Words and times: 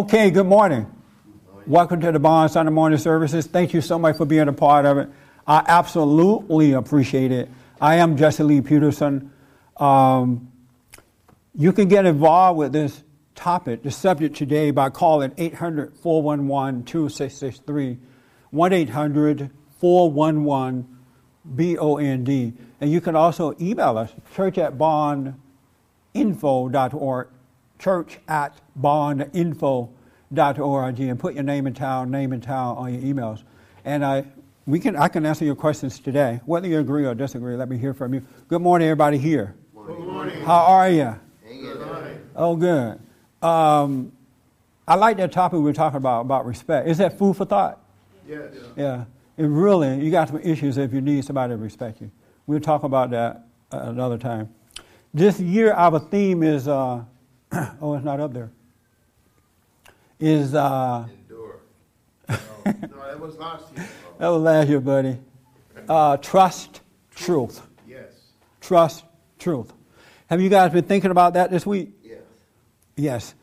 Okay, 0.00 0.30
good 0.30 0.46
morning. 0.46 0.86
Welcome 1.66 2.00
to 2.00 2.10
the 2.10 2.18
Bond 2.18 2.50
Sunday 2.50 2.72
morning 2.72 2.98
services. 2.98 3.46
Thank 3.46 3.74
you 3.74 3.82
so 3.82 3.98
much 3.98 4.16
for 4.16 4.24
being 4.24 4.48
a 4.48 4.52
part 4.52 4.86
of 4.86 4.96
it. 4.96 5.10
I 5.46 5.62
absolutely 5.68 6.72
appreciate 6.72 7.30
it. 7.30 7.50
I 7.82 7.96
am 7.96 8.16
Jesse 8.16 8.42
Lee 8.42 8.62
Peterson. 8.62 9.30
Um, 9.76 10.50
you 11.54 11.74
can 11.74 11.88
get 11.88 12.06
involved 12.06 12.58
with 12.58 12.72
this 12.72 13.02
topic, 13.34 13.82
the 13.82 13.90
subject 13.90 14.34
today, 14.34 14.70
by 14.70 14.88
calling 14.88 15.34
800 15.36 15.94
411 15.98 16.84
2663, 16.84 17.98
1 18.52 18.72
800 18.72 19.50
411 19.80 20.98
BOND. 21.44 22.58
And 22.80 22.90
you 22.90 23.02
can 23.02 23.14
also 23.14 23.54
email 23.60 23.98
us, 23.98 24.14
church 24.34 24.56
at 24.56 24.78
bondinfo.org, 24.78 27.28
church 27.80 28.18
at 28.28 28.54
bondinfo.org, 28.78 31.00
and 31.00 31.18
put 31.18 31.34
your 31.34 31.42
name 31.42 31.66
and 31.66 31.74
town, 31.74 32.10
name 32.10 32.32
and 32.32 32.42
town 32.42 32.76
on 32.76 32.94
your 32.94 33.02
emails. 33.02 33.42
And 33.84 34.04
I, 34.04 34.26
we 34.66 34.78
can, 34.78 34.94
I 34.94 35.08
can 35.08 35.26
answer 35.26 35.44
your 35.44 35.56
questions 35.56 35.98
today. 35.98 36.40
Whether 36.44 36.68
you 36.68 36.78
agree 36.78 37.06
or 37.06 37.14
disagree, 37.14 37.56
let 37.56 37.68
me 37.68 37.78
hear 37.78 37.94
from 37.94 38.14
you. 38.14 38.24
Good 38.48 38.62
morning, 38.62 38.86
everybody 38.86 39.18
here. 39.18 39.56
Good 39.74 39.98
morning. 39.98 40.44
How 40.44 40.66
are 40.66 40.90
you? 40.90 41.16
Good 41.48 41.86
morning. 41.86 42.20
Oh, 42.36 42.54
good. 42.54 43.00
Um, 43.42 44.12
I 44.86 44.94
like 44.96 45.16
that 45.16 45.32
topic 45.32 45.56
we 45.56 45.64
were 45.64 45.72
talking 45.72 45.96
about, 45.96 46.20
about 46.22 46.46
respect. 46.46 46.88
Is 46.88 46.98
that 46.98 47.18
food 47.18 47.36
for 47.36 47.44
thought? 47.44 47.80
Yes. 48.28 48.52
Yeah. 48.76 49.04
And 49.38 49.60
really, 49.60 50.04
you 50.04 50.10
got 50.10 50.28
some 50.28 50.40
issues 50.40 50.76
if 50.76 50.92
you 50.92 51.00
need 51.00 51.24
somebody 51.24 51.54
to 51.54 51.56
respect 51.56 52.02
you. 52.02 52.10
We'll 52.46 52.60
talk 52.60 52.82
about 52.82 53.10
that 53.10 53.46
another 53.72 54.18
time. 54.18 54.52
This 55.14 55.40
year, 55.40 55.72
our 55.72 55.98
theme 55.98 56.42
is, 56.42 56.68
uh, 56.68 57.04
oh, 57.80 57.94
it's 57.94 58.04
not 58.04 58.20
up 58.20 58.32
there. 58.32 58.50
Is, 60.18 60.54
uh, 60.54 61.06
Endure. 61.10 61.60
No, 62.28 62.36
no, 62.64 63.06
that 63.06 63.20
was 63.20 63.36
last 63.38 63.64
year. 63.74 63.88
that 64.18 64.28
was 64.28 64.42
last 64.42 64.68
year, 64.68 64.80
buddy. 64.80 65.18
Uh, 65.88 66.16
trust, 66.18 66.80
truth. 67.14 67.62
Yes. 67.88 68.12
Trust, 68.60 69.04
truth. 69.38 69.72
Have 70.28 70.40
you 70.40 70.48
guys 70.48 70.72
been 70.72 70.84
thinking 70.84 71.10
about 71.10 71.32
that 71.34 71.50
this 71.50 71.66
week? 71.66 71.90
Yes. 72.04 72.18
Yes. 72.96 73.34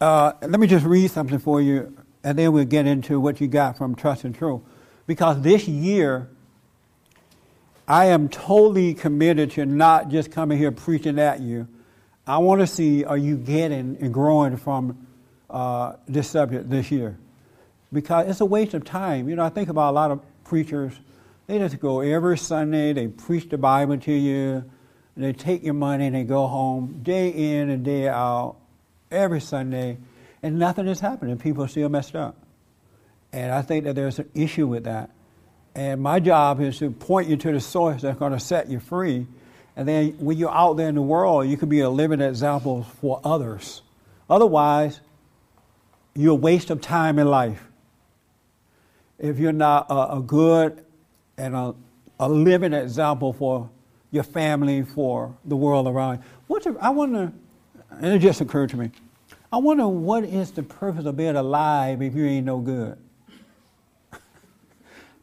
Uh, 0.00 0.32
let 0.42 0.60
me 0.60 0.66
just 0.66 0.84
read 0.84 1.10
something 1.10 1.38
for 1.38 1.62
you, 1.62 1.96
and 2.22 2.38
then 2.38 2.52
we'll 2.52 2.64
get 2.64 2.86
into 2.86 3.18
what 3.18 3.40
you 3.40 3.48
got 3.48 3.78
from 3.78 3.94
Trust 3.94 4.24
and 4.24 4.34
Truth. 4.34 4.60
Because 5.06 5.40
this 5.40 5.66
year, 5.66 6.28
I 7.86 8.06
am 8.06 8.28
totally 8.28 8.92
committed 8.92 9.52
to 9.52 9.64
not 9.64 10.10
just 10.10 10.30
coming 10.30 10.58
here 10.58 10.70
preaching 10.70 11.18
at 11.18 11.40
you. 11.40 11.66
I 12.28 12.36
want 12.38 12.60
to 12.60 12.66
see 12.66 13.04
are 13.04 13.16
you 13.16 13.38
getting 13.38 13.96
and 14.00 14.12
growing 14.12 14.58
from 14.58 15.06
uh, 15.48 15.94
this 16.06 16.28
subject 16.28 16.68
this 16.68 16.90
year? 16.90 17.18
Because 17.90 18.28
it's 18.28 18.40
a 18.42 18.44
waste 18.44 18.74
of 18.74 18.84
time. 18.84 19.30
You 19.30 19.36
know, 19.36 19.44
I 19.44 19.48
think 19.48 19.70
about 19.70 19.92
a 19.92 19.96
lot 19.96 20.10
of 20.10 20.20
preachers. 20.44 20.92
They 21.46 21.58
just 21.58 21.80
go 21.80 22.00
every 22.00 22.36
Sunday, 22.36 22.92
they 22.92 23.08
preach 23.08 23.48
the 23.48 23.56
Bible 23.56 23.96
to 23.96 24.12
you, 24.12 24.70
they 25.16 25.32
take 25.32 25.64
your 25.64 25.72
money 25.72 26.06
and 26.06 26.14
they 26.14 26.24
go 26.24 26.46
home 26.46 27.00
day 27.02 27.30
in 27.30 27.70
and 27.70 27.82
day 27.82 28.06
out, 28.08 28.56
every 29.10 29.40
Sunday, 29.40 29.96
and 30.42 30.58
nothing 30.58 30.86
is 30.86 31.00
happening. 31.00 31.38
People 31.38 31.64
are 31.64 31.68
still 31.68 31.88
messed 31.88 32.14
up. 32.14 32.36
And 33.32 33.50
I 33.50 33.62
think 33.62 33.84
that 33.84 33.94
there's 33.94 34.18
an 34.18 34.28
issue 34.34 34.66
with 34.66 34.84
that. 34.84 35.10
And 35.74 36.02
my 36.02 36.20
job 36.20 36.60
is 36.60 36.78
to 36.80 36.90
point 36.90 37.28
you 37.28 37.38
to 37.38 37.52
the 37.52 37.60
source 37.60 38.02
that's 38.02 38.18
going 38.18 38.32
to 38.32 38.40
set 38.40 38.68
you 38.68 38.80
free. 38.80 39.26
And 39.78 39.86
then 39.86 40.08
when 40.18 40.36
you're 40.36 40.50
out 40.50 40.76
there 40.76 40.88
in 40.88 40.96
the 40.96 41.02
world, 41.02 41.46
you 41.46 41.56
can 41.56 41.68
be 41.68 41.80
a 41.80 41.88
living 41.88 42.20
example 42.20 42.82
for 43.00 43.20
others. 43.22 43.82
Otherwise, 44.28 45.00
you're 46.16 46.32
a 46.32 46.34
waste 46.34 46.70
of 46.70 46.80
time 46.80 47.16
in 47.20 47.28
life. 47.28 47.62
If 49.20 49.38
you're 49.38 49.52
not 49.52 49.86
a, 49.88 50.16
a 50.16 50.20
good 50.20 50.84
and 51.36 51.54
a, 51.54 51.76
a, 52.18 52.28
living 52.28 52.72
example 52.72 53.32
for 53.32 53.70
your 54.10 54.24
family, 54.24 54.82
for 54.82 55.36
the 55.44 55.54
world 55.54 55.86
around 55.86 56.16
you. 56.16 56.22
What's 56.48 56.66
a, 56.66 56.74
I 56.80 56.90
wonder, 56.90 57.32
and 57.90 58.06
it 58.06 58.18
just 58.18 58.40
occurred 58.40 58.70
to 58.70 58.76
me, 58.76 58.90
I 59.52 59.58
wonder 59.58 59.86
what 59.86 60.24
is 60.24 60.50
the 60.50 60.64
purpose 60.64 61.04
of 61.06 61.16
being 61.16 61.36
alive 61.36 62.02
if 62.02 62.16
you 62.16 62.26
ain't 62.26 62.46
no 62.46 62.58
good? 62.58 62.98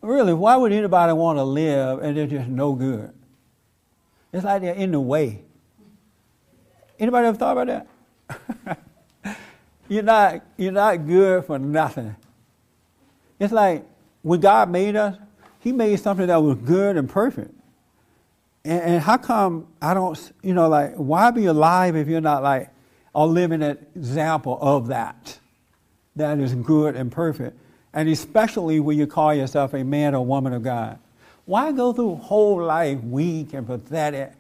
Really, 0.02 0.34
why 0.34 0.56
would 0.56 0.72
anybody 0.72 1.14
want 1.14 1.40
to 1.40 1.44
live 1.44 2.04
and 2.04 2.16
they're 2.16 2.28
just 2.28 2.48
no 2.48 2.74
good? 2.74 3.15
It's 4.35 4.44
like 4.44 4.62
they're 4.62 4.73
in 4.73 4.91
the 4.91 5.00
way. 5.00 5.41
Anybody 7.00 7.28
ever 7.28 7.38
thought 7.38 7.57
about 7.57 7.88
that? 8.68 9.38
you're 9.88 10.03
not 10.03 10.41
you're 10.57 10.73
not 10.73 11.07
good 11.07 11.46
for 11.46 11.57
nothing. 11.57 12.13
It's 13.40 13.53
like 13.53 13.85
when 14.23 14.41
God 14.41 14.69
made 14.69 14.97
us, 14.97 15.18
He 15.62 15.72
made 15.72 15.97
something 16.01 16.28
that 16.28 16.35
was 16.44 16.57
good 16.57 16.97
and 16.97 17.09
perfect. 17.09 17.53
And, 18.66 18.81
and 18.81 19.01
how 19.01 19.16
come 19.16 19.68
I 19.81 19.94
don't 19.94 20.31
you 20.44 20.53
know 20.53 20.67
like 20.67 20.96
why 20.96 21.31
be 21.31 21.46
alive 21.46 21.96
if 21.96 22.09
you're 22.09 22.19
not 22.19 22.44
like 22.44 22.69
a 23.13 23.25
living 23.25 23.62
example 23.62 24.57
of 24.59 24.88
that? 24.88 25.40
That 26.17 26.40
is 26.40 26.53
good 26.56 26.97
and 26.97 27.09
perfect 27.09 27.57
and 27.94 28.09
especially 28.09 28.81
when 28.81 28.97
you 28.97 29.07
call 29.07 29.34
yourself 29.34 29.73
a 29.73 29.81
man 29.81 30.13
or 30.13 30.25
woman 30.25 30.52
of 30.52 30.62
God. 30.62 31.00
Why 31.46 31.72
go 31.72 31.94
through 31.94 32.16
whole 32.16 32.64
life 32.64 33.02
weak 33.04 33.54
and 33.54 33.66
pathetic 33.66 34.34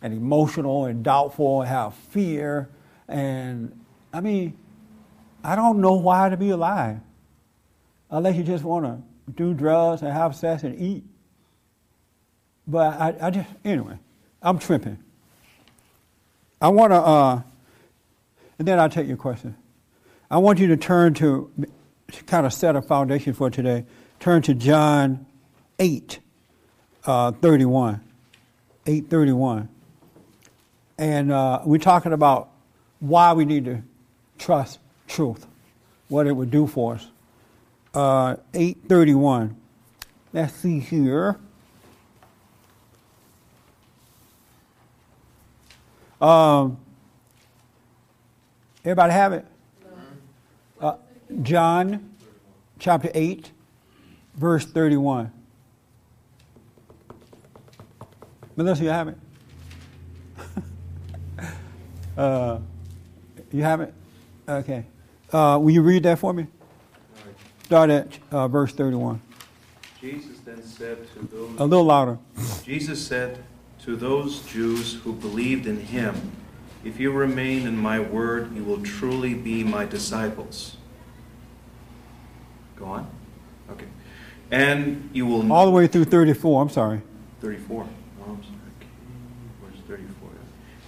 and 0.00 0.14
emotional 0.14 0.84
and 0.86 1.04
doubtful 1.04 1.62
and 1.62 1.68
have 1.68 1.94
fear? 1.94 2.68
And 3.08 3.78
I 4.12 4.20
mean, 4.20 4.56
I 5.42 5.56
don't 5.56 5.80
know 5.80 5.94
why 5.94 6.28
to 6.28 6.36
be 6.36 6.50
alive 6.50 7.00
unless 8.10 8.36
you 8.36 8.44
just 8.44 8.64
want 8.64 8.84
to 8.84 9.32
do 9.32 9.54
drugs 9.54 10.02
and 10.02 10.12
have 10.12 10.36
sex 10.36 10.62
and 10.62 10.80
eat. 10.80 11.04
But 12.66 13.00
I, 13.00 13.16
I 13.20 13.30
just, 13.30 13.48
anyway, 13.64 13.98
I'm 14.40 14.58
tripping. 14.58 14.98
I 16.60 16.68
want 16.68 16.92
to, 16.92 16.96
uh, 16.96 17.42
and 18.58 18.68
then 18.68 18.78
I'll 18.78 18.88
take 18.88 19.08
your 19.08 19.16
question. 19.16 19.56
I 20.30 20.38
want 20.38 20.60
you 20.60 20.68
to 20.68 20.76
turn 20.76 21.14
to 21.14 21.50
to 22.12 22.24
kind 22.24 22.46
of 22.46 22.52
set 22.52 22.76
a 22.76 22.82
foundation 22.82 23.32
for 23.32 23.50
today, 23.50 23.84
turn 24.20 24.42
to 24.42 24.54
John 24.54 25.26
8, 25.78 26.18
uh, 27.04 27.32
31. 27.32 28.00
831. 28.86 29.68
And 30.98 31.32
uh, 31.32 31.60
we're 31.64 31.78
talking 31.78 32.12
about 32.12 32.50
why 33.00 33.32
we 33.32 33.44
need 33.44 33.64
to 33.64 33.82
trust 34.38 34.78
truth, 35.08 35.46
what 36.08 36.26
it 36.26 36.32
would 36.32 36.50
do 36.50 36.66
for 36.66 36.94
us. 36.94 37.08
Uh, 37.94 38.36
831. 38.54 39.56
Let's 40.32 40.54
see 40.54 40.78
here. 40.80 41.38
Um, 46.20 46.78
everybody 48.84 49.12
have 49.12 49.32
it? 49.32 49.44
Uh, 50.80 50.96
John 51.42 52.14
chapter 52.78 53.10
8, 53.12 53.50
verse 54.36 54.64
31. 54.64 55.32
Melissa, 58.56 58.82
you 58.82 58.90
have 58.90 59.08
it? 59.08 59.16
uh, 62.16 62.58
you 63.52 63.62
have 63.62 63.80
it? 63.80 63.94
Okay. 64.48 64.84
Uh, 65.32 65.58
will 65.60 65.70
you 65.70 65.82
read 65.82 66.02
that 66.02 66.18
for 66.18 66.32
me? 66.32 66.46
Start 67.64 67.90
at 67.90 68.18
uh, 68.30 68.48
verse 68.48 68.72
31. 68.72 69.20
Jesus 70.00 70.40
then 70.40 70.62
said 70.62 70.98
to 71.14 71.20
those. 71.34 71.58
A 71.58 71.64
little 71.64 71.84
louder. 71.84 72.18
Jesus 72.64 73.06
said 73.06 73.42
to 73.84 73.96
those 73.96 74.42
Jews 74.42 74.94
who 75.04 75.12
believed 75.12 75.66
in 75.66 75.80
him, 75.80 76.32
If 76.84 77.00
you 77.00 77.12
remain 77.12 77.66
in 77.66 77.76
my 77.76 78.00
word, 78.00 78.54
you 78.54 78.64
will 78.64 78.82
truly 78.82 79.32
be 79.32 79.64
my 79.64 79.86
disciples. 79.86 80.76
Go 82.76 82.86
on. 82.86 83.10
Okay. 83.70 83.86
And 84.50 85.08
you 85.12 85.24
will. 85.24 85.50
All 85.52 85.64
the 85.64 85.70
way 85.70 85.86
through 85.86 86.04
34. 86.04 86.62
I'm 86.62 86.68
sorry. 86.68 87.00
34. 87.40 87.86
Oh, 88.20 88.24
I'm 88.24 88.42
sorry. 88.42 88.56
Okay. 88.80 88.88
Where's 89.60 89.80
34? 89.88 90.28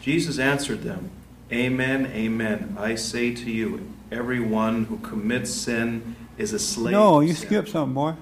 Jesus 0.04 0.38
answered 0.38 0.82
them, 0.82 1.10
Amen, 1.50 2.04
amen. 2.12 2.76
I 2.78 2.94
say 2.94 3.34
to 3.36 3.50
you, 3.50 3.90
everyone 4.12 4.84
who 4.84 4.98
commits 4.98 5.50
sin 5.50 6.14
is 6.36 6.52
a 6.52 6.58
slave. 6.58 6.92
No, 6.92 7.20
you 7.20 7.32
skipped 7.32 7.70
something, 7.70 7.94
boy. 7.94 8.12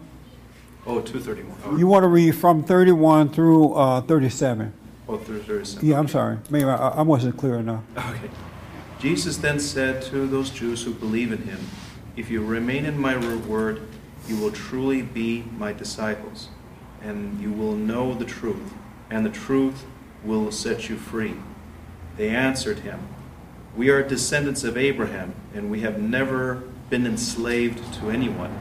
Oh, 0.86 1.00
231. 1.00 1.58
Oh, 1.64 1.76
You 1.76 1.88
want 1.88 2.04
to 2.04 2.06
read 2.06 2.36
from 2.36 2.62
31 2.62 3.30
through 3.30 3.74
uh, 3.74 4.00
37. 4.02 4.72
oh 5.08 5.16
37. 5.16 5.84
Yeah, 5.84 5.98
I'm 5.98 6.06
sorry. 6.06 6.38
Maybe 6.50 6.66
I, 6.66 6.76
I 6.76 7.02
wasn't 7.02 7.36
clear 7.36 7.56
enough. 7.56 7.82
Okay. 7.96 8.30
Jesus 9.00 9.38
then 9.38 9.58
said 9.58 10.02
to 10.02 10.28
those 10.28 10.50
Jews 10.50 10.84
who 10.84 10.94
believe 10.94 11.32
in 11.32 11.42
him, 11.42 11.58
If 12.16 12.30
you 12.30 12.44
remain 12.44 12.84
in 12.86 12.96
my 12.96 13.16
word, 13.48 13.82
you 14.28 14.36
will 14.36 14.52
truly 14.52 15.02
be 15.02 15.42
my 15.58 15.72
disciples, 15.72 16.46
and 17.02 17.40
you 17.40 17.50
will 17.50 17.74
know 17.74 18.14
the 18.14 18.24
truth, 18.24 18.72
and 19.10 19.26
the 19.26 19.30
truth 19.30 19.84
will 20.22 20.52
set 20.52 20.88
you 20.88 20.96
free. 20.96 21.34
They 22.16 22.28
answered 22.28 22.80
him, 22.80 23.00
We 23.76 23.90
are 23.90 24.02
descendants 24.02 24.64
of 24.64 24.76
Abraham, 24.76 25.34
and 25.54 25.70
we 25.70 25.80
have 25.80 26.00
never 26.00 26.62
been 26.90 27.06
enslaved 27.06 27.94
to 27.94 28.10
anyone. 28.10 28.56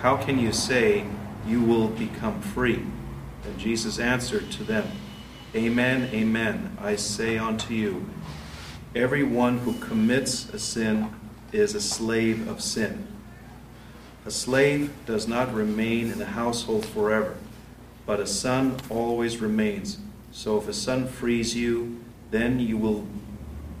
How 0.00 0.16
can 0.16 0.38
you 0.38 0.52
say 0.52 1.06
you 1.46 1.62
will 1.62 1.88
become 1.88 2.40
free? 2.40 2.82
And 3.44 3.58
Jesus 3.58 3.98
answered 3.98 4.50
to 4.52 4.64
them, 4.64 4.90
Amen, 5.54 6.10
amen, 6.12 6.76
I 6.80 6.96
say 6.96 7.38
unto 7.38 7.74
you, 7.74 8.06
everyone 8.94 9.58
who 9.58 9.78
commits 9.78 10.48
a 10.50 10.58
sin 10.58 11.14
is 11.52 11.74
a 11.74 11.80
slave 11.80 12.48
of 12.48 12.60
sin. 12.60 13.06
A 14.26 14.30
slave 14.30 14.92
does 15.06 15.28
not 15.28 15.54
remain 15.54 16.10
in 16.10 16.20
a 16.20 16.26
household 16.26 16.84
forever, 16.84 17.36
but 18.04 18.20
a 18.20 18.26
son 18.26 18.76
always 18.90 19.38
remains. 19.38 19.98
So 20.32 20.58
if 20.58 20.66
a 20.66 20.72
son 20.72 21.06
frees 21.06 21.54
you, 21.54 22.02
then 22.34 22.58
you 22.58 22.76
will 22.76 23.06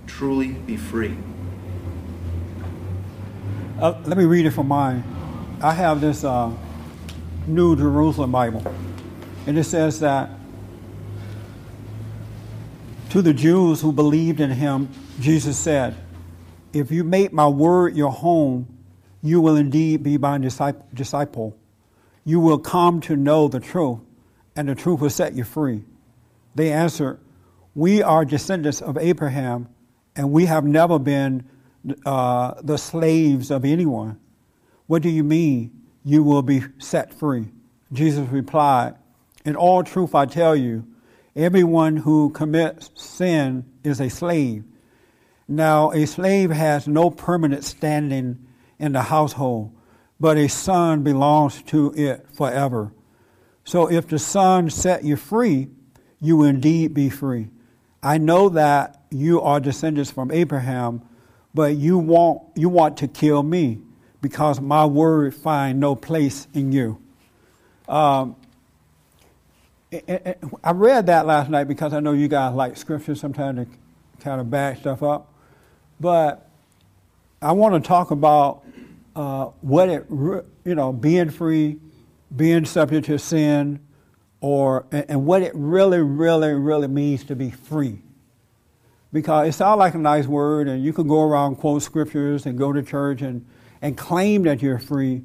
truly 0.06 0.52
be 0.52 0.76
free. 0.76 1.16
Uh, 3.80 4.00
let 4.04 4.16
me 4.16 4.24
read 4.24 4.46
it 4.46 4.52
from 4.52 4.68
mine. 4.68 5.02
I 5.60 5.72
have 5.72 6.00
this 6.00 6.22
uh, 6.22 6.52
New 7.48 7.74
Jerusalem 7.74 8.30
Bible, 8.30 8.62
and 9.48 9.58
it 9.58 9.64
says 9.64 9.98
that 10.00 10.30
to 13.10 13.22
the 13.22 13.34
Jews 13.34 13.80
who 13.80 13.90
believed 13.90 14.38
in 14.38 14.50
him, 14.50 14.88
Jesus 15.18 15.58
said, 15.58 15.96
If 16.72 16.92
you 16.92 17.02
make 17.02 17.32
my 17.32 17.48
word 17.48 17.96
your 17.96 18.12
home, 18.12 18.68
you 19.20 19.40
will 19.40 19.56
indeed 19.56 20.04
be 20.04 20.16
my 20.16 20.38
disciple. 20.38 21.56
You 22.24 22.38
will 22.38 22.58
come 22.58 23.00
to 23.02 23.16
know 23.16 23.48
the 23.48 23.58
truth, 23.58 23.98
and 24.54 24.68
the 24.68 24.76
truth 24.76 25.00
will 25.00 25.10
set 25.10 25.34
you 25.34 25.42
free. 25.42 25.82
They 26.54 26.70
answered, 26.70 27.18
We 27.74 28.02
are 28.02 28.24
descendants 28.24 28.80
of 28.80 28.96
Abraham, 28.98 29.68
and 30.14 30.30
we 30.32 30.46
have 30.46 30.64
never 30.64 30.98
been 30.98 31.48
uh, 32.06 32.54
the 32.62 32.78
slaves 32.78 33.50
of 33.50 33.64
anyone. 33.64 34.20
What 34.86 35.02
do 35.02 35.08
you 35.08 35.24
mean 35.24 35.82
you 36.04 36.22
will 36.22 36.42
be 36.42 36.62
set 36.78 37.12
free? 37.12 37.48
Jesus 37.92 38.28
replied, 38.28 38.94
In 39.44 39.56
all 39.56 39.82
truth 39.82 40.14
I 40.14 40.26
tell 40.26 40.54
you, 40.54 40.86
Everyone 41.36 41.96
who 41.96 42.30
commits 42.30 42.90
sin 42.94 43.64
is 43.82 44.00
a 44.00 44.08
slave. 44.08 44.62
Now, 45.48 45.90
a 45.90 46.06
slave 46.06 46.50
has 46.50 46.86
no 46.86 47.10
permanent 47.10 47.64
standing 47.64 48.46
in 48.78 48.92
the 48.92 49.02
household, 49.02 49.74
but 50.20 50.36
a 50.36 50.48
son 50.48 51.02
belongs 51.02 51.60
to 51.62 51.92
it 51.96 52.26
forever. 52.32 52.92
So 53.64 53.90
if 53.90 54.06
the 54.06 54.18
son 54.18 54.70
set 54.70 55.02
you 55.02 55.16
free, 55.16 55.68
you 56.20 56.36
will 56.36 56.46
indeed 56.46 56.94
be 56.94 57.10
free. 57.10 57.48
I 58.04 58.18
know 58.18 58.50
that 58.50 59.00
you 59.10 59.40
are 59.40 59.58
descendants 59.58 60.10
from 60.10 60.30
Abraham, 60.30 61.00
but 61.54 61.76
you 61.76 61.96
want, 61.96 62.42
you 62.54 62.68
want 62.68 62.98
to 62.98 63.08
kill 63.08 63.42
me 63.42 63.78
because 64.20 64.60
my 64.60 64.84
word 64.84 65.34
find 65.34 65.80
no 65.80 65.96
place 65.96 66.46
in 66.52 66.70
you. 66.70 67.00
Um, 67.88 68.36
I 70.62 70.72
read 70.72 71.06
that 71.06 71.24
last 71.24 71.48
night 71.48 71.64
because 71.64 71.94
I 71.94 72.00
know 72.00 72.12
you 72.12 72.28
guys 72.28 72.54
like 72.54 72.76
scripture 72.76 73.14
sometimes 73.14 73.66
to 73.66 74.22
kind 74.22 74.38
of 74.38 74.50
back 74.50 74.78
stuff 74.78 75.02
up. 75.02 75.32
But 75.98 76.46
I 77.40 77.52
want 77.52 77.82
to 77.82 77.88
talk 77.88 78.10
about 78.10 78.64
uh, 79.16 79.46
what 79.62 79.88
it, 79.88 80.04
you 80.10 80.74
know, 80.74 80.92
being 80.92 81.30
free, 81.30 81.78
being 82.34 82.66
subject 82.66 83.06
to 83.06 83.18
sin, 83.18 83.80
or 84.44 84.84
and 84.92 85.24
what 85.24 85.40
it 85.40 85.52
really, 85.54 86.00
really, 86.00 86.52
really 86.52 86.86
means 86.86 87.24
to 87.24 87.34
be 87.34 87.50
free. 87.50 87.98
Because 89.10 89.48
it 89.48 89.52
sounds 89.52 89.78
like 89.78 89.94
a 89.94 89.98
nice 89.98 90.26
word, 90.26 90.68
and 90.68 90.84
you 90.84 90.92
can 90.92 91.08
go 91.08 91.22
around 91.22 91.56
quote 91.56 91.82
scriptures 91.82 92.44
and 92.44 92.58
go 92.58 92.70
to 92.70 92.82
church 92.82 93.22
and, 93.22 93.46
and 93.80 93.96
claim 93.96 94.42
that 94.42 94.60
you're 94.60 94.78
free, 94.78 95.22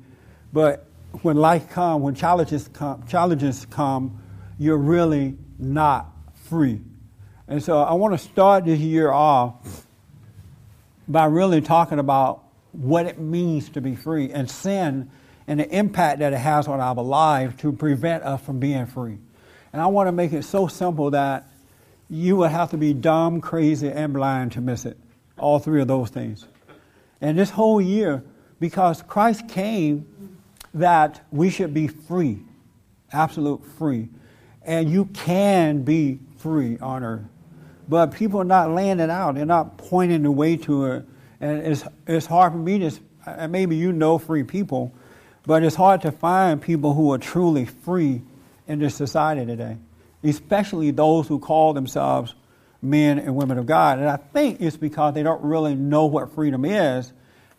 but 0.53 0.85
when 1.21 1.35
life 1.35 1.69
comes, 1.69 2.01
when 2.01 2.15
challenges 2.15 2.69
come, 2.71 3.05
challenges 3.07 3.65
come, 3.69 4.21
you're 4.57 4.77
really 4.77 5.35
not 5.57 6.13
free. 6.45 6.79
And 7.45 7.61
so 7.61 7.79
I 7.79 7.95
want 7.95 8.13
to 8.13 8.17
start 8.17 8.63
this 8.63 8.79
year 8.79 9.11
off 9.11 9.85
by 11.09 11.25
really 11.25 11.59
talking 11.59 11.99
about 11.99 12.45
what 12.71 13.05
it 13.05 13.19
means 13.19 13.67
to 13.71 13.81
be 13.81 13.97
free 13.97 14.31
and 14.31 14.49
sin 14.49 15.11
and 15.49 15.59
the 15.59 15.67
impact 15.75 16.19
that 16.19 16.31
it 16.31 16.37
has 16.37 16.67
on 16.67 16.79
our 16.79 16.95
lives 16.95 17.55
to 17.61 17.73
prevent 17.73 18.23
us 18.23 18.39
from 18.41 18.59
being 18.59 18.85
free. 18.85 19.17
And 19.73 19.81
I 19.81 19.87
want 19.87 20.07
to 20.07 20.11
make 20.11 20.31
it 20.31 20.43
so 20.43 20.67
simple 20.67 21.11
that 21.11 21.49
you 22.09 22.37
would 22.37 22.51
have 22.51 22.69
to 22.71 22.77
be 22.77 22.93
dumb, 22.93 23.41
crazy, 23.41 23.89
and 23.89 24.13
blind 24.13 24.53
to 24.53 24.61
miss 24.61 24.85
it. 24.85 24.97
All 25.37 25.59
three 25.59 25.81
of 25.81 25.87
those 25.87 26.09
things. 26.09 26.45
And 27.19 27.37
this 27.37 27.49
whole 27.49 27.81
year, 27.81 28.23
because 28.59 29.01
Christ 29.01 29.47
came 29.47 30.37
that 30.73 31.25
we 31.31 31.49
should 31.49 31.73
be 31.73 31.87
free, 31.87 32.39
absolute 33.11 33.65
free 33.77 34.09
and 34.69 34.87
you 34.87 35.05
can 35.05 35.81
be 35.81 36.19
free 36.37 36.77
on 36.79 37.03
earth. 37.03 37.25
But 37.87 38.13
people 38.13 38.39
are 38.39 38.45
not 38.45 38.69
laying 38.69 38.99
it 38.99 39.09
out. 39.09 39.33
They're 39.33 39.45
not 39.45 39.79
pointing 39.79 40.21
the 40.21 40.31
way 40.31 40.57
to 40.57 40.85
it. 40.85 41.05
And 41.41 41.65
it's, 41.65 41.83
it's 42.05 42.27
hard 42.27 42.51
for 42.51 42.59
me 42.59 42.77
to, 42.77 42.91
and 43.25 43.51
maybe 43.51 43.75
you 43.75 43.91
know 43.91 44.19
free 44.19 44.43
people, 44.43 44.93
but 45.49 45.63
it's 45.63 45.75
hard 45.75 45.99
to 46.01 46.11
find 46.11 46.61
people 46.61 46.93
who 46.93 47.11
are 47.11 47.17
truly 47.17 47.65
free 47.65 48.21
in 48.67 48.77
this 48.77 48.93
society 48.93 49.47
today, 49.47 49.77
especially 50.23 50.91
those 50.91 51.27
who 51.27 51.39
call 51.39 51.73
themselves 51.73 52.35
men 52.83 53.17
and 53.17 53.35
women 53.35 53.57
of 53.57 53.65
God. 53.65 53.97
And 53.97 54.07
I 54.07 54.17
think 54.17 54.61
it's 54.61 54.77
because 54.77 55.15
they 55.15 55.23
don't 55.23 55.43
really 55.43 55.73
know 55.73 56.05
what 56.05 56.35
freedom 56.35 56.65
is 56.65 57.11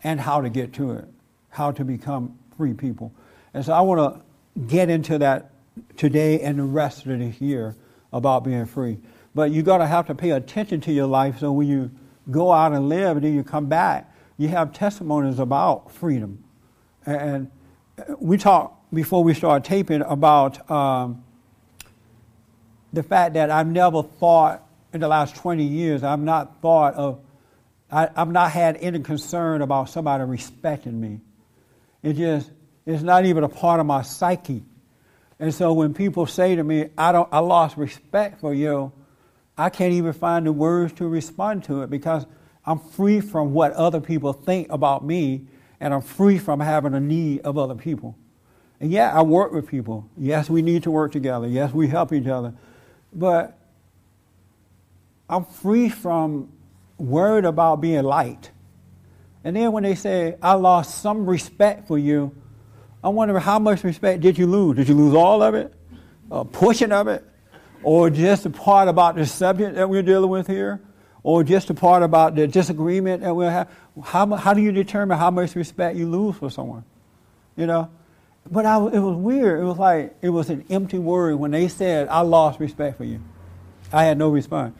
and 0.05 0.21
how 0.21 0.39
to 0.39 0.47
get 0.49 0.71
to 0.75 0.91
it, 0.91 1.05
how 1.49 1.71
to 1.73 1.83
become 1.83 2.39
free 2.55 2.73
people. 2.73 3.11
And 3.53 3.65
so 3.65 3.73
I 3.73 3.81
want 3.81 4.15
to 4.15 4.61
get 4.67 4.89
into 4.89 5.17
that 5.17 5.51
today 5.97 6.39
and 6.39 6.59
the 6.59 6.63
rest 6.63 7.05
of 7.05 7.19
this 7.19 7.41
year 7.41 7.75
about 8.13 8.45
being 8.45 8.67
free. 8.67 8.99
But 9.35 9.51
you 9.51 9.63
got 9.63 9.79
to 9.79 9.85
have 9.87 10.07
to 10.07 10.15
pay 10.15 10.29
attention 10.29 10.79
to 10.79 10.93
your 10.93 11.07
life 11.07 11.39
so 11.39 11.51
when 11.51 11.67
you 11.67 11.91
go 12.29 12.53
out 12.53 12.71
and 12.71 12.87
live 12.87 13.17
and 13.17 13.25
then 13.25 13.35
you 13.35 13.43
come 13.43 13.65
back, 13.65 14.09
you 14.37 14.47
have 14.47 14.71
testimonies 14.71 15.39
about 15.39 15.91
freedom. 15.91 16.41
And 17.05 17.51
we 18.19 18.37
talked 18.37 18.93
before 18.93 19.23
we 19.23 19.33
started 19.33 19.67
taping 19.67 20.01
about 20.01 20.69
um, 20.69 21.23
the 22.93 23.03
fact 23.03 23.35
that 23.35 23.49
I've 23.49 23.67
never 23.67 24.03
thought 24.03 24.67
in 24.93 24.99
the 24.99 25.07
last 25.07 25.35
20 25.35 25.63
years, 25.63 26.03
I've 26.03 26.19
not 26.19 26.61
thought 26.61 26.95
of, 26.95 27.21
I, 27.89 28.09
have 28.15 28.31
not 28.31 28.51
had 28.51 28.77
any 28.77 28.99
concern 28.99 29.61
about 29.61 29.89
somebody 29.89 30.23
respecting 30.23 30.99
me. 30.99 31.21
It 32.03 32.13
just, 32.13 32.51
it's 32.85 33.03
not 33.03 33.25
even 33.25 33.43
a 33.43 33.49
part 33.49 33.79
of 33.79 33.85
my 33.85 34.01
psyche 34.01 34.63
and 35.41 35.51
so 35.51 35.73
when 35.73 35.95
people 35.95 36.27
say 36.27 36.55
to 36.55 36.63
me, 36.63 36.89
I, 36.95 37.11
don't, 37.11 37.27
I 37.31 37.39
lost 37.39 37.75
respect 37.75 38.39
for 38.39 38.53
you, 38.53 38.91
I 39.57 39.71
can't 39.71 39.93
even 39.93 40.13
find 40.13 40.45
the 40.45 40.51
words 40.51 40.93
to 40.93 41.07
respond 41.07 41.63
to 41.63 41.81
it 41.81 41.89
because 41.89 42.27
I'm 42.63 42.77
free 42.77 43.21
from 43.21 43.51
what 43.51 43.73
other 43.73 43.99
people 43.99 44.33
think 44.33 44.69
about 44.69 45.03
me 45.03 45.47
and 45.81 45.95
I'm 45.95 46.01
free 46.01 46.37
from 46.37 46.59
having 46.59 46.93
a 46.93 46.99
need 46.99 47.41
of 47.41 47.57
other 47.57 47.73
people. 47.73 48.15
And 48.79 48.91
yeah, 48.91 49.11
I 49.13 49.23
work 49.23 49.51
with 49.51 49.67
people. 49.67 50.07
Yes, 50.15 50.49
we 50.49 50.61
need 50.61 50.83
to 50.83 50.91
work 50.91 51.11
together. 51.11 51.47
Yes, 51.47 51.73
we 51.73 51.87
help 51.87 52.13
each 52.13 52.27
other. 52.27 52.53
But 53.11 53.57
I'm 55.27 55.43
free 55.43 55.89
from 55.89 56.51
worried 56.97 57.45
about 57.45 57.81
being 57.81 58.03
liked. 58.03 58.51
And 59.43 59.55
then 59.55 59.71
when 59.71 59.81
they 59.81 59.95
say, 59.95 60.35
I 60.39 60.53
lost 60.53 61.01
some 61.01 61.25
respect 61.25 61.87
for 61.87 61.97
you, 61.97 62.35
I 63.03 63.09
wonder 63.09 63.39
how 63.39 63.57
much 63.57 63.83
respect 63.83 64.21
did 64.21 64.37
you 64.37 64.45
lose? 64.45 64.77
Did 64.77 64.87
you 64.87 64.93
lose 64.93 65.15
all 65.15 65.41
of 65.41 65.55
it? 65.55 65.73
A 66.29 66.45
portion 66.45 66.91
of 66.91 67.07
it? 67.07 67.25
Or 67.81 68.11
just 68.11 68.45
a 68.45 68.51
part 68.51 68.87
about 68.87 69.15
the 69.15 69.25
subject 69.25 69.75
that 69.75 69.89
we're 69.89 70.03
dealing 70.03 70.29
with 70.29 70.45
here? 70.45 70.79
Or 71.23 71.43
just 71.43 71.69
a 71.69 71.73
part 71.73 72.01
about 72.03 72.35
the 72.35 72.47
disagreement 72.47 73.21
that 73.21 73.35
we'll 73.35 73.49
have? 73.49 73.69
How, 74.03 74.25
how 74.35 74.53
do 74.53 74.61
you 74.61 74.71
determine 74.71 75.17
how 75.17 75.29
much 75.29 75.55
respect 75.55 75.95
you 75.95 76.09
lose 76.09 76.35
for 76.37 76.49
someone? 76.49 76.83
You 77.55 77.67
know? 77.67 77.89
But 78.49 78.65
I, 78.65 78.77
it 78.77 78.99
was 78.99 79.15
weird. 79.15 79.59
It 79.59 79.63
was 79.63 79.77
like, 79.77 80.15
it 80.21 80.29
was 80.29 80.49
an 80.49 80.65
empty 80.69 80.97
word 80.97 81.35
when 81.35 81.51
they 81.51 81.67
said, 81.67 82.07
I 82.07 82.21
lost 82.21 82.59
respect 82.59 82.97
for 82.97 83.03
you. 83.03 83.21
I 83.93 84.05
had 84.05 84.17
no 84.17 84.29
response. 84.29 84.75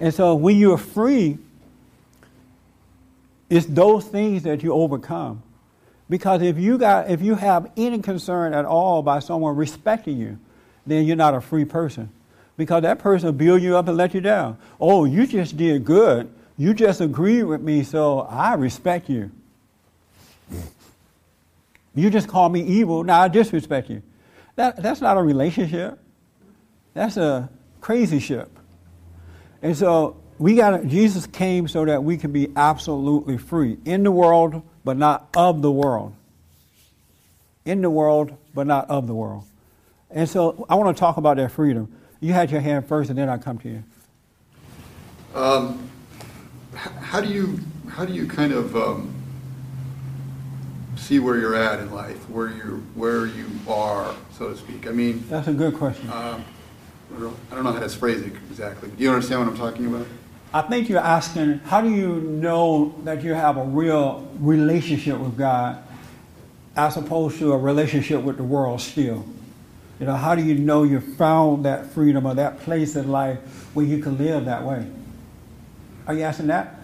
And 0.00 0.12
so 0.12 0.34
when 0.34 0.56
you're 0.56 0.76
free, 0.76 1.38
it's 3.48 3.66
those 3.66 4.04
things 4.04 4.42
that 4.42 4.62
you 4.62 4.72
overcome. 4.72 5.42
Because 6.08 6.42
if 6.42 6.58
you 6.58 6.78
got 6.78 7.10
if 7.10 7.20
you 7.20 7.34
have 7.34 7.70
any 7.76 8.00
concern 8.00 8.54
at 8.54 8.64
all 8.64 9.02
by 9.02 9.18
someone 9.18 9.56
respecting 9.56 10.18
you, 10.18 10.38
then 10.86 11.04
you're 11.04 11.16
not 11.16 11.34
a 11.34 11.40
free 11.40 11.64
person. 11.64 12.10
Because 12.56 12.82
that 12.82 12.98
person 12.98 13.26
will 13.26 13.32
build 13.34 13.62
you 13.62 13.76
up 13.76 13.88
and 13.88 13.96
let 13.96 14.14
you 14.14 14.20
down. 14.20 14.56
Oh, 14.80 15.04
you 15.04 15.26
just 15.26 15.56
did 15.56 15.84
good. 15.84 16.30
You 16.56 16.72
just 16.72 17.00
agreed 17.00 17.44
with 17.44 17.60
me, 17.60 17.82
so 17.82 18.20
I 18.20 18.54
respect 18.54 19.10
you. 19.10 19.30
You 21.94 22.10
just 22.10 22.28
call 22.28 22.48
me 22.48 22.62
evil, 22.62 23.04
now 23.04 23.22
I 23.22 23.28
disrespect 23.28 23.90
you. 23.90 24.02
That, 24.56 24.82
that's 24.82 25.00
not 25.00 25.16
a 25.16 25.22
relationship. 25.22 25.98
That's 26.94 27.16
a 27.16 27.50
crazy 27.80 28.20
ship. 28.20 28.50
And 29.62 29.76
so 29.76 30.16
we 30.38 30.56
got 30.56 30.86
Jesus 30.86 31.26
came 31.26 31.68
so 31.68 31.84
that 31.84 32.04
we 32.04 32.16
can 32.16 32.32
be 32.32 32.52
absolutely 32.56 33.38
free 33.38 33.78
in 33.84 34.02
the 34.02 34.10
world, 34.10 34.62
but 34.84 34.96
not 34.96 35.28
of 35.36 35.62
the 35.62 35.70
world. 35.70 36.14
In 37.64 37.80
the 37.82 37.90
world, 37.90 38.36
but 38.54 38.66
not 38.66 38.88
of 38.90 39.06
the 39.06 39.14
world. 39.14 39.44
And 40.10 40.28
so 40.28 40.66
I 40.68 40.74
want 40.76 40.96
to 40.96 41.00
talk 41.00 41.16
about 41.16 41.36
that 41.38 41.50
freedom. 41.50 41.92
You 42.20 42.32
had 42.32 42.50
your 42.50 42.60
hand 42.60 42.86
first, 42.86 43.10
and 43.10 43.18
then 43.18 43.28
I'll 43.28 43.38
come 43.38 43.58
to 43.58 43.68
you. 43.68 43.82
Um, 45.34 45.90
how 46.74 47.20
do 47.20 47.28
you 47.28 47.58
how 47.88 48.04
do 48.04 48.12
you 48.12 48.26
kind 48.26 48.52
of 48.52 48.74
um, 48.76 49.14
see 50.96 51.18
where 51.18 51.38
you're 51.38 51.54
at 51.54 51.78
in 51.80 51.90
life, 51.92 52.28
where 52.30 52.48
you 52.48 52.82
where 52.94 53.26
you 53.26 53.46
are, 53.68 54.14
so 54.32 54.48
to 54.50 54.56
speak? 54.56 54.86
I 54.86 54.92
mean, 54.92 55.24
That's 55.28 55.48
a 55.48 55.52
good 55.52 55.74
question. 55.74 56.08
um, 56.10 56.44
I 57.14 57.54
don't 57.54 57.64
know 57.64 57.72
how 57.72 57.80
to 57.80 57.88
phrase 57.88 58.22
it 58.22 58.32
exactly. 58.50 58.90
Do 58.90 59.02
you 59.02 59.10
understand 59.10 59.40
what 59.40 59.48
I'm 59.48 59.56
talking 59.56 59.86
about? 59.86 60.06
I 60.52 60.62
think 60.62 60.88
you're 60.88 61.00
asking, 61.00 61.58
how 61.58 61.80
do 61.80 61.90
you 61.90 62.16
know 62.16 62.94
that 63.04 63.22
you 63.22 63.34
have 63.34 63.56
a 63.58 63.64
real 63.64 64.26
relationship 64.38 65.18
with 65.18 65.36
God 65.36 65.82
as 66.76 66.96
opposed 66.96 67.38
to 67.38 67.52
a 67.52 67.58
relationship 67.58 68.22
with 68.22 68.38
the 68.38 68.42
world 68.42 68.80
still? 68.80 69.24
You 69.98 70.06
know, 70.06 70.14
how 70.14 70.34
do 70.34 70.42
you 70.42 70.54
know 70.54 70.82
you 70.82 71.00
found 71.00 71.64
that 71.64 71.86
freedom 71.86 72.26
or 72.26 72.34
that 72.34 72.60
place 72.60 72.96
in 72.96 73.08
life 73.08 73.38
where 73.74 73.86
you 73.86 73.98
can 73.98 74.18
live 74.18 74.44
that 74.44 74.64
way? 74.64 74.86
Are 76.06 76.14
you 76.14 76.22
asking 76.22 76.48
that? 76.48 76.74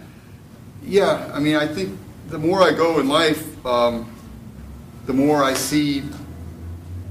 Yeah, 0.82 1.30
I 1.32 1.38
mean, 1.38 1.56
I 1.56 1.66
think 1.66 1.98
the 2.28 2.38
more 2.38 2.62
I 2.62 2.72
go 2.72 2.98
in 2.98 3.08
life, 3.08 3.64
um, 3.66 4.10
the 5.06 5.12
more 5.12 5.44
I 5.44 5.54
see 5.54 6.02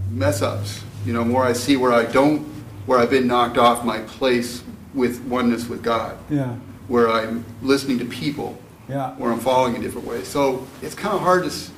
mess 0.10 0.41
ups. 0.41 0.84
You 1.05 1.13
know, 1.13 1.24
more 1.24 1.43
I 1.43 1.53
see 1.53 1.77
where 1.77 1.93
I 1.93 2.05
don't, 2.05 2.41
where 2.86 3.00
I've 3.00 3.10
been 3.10 3.27
knocked 3.27 3.58
off 3.58 3.84
my 3.86 4.00
place 4.00 4.63
with 4.93 5.22
oneness 5.24 5.67
with 5.67 5.81
God, 5.81 6.17
Yeah, 6.29 6.55
where 6.88 7.10
I'm 7.10 7.46
listening 7.62 7.98
to 8.00 8.05
people, 8.05 8.60
yeah, 8.89 9.15
where 9.15 9.31
I'm 9.31 9.39
following 9.39 9.75
a 9.77 9.79
different 9.79 10.05
way. 10.08 10.24
So 10.24 10.67
it's 10.81 10.93
kind 10.93 11.15
of 11.15 11.22
hard 11.22 11.50
to, 11.50 11.72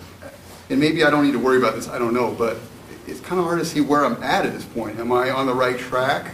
and 0.70 0.80
maybe 0.80 1.04
I 1.04 1.10
don't 1.10 1.24
need 1.26 1.34
to 1.34 1.40
worry 1.40 1.58
about 1.58 1.76
this, 1.76 1.88
I 1.88 2.00
don't 2.00 2.14
know, 2.14 2.32
but 2.32 2.58
it's 3.08 3.20
kind 3.20 3.40
of 3.40 3.46
hard 3.46 3.60
to 3.60 3.66
see 3.66 3.82
where 3.82 4.06
I'm 4.06 4.22
at 4.24 4.46
at 4.46 4.54
this 4.54 4.66
point. 4.66 5.00
Am 5.00 5.12
I 5.12 5.30
on 5.32 5.46
the 5.48 5.54
right 5.54 5.78
track, 5.78 6.32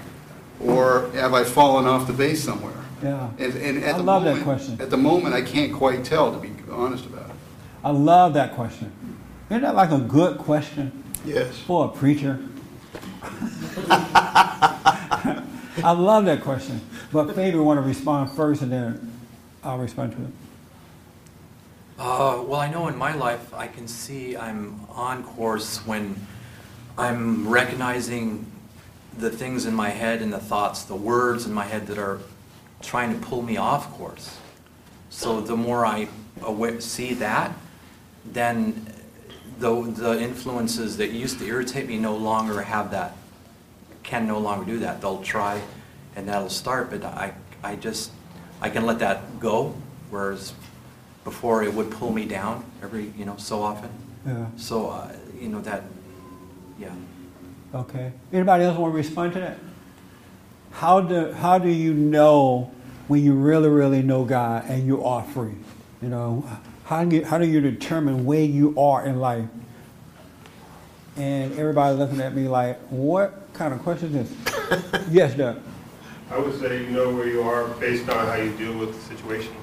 or 0.60 1.10
have 1.14 1.34
I 1.34 1.44
fallen 1.44 1.86
off 1.86 2.08
the 2.08 2.14
base 2.14 2.44
somewhere? 2.44 2.74
yeah. 3.02 3.30
And, 3.38 3.54
and 3.56 3.84
at 3.84 3.96
I 3.96 3.98
the 3.98 4.04
love 4.04 4.24
that 4.26 4.44
question. 4.44 4.78
At 4.82 4.90
the 4.90 4.98
moment, 4.98 5.34
I 5.34 5.42
can't 5.42 5.74
quite 5.74 6.04
tell, 6.04 6.32
to 6.34 6.38
be 6.40 6.52
honest 6.72 7.06
about 7.06 7.30
it. 7.30 7.36
I 7.84 7.92
love 7.92 8.34
that 8.34 8.54
question. 8.56 8.92
Isn't 9.50 9.62
that 9.64 9.74
like 9.76 9.92
a 9.92 10.00
good 10.00 10.38
question 10.38 11.04
Yes. 11.26 11.58
for 11.60 11.86
a 11.86 11.88
preacher? 11.90 12.40
I 15.84 15.92
love 15.96 16.26
that 16.26 16.42
question. 16.42 16.82
But 17.12 17.34
Fabian 17.36 17.64
want 17.66 17.78
to 17.78 17.82
respond 17.82 18.32
first, 18.32 18.62
and 18.62 18.72
then 18.72 19.14
I'll 19.64 19.78
respond 19.78 20.12
to 20.14 20.18
it. 20.24 20.28
Uh, 21.98 22.42
well, 22.46 22.60
I 22.60 22.70
know 22.70 22.88
in 22.88 22.98
my 22.98 23.14
life 23.14 23.54
I 23.54 23.68
can 23.68 23.88
see 23.88 24.36
I'm 24.38 24.86
on 24.90 25.24
course 25.24 25.86
when 25.86 26.16
I'm 27.00 27.48
recognizing 27.48 28.46
the 29.18 29.30
things 29.30 29.66
in 29.66 29.74
my 29.74 29.90
head 29.90 30.22
and 30.22 30.34
the 30.34 30.40
thoughts, 30.40 30.84
the 30.84 30.96
words 30.96 31.46
in 31.46 31.54
my 31.54 31.64
head 31.64 31.88
that 31.88 31.98
are 31.98 32.20
trying 32.82 33.18
to 33.18 33.26
pull 33.26 33.42
me 33.42 33.56
off 33.56 33.90
course. 33.94 34.38
So 35.10 35.40
the 35.40 35.56
more 35.56 35.86
I 35.86 36.10
see 36.80 37.14
that, 37.16 37.54
then 38.26 38.86
the, 39.60 39.82
the 39.82 40.22
influences 40.22 40.98
that 40.98 41.12
used 41.12 41.40
to 41.40 41.46
irritate 41.46 41.88
me 41.88 41.98
no 41.98 42.16
longer 42.16 42.62
have 42.62 42.92
that, 42.92 43.16
can 44.04 44.28
no 44.28 44.40
longer 44.40 44.66
do 44.66 44.80
that. 44.80 45.00
They'll 45.00 45.24
try 45.24 45.62
and 46.18 46.28
that'll 46.28 46.50
start, 46.50 46.90
but 46.90 47.06
I, 47.06 47.34
I 47.64 47.78
just, 47.78 48.12
I 48.62 48.70
can 48.70 48.86
let 48.86 49.00
that 49.00 49.40
go, 49.40 49.74
whereas 50.10 50.54
before 51.24 51.64
it 51.64 51.74
would 51.74 51.92
pull 51.92 52.12
me 52.12 52.26
down 52.26 52.66
every, 52.84 53.14
you 53.18 53.24
know, 53.24 53.38
so 53.38 53.62
often. 53.62 53.90
Yeah. 54.26 54.48
So, 54.58 54.90
uh, 54.90 55.14
you 55.40 55.48
know, 55.48 55.62
that, 55.62 55.84
yeah. 56.80 56.94
Okay. 57.74 58.12
Anybody 58.34 58.64
else 58.64 58.78
want 58.78 58.94
to 58.94 58.98
respond 58.98 59.34
to 59.34 59.40
that? 59.40 59.58
How 60.72 61.02
do 61.02 61.32
how 61.32 61.58
do 61.60 61.70
you 61.70 61.94
know 61.94 62.72
when 63.08 63.24
you 63.24 63.34
really 63.34 63.70
really 63.70 64.02
know 64.02 64.24
God 64.24 64.66
and 64.70 64.86
you 64.86 65.04
are 65.04 65.24
free? 65.24 65.56
You 66.02 66.10
know, 66.10 66.50
how 66.86 67.04
do 67.04 67.18
you, 67.18 67.26
how 67.26 67.38
do 67.38 67.46
you 67.46 67.60
determine 67.60 68.26
where 68.26 68.44
you 68.44 68.80
are 68.80 69.06
in 69.06 69.20
life? 69.20 69.46
And 71.18 71.52
everybody 71.60 71.98
looking 71.98 72.22
at 72.22 72.34
me 72.34 72.48
like, 72.48 72.80
what 72.88 73.54
kind 73.54 73.74
of 73.74 73.82
question 73.82 74.16
is 74.16 74.30
this? 74.30 75.08
yes, 75.12 75.36
Doug. 75.36 75.62
I 76.32 76.38
would 76.38 76.58
say 76.60 76.84
you 76.84 76.92
know 76.92 77.14
where 77.14 77.28
you 77.28 77.42
are 77.42 77.68
based 77.80 78.08
on 78.10 78.26
how 78.26 78.36
you 78.36 78.56
deal 78.56 78.78
with 78.78 78.96
situations. 79.08 79.56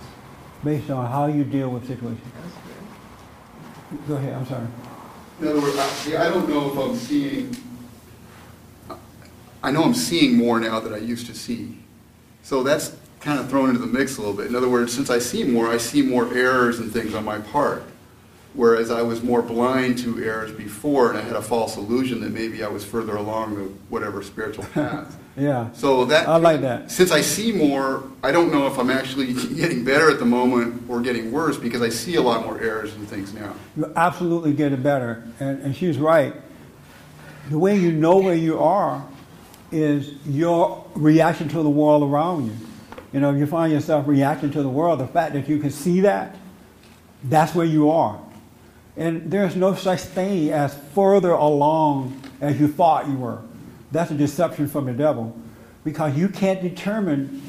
Based 0.62 0.90
on 0.90 1.10
how 1.10 1.26
you 1.26 1.44
deal 1.44 1.70
with 1.70 1.86
situations. 1.86 2.20
Go 4.06 4.16
ahead. 4.16 4.34
I'm 4.34 4.46
sorry. 4.46 4.66
In 5.40 5.48
other 5.48 5.60
words, 5.60 5.76
I, 5.78 6.26
I 6.26 6.28
don't 6.30 6.48
know 6.48 6.72
if 6.72 6.78
I'm 6.78 6.96
seeing, 6.96 7.56
I 9.62 9.70
know 9.70 9.84
I'm 9.84 9.94
seeing 9.94 10.36
more 10.36 10.58
now 10.58 10.80
than 10.80 10.94
I 10.94 10.98
used 10.98 11.26
to 11.26 11.34
see. 11.34 11.78
So 12.42 12.62
that's 12.62 12.96
kind 13.20 13.38
of 13.38 13.50
thrown 13.50 13.68
into 13.68 13.80
the 13.80 13.86
mix 13.86 14.16
a 14.16 14.20
little 14.20 14.36
bit. 14.36 14.46
In 14.46 14.54
other 14.54 14.68
words, 14.68 14.94
since 14.94 15.10
I 15.10 15.18
see 15.18 15.44
more, 15.44 15.68
I 15.68 15.76
see 15.76 16.00
more 16.00 16.32
errors 16.34 16.78
and 16.78 16.92
things 16.92 17.14
on 17.14 17.24
my 17.24 17.38
part. 17.38 17.82
Whereas 18.56 18.90
I 18.90 19.02
was 19.02 19.22
more 19.22 19.42
blind 19.42 19.98
to 19.98 20.22
errors 20.24 20.50
before 20.50 21.10
and 21.10 21.18
I 21.18 21.20
had 21.20 21.36
a 21.36 21.42
false 21.42 21.76
illusion 21.76 22.20
that 22.20 22.32
maybe 22.32 22.64
I 22.64 22.68
was 22.68 22.84
further 22.84 23.16
along 23.16 23.54
the 23.54 23.64
whatever 23.90 24.22
spiritual 24.22 24.64
path. 24.74 25.16
Yeah. 25.36 25.70
So 25.74 26.06
that 26.06 26.26
I 26.26 26.38
like 26.38 26.62
that. 26.62 26.90
Since 26.90 27.12
I 27.12 27.20
see 27.20 27.52
more, 27.52 28.04
I 28.22 28.32
don't 28.32 28.50
know 28.50 28.66
if 28.66 28.78
I'm 28.78 28.88
actually 28.88 29.34
getting 29.54 29.84
better 29.84 30.10
at 30.10 30.18
the 30.18 30.24
moment 30.24 30.84
or 30.88 31.02
getting 31.02 31.30
worse 31.30 31.58
because 31.58 31.82
I 31.82 31.90
see 31.90 32.14
a 32.14 32.22
lot 32.22 32.46
more 32.46 32.58
errors 32.58 32.94
and 32.94 33.06
things 33.06 33.34
now. 33.34 33.54
You're 33.76 33.92
absolutely 33.94 34.54
getting 34.54 34.82
better. 34.82 35.28
And, 35.38 35.60
and 35.62 35.76
she's 35.76 35.98
right. 35.98 36.34
The 37.50 37.58
way 37.58 37.76
you 37.76 37.92
know 37.92 38.16
where 38.16 38.34
you 38.34 38.58
are 38.58 39.06
is 39.70 40.14
your 40.26 40.86
reaction 40.94 41.48
to 41.50 41.62
the 41.62 41.68
world 41.68 42.02
around 42.02 42.46
you. 42.46 42.56
You 43.12 43.20
know, 43.20 43.32
if 43.32 43.38
you 43.38 43.46
find 43.46 43.72
yourself 43.72 44.08
reacting 44.08 44.50
to 44.52 44.62
the 44.62 44.68
world, 44.68 45.00
the 45.00 45.06
fact 45.06 45.34
that 45.34 45.46
you 45.48 45.58
can 45.58 45.70
see 45.70 46.00
that, 46.00 46.36
that's 47.24 47.54
where 47.54 47.66
you 47.66 47.90
are. 47.90 48.20
And 48.96 49.30
there's 49.30 49.56
no 49.56 49.74
such 49.74 50.00
thing 50.00 50.50
as 50.50 50.76
further 50.94 51.32
along 51.32 52.22
as 52.40 52.58
you 52.58 52.68
thought 52.68 53.08
you 53.08 53.16
were. 53.16 53.40
That's 53.92 54.10
a 54.10 54.14
deception 54.14 54.68
from 54.68 54.86
the 54.86 54.92
devil. 54.92 55.36
Because 55.84 56.16
you 56.16 56.28
can't 56.28 56.62
determine, 56.62 57.42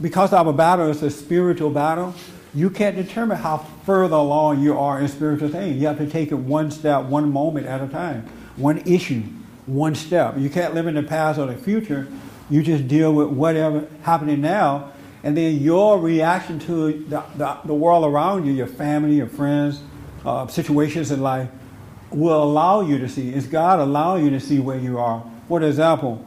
because 0.00 0.32
our 0.32 0.52
battle 0.52 0.88
is 0.88 1.02
a 1.02 1.10
spiritual 1.10 1.70
battle, 1.70 2.14
you 2.54 2.70
can't 2.70 2.96
determine 2.96 3.36
how 3.36 3.58
further 3.84 4.16
along 4.16 4.62
you 4.62 4.78
are 4.78 5.00
in 5.00 5.08
spiritual 5.08 5.50
things. 5.50 5.76
You 5.76 5.86
have 5.88 5.98
to 5.98 6.08
take 6.08 6.32
it 6.32 6.36
one 6.36 6.70
step, 6.70 7.04
one 7.04 7.30
moment 7.30 7.66
at 7.66 7.82
a 7.82 7.88
time, 7.88 8.26
one 8.56 8.78
issue, 8.78 9.22
one 9.66 9.94
step. 9.94 10.38
You 10.38 10.48
can't 10.48 10.74
live 10.74 10.86
in 10.86 10.94
the 10.94 11.02
past 11.02 11.38
or 11.38 11.46
the 11.46 11.56
future. 11.56 12.08
You 12.48 12.62
just 12.62 12.88
deal 12.88 13.12
with 13.12 13.28
whatever 13.28 13.86
happening 14.02 14.40
now. 14.40 14.92
And 15.22 15.36
then 15.36 15.58
your 15.58 16.00
reaction 16.00 16.58
to 16.60 16.92
the, 16.92 17.22
the, 17.36 17.58
the 17.64 17.74
world 17.74 18.04
around 18.04 18.46
you, 18.46 18.52
your 18.52 18.68
family, 18.68 19.16
your 19.16 19.26
friends, 19.26 19.80
uh, 20.26 20.46
situations 20.48 21.10
in 21.10 21.22
life, 21.22 21.48
will 22.10 22.42
allow 22.42 22.80
you 22.80 22.98
to 22.98 23.08
see. 23.08 23.32
Is 23.32 23.46
God 23.46 23.78
allowing 23.78 24.24
you 24.24 24.30
to 24.30 24.40
see 24.40 24.58
where 24.58 24.78
you 24.78 24.98
are? 24.98 25.24
For 25.48 25.62
example, 25.62 26.24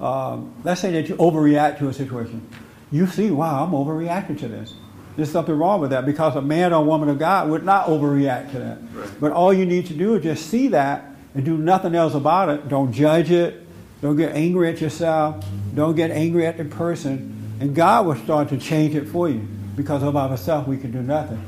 um, 0.00 0.54
let's 0.64 0.80
say 0.80 0.90
that 0.92 1.08
you 1.08 1.16
overreact 1.16 1.78
to 1.78 1.88
a 1.88 1.92
situation. 1.92 2.48
You 2.90 3.06
see, 3.06 3.30
wow, 3.30 3.64
I'm 3.64 3.72
overreacting 3.72 4.38
to 4.40 4.48
this. 4.48 4.74
There's 5.16 5.30
something 5.30 5.56
wrong 5.56 5.80
with 5.80 5.90
that 5.90 6.06
because 6.06 6.36
a 6.36 6.42
man 6.42 6.72
or 6.72 6.82
woman 6.82 7.08
of 7.08 7.18
God 7.18 7.50
would 7.50 7.64
not 7.64 7.86
overreact 7.86 8.52
to 8.52 8.58
that. 8.58 8.78
Right. 8.94 9.20
But 9.20 9.32
all 9.32 9.52
you 9.52 9.66
need 9.66 9.86
to 9.86 9.94
do 9.94 10.14
is 10.14 10.22
just 10.22 10.46
see 10.46 10.68
that 10.68 11.04
and 11.34 11.44
do 11.44 11.58
nothing 11.58 11.94
else 11.94 12.14
about 12.14 12.48
it. 12.48 12.68
Don't 12.68 12.92
judge 12.92 13.30
it. 13.30 13.66
Don't 14.00 14.16
get 14.16 14.34
angry 14.34 14.68
at 14.70 14.80
yourself. 14.80 15.44
Don't 15.74 15.94
get 15.94 16.10
angry 16.10 16.46
at 16.46 16.56
the 16.56 16.64
person. 16.64 17.56
And 17.60 17.74
God 17.74 18.06
will 18.06 18.16
start 18.16 18.48
to 18.48 18.58
change 18.58 18.94
it 18.94 19.06
for 19.06 19.28
you 19.28 19.46
because 19.76 20.02
of 20.02 20.16
ourselves 20.16 20.66
we 20.66 20.78
can 20.78 20.90
do 20.90 21.02
nothing. 21.02 21.42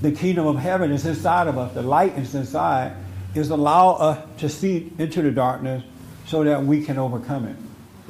The 0.00 0.12
kingdom 0.12 0.46
of 0.46 0.58
heaven 0.58 0.92
is 0.92 1.06
inside 1.06 1.48
of 1.48 1.58
us. 1.58 1.74
The 1.74 1.82
light 1.82 2.16
is 2.18 2.34
inside. 2.34 2.92
Is 3.34 3.50
allow 3.50 3.90
us 3.94 4.26
to 4.38 4.48
see 4.48 4.90
into 4.98 5.22
the 5.22 5.30
darkness 5.30 5.84
so 6.26 6.44
that 6.44 6.64
we 6.64 6.84
can 6.84 6.98
overcome 6.98 7.46
it. 7.46 7.56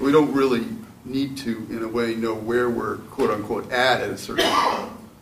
We 0.01 0.13
don't 0.13 0.33
really 0.33 0.65
need 1.05 1.37
to, 1.39 1.67
in 1.71 1.83
a 1.83 1.89
way, 1.89 2.15
know 2.15 2.35
where 2.35 2.71
we're 2.71 2.99
quote 2.99 3.31
unquote 3.31 3.71
at 3.73 4.01
at 4.01 4.11
a 4.11 4.19
certain, 4.19 4.47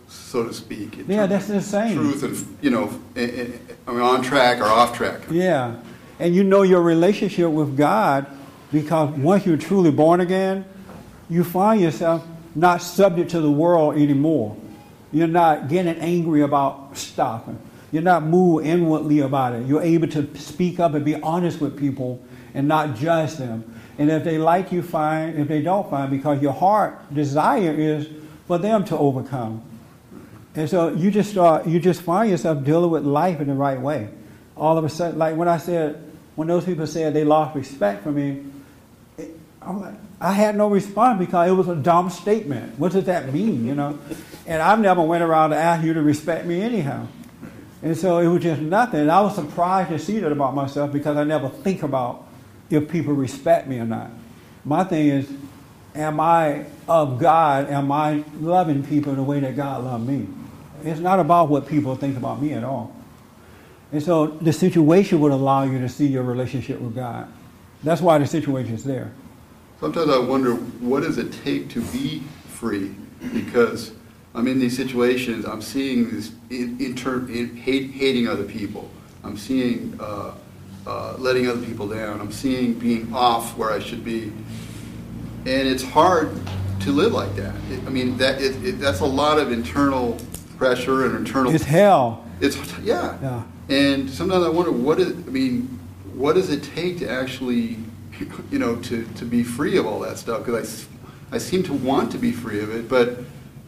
so 0.09 0.45
to 0.45 0.53
speak. 0.53 0.99
Yeah, 1.09 1.27
that's 1.27 1.49
insane. 1.49 1.97
Truth 1.97 2.23
and 2.23 2.59
you 2.61 2.71
know, 2.71 3.01
eh, 3.17 3.23
eh, 3.25 3.47
I 3.87 3.93
mean, 3.93 4.01
on 4.01 4.23
track 4.23 4.61
or 4.61 4.65
off 4.65 4.97
track. 4.97 5.23
Yeah. 5.31 5.81
And 6.19 6.35
you 6.35 6.45
know 6.45 6.63
your 6.63 6.83
relationship 6.83 7.51
with 7.51 7.77
God 7.77 8.27
because 8.73 9.11
once 9.17 9.47
you're 9.47 9.57
truly 9.57 9.91
born 9.91 10.21
again, 10.21 10.65
you 11.29 11.45
find 11.45 11.81
yourself 11.81 12.27
not 12.55 12.83
subject 12.83 13.31
to 13.33 13.41
the 13.41 13.51
world 13.51 13.97
anymore. 13.97 14.57
You're 15.13 15.27
not 15.27 15.69
getting 15.69 15.97
angry 15.97 16.43
about 16.43 16.97
stuff. 16.97 17.45
You're 17.93 18.03
not 18.03 18.25
moved 18.25 18.67
inwardly 18.67 19.21
about 19.21 19.55
it. 19.55 19.67
You're 19.67 19.83
able 19.83 20.09
to 20.09 20.37
speak 20.37 20.81
up 20.81 20.95
and 20.95 21.05
be 21.05 21.15
honest 21.17 21.61
with 21.61 21.79
people 21.79 22.23
and 22.55 22.67
not 22.67 22.97
judge 22.97 23.35
them. 23.35 23.65
And 23.99 24.11
if 24.11 24.25
they 24.25 24.39
like 24.39 24.73
you, 24.73 24.83
fine. 24.83 25.31
If 25.37 25.49
they 25.49 25.63
don't, 25.63 25.89
fine. 25.89 26.11
Because 26.11 26.43
your 26.43 26.53
heart 26.53 27.15
desire 27.15 27.73
is 27.73 28.09
for 28.47 28.59
them 28.59 28.85
to 28.87 28.99
overcome. 28.99 29.63
And 30.55 30.69
so 30.69 30.89
you 30.89 31.11
just 31.11 31.31
start, 31.31 31.67
you 31.67 31.79
just 31.79 32.03
find 32.03 32.31
yourself 32.31 32.65
dealing 32.65 32.91
with 32.91 33.05
life 33.05 33.41
in 33.41 33.49
the 33.49 33.55
right 33.55 33.81
way. 33.81 34.09
All 34.57 34.79
of 34.79 34.85
a 34.85 34.89
sudden, 34.89 35.19
like 35.19 35.37
when 35.37 35.49
I 35.49 35.59
said, 35.59 36.03
when 36.35 36.49
those 36.49 36.65
people 36.65 36.87
said 36.87 37.15
they 37.15 37.25
lost 37.25 37.55
respect 37.55 38.03
for 38.03 38.11
me, 38.11 38.45
I'm 39.67 39.81
like, 39.81 39.95
I 40.21 40.33
had 40.33 40.57
no 40.57 40.69
response 40.69 41.19
because 41.19 41.49
it 41.49 41.53
was 41.53 41.69
a 41.69 41.75
dumb 41.75 42.09
statement. 42.09 42.79
What 42.79 42.93
does 42.93 43.05
that 43.05 43.33
mean, 43.33 43.67
you 43.67 43.75
know? 43.75 43.99
And 44.47 44.63
I've 44.63 44.79
never 44.79 45.03
went 45.03 45.25
around 45.25 45.51
to 45.51 45.57
ask 45.57 45.85
you 45.85 45.93
to 45.95 46.03
respect 46.03 46.47
me 46.47 46.63
anyhow. 46.63 47.07
And 47.83 47.97
so 47.97 48.19
it 48.19 48.29
was 48.29 48.43
just 48.43 48.63
nothing. 48.63 49.01
And 49.01 49.11
I 49.11 49.21
was 49.21 49.35
surprised 49.35 49.91
to 49.91 49.99
see 49.99 50.21
that 50.21 50.31
about 50.31 50.55
myself 50.55 50.93
because 50.93 51.17
I 51.17 51.25
never 51.25 51.49
think 51.49 51.83
about 51.83 52.27
if 52.71 52.89
people 52.89 53.13
respect 53.13 53.67
me 53.67 53.79
or 53.79 53.85
not. 53.85 54.11
My 54.65 54.85
thing 54.85 55.09
is, 55.09 55.31
am 55.95 56.21
I 56.21 56.67
of 56.89 57.19
God? 57.19 57.69
Am 57.69 57.91
I 57.91 58.25
loving 58.41 58.85
people 58.85 59.15
the 59.15 59.23
way 59.23 59.41
that 59.41 59.57
God 59.57 59.85
loved 59.85 60.07
me? 60.07 60.29
It's 60.85 61.01
not 61.01 61.19
about 61.19 61.49
what 61.49 61.67
people 61.67 61.97
think 61.97 62.17
about 62.17 62.41
me 62.41 62.53
at 62.53 62.63
all. 62.63 62.95
And 63.93 64.03
so 64.03 64.27
the 64.27 64.53
situation 64.53 65.21
would 65.21 65.33
allow 65.33 65.65
you 65.65 65.79
to 65.79 65.89
see 65.89 66.07
your 66.07 66.23
relationship 66.23 66.81
with 66.81 66.95
God. 66.95 67.33
That's 67.83 68.01
why 68.01 68.19
the 68.19 68.27
situation 68.27 68.75
is 68.75 68.85
there. 68.85 69.13
Sometimes 69.81 70.11
I 70.11 70.19
wonder, 70.19 70.55
what 70.55 71.03
does 71.03 71.19
it 71.19 71.33
take 71.45 71.69
to 71.71 71.83
be 71.93 72.23
free? 72.49 72.95
Because 73.33 73.93
I'm 74.35 74.47
in 74.49 74.59
these 74.59 74.77
situations, 74.77 75.45
I'm 75.45 75.61
seeing 75.61 76.11
this 76.11 76.33
in, 76.51 76.77
inter, 76.81 77.27
in, 77.29 77.57
hate, 77.57 77.91
hating 77.91 78.29
other 78.29 78.45
people. 78.45 78.91
I'm 79.23 79.37
seeing 79.37 79.99
uh, 80.01 80.33
uh, 80.87 81.17
letting 81.19 81.49
other 81.49 81.65
people 81.65 81.89
down. 81.89 82.21
I'm 82.21 82.33
seeing 82.33 82.75
being 82.75 83.13
off 83.13 83.57
where 83.59 83.71
I 83.71 83.79
should 83.79 84.05
be. 84.05 84.33
And 85.45 85.69
it's 85.69 85.83
hard 85.83 86.31
to 86.81 86.91
live 86.91 87.13
like 87.13 87.35
that. 87.37 87.55
It, 87.71 87.81
I 87.87 87.91
mean, 87.91 88.17
that 88.19 88.41
it, 88.41 88.65
it, 88.65 88.73
that's 88.79 89.01
a 89.01 89.07
lot 89.07 89.39
of 89.39 89.53
internal 89.53 90.19
pressure 90.57 91.07
and 91.07 91.17
internal. 91.17 91.55
It's 91.55 91.65
hell. 91.65 92.25
It's 92.41 92.57
yeah. 92.79 93.19
Yeah. 93.21 93.43
And 93.69 94.09
sometimes 94.09 94.45
I 94.45 94.49
wonder 94.49 94.73
what 94.73 95.01
is. 95.01 95.13
I 95.13 95.31
mean, 95.31 95.63
what 96.15 96.35
does 96.35 96.51
it 96.51 96.63
take 96.63 96.99
to 97.01 97.11
actually, 97.11 97.79
you 98.51 98.59
know, 98.59 98.77
to, 98.77 99.05
to 99.17 99.25
be 99.25 99.43
free 99.43 99.77
of 99.77 99.87
all 99.87 100.01
that 100.01 100.19
stuff? 100.19 100.45
Because 100.45 100.87
I, 101.33 101.37
I 101.37 101.39
seem 101.39 101.63
to 101.65 101.73
want 101.73 102.13
to 102.13 102.19
be 102.19 102.33
free 102.33 102.61
of 102.61 102.75
it, 102.75 102.89
but 102.89 103.19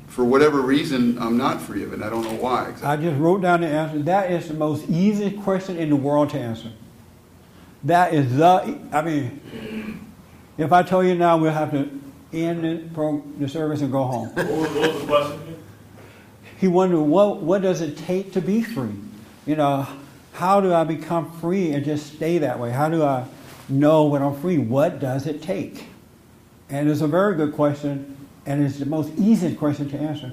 for 0.07 0.25
whatever 0.25 0.61
reason, 0.61 1.19
I'm 1.19 1.37
not 1.37 1.61
free 1.61 1.85
of 1.85 1.93
it. 1.93 2.03
I 2.03 2.11
don't 2.11 2.23
know 2.23 2.35
why. 2.35 2.71
Exactly. 2.71 2.89
I 2.89 2.97
just 2.97 3.21
wrote 3.21 3.43
down 3.43 3.61
the 3.61 3.69
answer. 3.69 3.99
That 4.01 4.33
is 4.33 4.49
the 4.49 4.55
most 4.55 4.89
easy 4.89 5.31
question 5.31 5.77
in 5.77 5.91
the 5.91 5.97
world 5.97 6.31
to 6.31 6.39
answer. 6.39 6.73
That 7.85 8.13
is 8.13 8.37
the. 8.37 8.79
I 8.93 9.03
mean, 9.03 10.05
if 10.57 10.73
I 10.73 10.83
tell 10.83 11.05
you 11.05 11.15
now, 11.15 11.37
we'll 11.37 11.53
have 11.53 11.71
to 11.71 11.89
end 12.33 12.65
the, 12.65 12.89
pro- 12.93 13.23
the 13.39 13.49
service 13.49 13.81
and 13.81 13.93
go 13.93 14.05
home. 14.05 14.29
What 14.35 14.47
was, 14.47 14.71
what 14.71 14.93
was 14.93 15.01
the 15.01 15.07
question? 15.07 15.59
He 16.59 16.67
wondered, 16.67 17.03
what, 17.03 17.41
what 17.41 17.63
does 17.63 17.81
it 17.81 17.97
take 17.97 18.33
to 18.33 18.41
be 18.41 18.63
free? 18.63 18.97
You 19.47 19.55
know, 19.55 19.87
how 20.33 20.61
do 20.61 20.73
I 20.75 20.83
become 20.83 21.31
free 21.39 21.71
and 21.71 21.85
just 21.85 22.15
stay 22.15 22.39
that 22.39 22.59
way? 22.59 22.71
How 22.71 22.89
do 22.89 23.05
I 23.05 23.25
know 23.69 24.05
when 24.07 24.23
I'm 24.23 24.35
free? 24.41 24.59
What 24.59 25.01
does 25.01 25.27
it 25.27 25.43
take? 25.43 25.85
And 26.71 26.89
it's 26.91 27.01
a 27.01 27.07
very 27.09 27.35
good 27.35 27.55
question, 27.55 28.17
and 28.47 28.63
it's 28.65 28.79
the 28.79 28.87
most 28.87 29.13
easy 29.19 29.55
question 29.55 29.89
to 29.91 29.99
answer. 29.99 30.33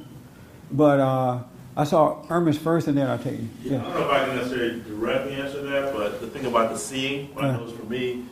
But 0.72 1.00
uh, 1.00 1.40
I 1.78 1.84
saw 1.86 2.26
Irma's 2.30 2.58
first, 2.58 2.88
and 2.88 2.98
then 2.98 3.10
I'll 3.10 3.18
tell 3.20 3.34
you. 3.34 3.48
Yeah, 3.64 3.78
I 3.78 3.82
don't 3.84 3.94
know 3.94 4.02
if 4.02 4.12
I 4.12 4.26
can 4.26 4.36
necessarily 4.36 4.80
directly 4.82 5.34
answer 5.36 5.62
that, 5.64 5.94
but 5.94 6.20
the 6.22 6.28
thing 6.28 6.46
about 6.46 6.72
the 6.72 6.78
seeing, 6.78 7.34
what 7.36 7.46
I 7.46 7.50
Yeah. 7.52 7.58
know 7.58 7.68
for 7.68 7.86
me, 7.86 8.26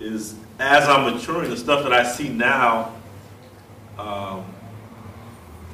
is 0.00 0.34
as 0.58 0.88
I'm 0.88 1.12
maturing, 1.14 1.50
the 1.50 1.56
stuff 1.56 1.82
that 1.84 1.92
I 1.92 2.02
see 2.02 2.28
now 2.28 2.92
um, 3.98 4.44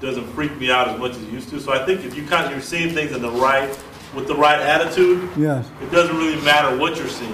doesn't 0.00 0.26
freak 0.34 0.54
me 0.58 0.70
out 0.70 0.88
as 0.88 0.98
much 0.98 1.12
as 1.12 1.22
it 1.22 1.30
used 1.30 1.48
to. 1.50 1.60
So 1.60 1.72
I 1.72 1.84
think 1.86 2.04
if 2.04 2.14
you 2.16 2.26
kind 2.26 2.44
of 2.46 2.52
you're 2.52 2.60
seeing 2.60 2.92
things 2.94 3.12
in 3.12 3.22
the 3.22 3.30
right 3.30 3.70
with 4.14 4.26
the 4.26 4.34
right 4.34 4.60
attitude, 4.60 5.26
Yes. 5.38 5.66
it 5.82 5.90
doesn't 5.90 6.16
really 6.16 6.40
matter 6.42 6.76
what 6.76 6.96
you're 6.96 7.08
seeing, 7.08 7.32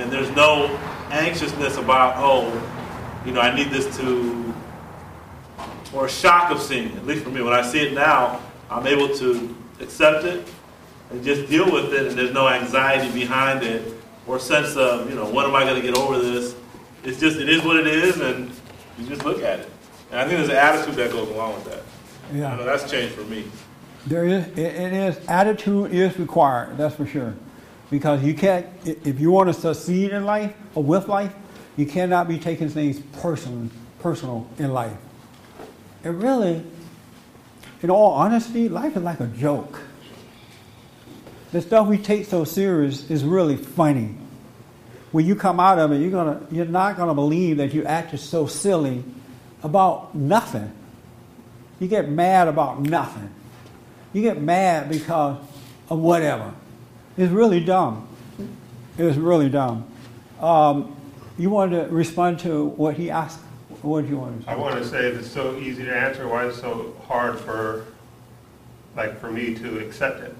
and 0.00 0.10
there's 0.12 0.30
no 0.30 0.66
anxiousness 1.10 1.76
about 1.76 2.14
oh, 2.16 2.46
you 3.24 3.32
know, 3.32 3.40
I 3.40 3.54
need 3.54 3.70
this 3.70 3.96
to 3.98 4.54
or 5.92 6.08
shock 6.08 6.50
of 6.50 6.60
seeing. 6.60 6.96
At 6.96 7.06
least 7.06 7.24
for 7.24 7.30
me, 7.30 7.40
when 7.42 7.54
I 7.54 7.62
see 7.62 7.80
it 7.80 7.92
now, 7.92 8.40
I'm 8.70 8.86
able 8.86 9.14
to 9.16 9.56
accept 9.80 10.24
it 10.24 10.46
and 11.10 11.22
just 11.22 11.48
deal 11.48 11.70
with 11.70 11.92
it, 11.92 12.06
and 12.08 12.18
there's 12.18 12.32
no 12.32 12.48
anxiety 12.48 13.12
behind 13.12 13.62
it 13.62 13.92
or 14.26 14.38
sense 14.38 14.74
of, 14.76 15.08
you 15.08 15.14
know, 15.14 15.26
when 15.30 15.44
am 15.44 15.54
I 15.54 15.64
going 15.64 15.80
to 15.80 15.86
get 15.86 15.96
over 15.96 16.18
this? 16.18 16.56
It's 17.04 17.20
just, 17.20 17.38
it 17.38 17.48
is 17.48 17.62
what 17.62 17.76
it 17.76 17.86
is, 17.86 18.20
and 18.20 18.50
you 18.98 19.06
just 19.06 19.24
look 19.24 19.42
at 19.42 19.60
it. 19.60 19.70
And 20.10 20.18
I 20.20 20.24
think 20.24 20.38
there's 20.38 20.48
an 20.48 20.56
attitude 20.56 20.94
that 20.96 21.12
goes 21.12 21.28
along 21.28 21.54
with 21.54 21.64
that. 21.66 21.82
I 22.30 22.32
know 22.32 22.58
Yeah. 22.58 22.64
that's 22.64 22.90
changed 22.90 23.14
for 23.14 23.24
me. 23.24 23.44
There 24.06 24.26
is, 24.26 24.46
it 24.58 24.58
is, 24.92 25.18
attitude 25.28 25.92
is 25.92 26.18
required, 26.18 26.76
that's 26.76 26.94
for 26.94 27.06
sure. 27.06 27.34
Because 27.94 28.24
you 28.24 28.34
can't, 28.34 28.66
if 28.84 29.20
you 29.20 29.30
want 29.30 29.54
to 29.54 29.54
succeed 29.54 30.10
in 30.10 30.24
life 30.24 30.52
or 30.74 30.82
with 30.82 31.06
life, 31.06 31.32
you 31.76 31.86
cannot 31.86 32.26
be 32.26 32.40
taking 32.40 32.68
things 32.68 32.98
personal, 33.22 33.70
personal 34.00 34.50
in 34.58 34.72
life. 34.72 34.96
And 36.02 36.20
really, 36.20 36.64
in 37.82 37.90
all 37.90 38.10
honesty, 38.10 38.68
life 38.68 38.96
is 38.96 39.02
like 39.04 39.20
a 39.20 39.28
joke. 39.28 39.78
The 41.52 41.62
stuff 41.62 41.86
we 41.86 41.96
take 41.96 42.26
so 42.26 42.42
serious 42.42 43.08
is 43.08 43.22
really 43.22 43.56
funny. 43.56 44.16
When 45.12 45.24
you 45.24 45.36
come 45.36 45.60
out 45.60 45.78
of 45.78 45.92
it, 45.92 45.98
you're 45.98 46.10
gonna, 46.10 46.44
you're 46.50 46.66
not 46.66 46.96
gonna 46.96 47.14
believe 47.14 47.58
that 47.58 47.72
you 47.72 47.84
acted 47.84 48.18
so 48.18 48.48
silly 48.48 49.04
about 49.62 50.16
nothing. 50.16 50.72
You 51.78 51.86
get 51.86 52.08
mad 52.08 52.48
about 52.48 52.80
nothing. 52.80 53.32
You 54.12 54.22
get 54.22 54.42
mad 54.42 54.88
because 54.88 55.40
of 55.88 56.00
whatever. 56.00 56.54
It's 57.16 57.32
really 57.32 57.60
dumb. 57.60 58.08
It's 58.98 59.16
really 59.16 59.48
dumb. 59.48 59.86
Um, 60.40 60.96
you 61.38 61.50
wanted 61.50 61.88
to 61.88 61.94
respond 61.94 62.40
to 62.40 62.66
what 62.66 62.94
he 62.94 63.10
asked. 63.10 63.40
What 63.82 64.02
do 64.02 64.08
you 64.08 64.16
want 64.18 64.40
to 64.40 64.46
say? 64.46 64.50
I 64.50 64.56
want 64.56 64.76
to 64.76 64.88
say 64.88 65.08
if 65.08 65.18
it's 65.18 65.30
so 65.30 65.56
easy 65.56 65.84
to 65.84 65.96
answer, 65.96 66.26
why 66.26 66.46
is 66.46 66.56
it 66.56 66.60
so 66.60 66.96
hard 67.06 67.38
for, 67.38 67.86
like, 68.96 69.20
for 69.20 69.30
me 69.30 69.54
to 69.54 69.78
accept 69.78 70.22
it? 70.22 70.34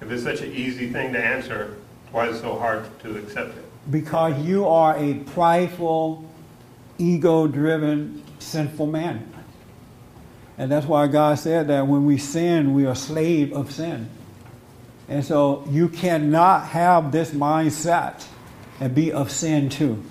If 0.00 0.10
it's 0.10 0.22
such 0.22 0.40
an 0.40 0.52
easy 0.52 0.88
thing 0.90 1.12
to 1.12 1.22
answer, 1.22 1.76
why 2.10 2.28
is 2.28 2.36
it 2.36 2.40
so 2.40 2.58
hard 2.58 2.86
to 3.00 3.16
accept 3.18 3.56
it? 3.56 3.64
Because 3.90 4.38
you 4.44 4.66
are 4.66 4.96
a 4.96 5.14
prideful, 5.14 6.28
ego 6.98 7.46
driven, 7.46 8.22
sinful 8.38 8.86
man. 8.86 9.32
And 10.58 10.70
that's 10.70 10.86
why 10.86 11.06
God 11.06 11.38
said 11.38 11.68
that 11.68 11.86
when 11.86 12.04
we 12.04 12.18
sin, 12.18 12.74
we 12.74 12.86
are 12.86 12.94
slave 12.94 13.52
of 13.52 13.70
sin. 13.70 14.10
And 15.10 15.24
so 15.24 15.64
you 15.68 15.88
cannot 15.88 16.68
have 16.68 17.12
this 17.12 17.32
mindset 17.32 18.24
and 18.80 18.94
be 18.94 19.12
of 19.12 19.30
sin 19.30 19.68
too. 19.68 20.02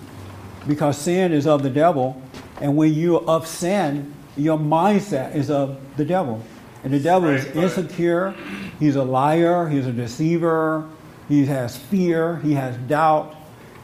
Because 0.68 0.98
sin 0.98 1.32
is 1.32 1.46
of 1.46 1.62
the 1.62 1.70
devil. 1.70 2.22
And 2.60 2.76
when 2.76 2.92
you're 2.92 3.24
of 3.24 3.46
sin, 3.46 4.14
your 4.36 4.58
mindset 4.58 5.34
is 5.34 5.50
of 5.50 5.80
the 5.96 6.04
devil. 6.04 6.42
And 6.84 6.92
the 6.92 7.00
devil 7.00 7.28
is 7.28 7.44
insecure, 7.46 8.34
he's 8.78 8.96
a 8.96 9.02
liar, 9.02 9.68
he's 9.68 9.86
a 9.86 9.92
deceiver, 9.92 10.88
he 11.28 11.44
has 11.46 11.76
fear, 11.76 12.36
he 12.38 12.54
has 12.54 12.76
doubt. 12.88 13.36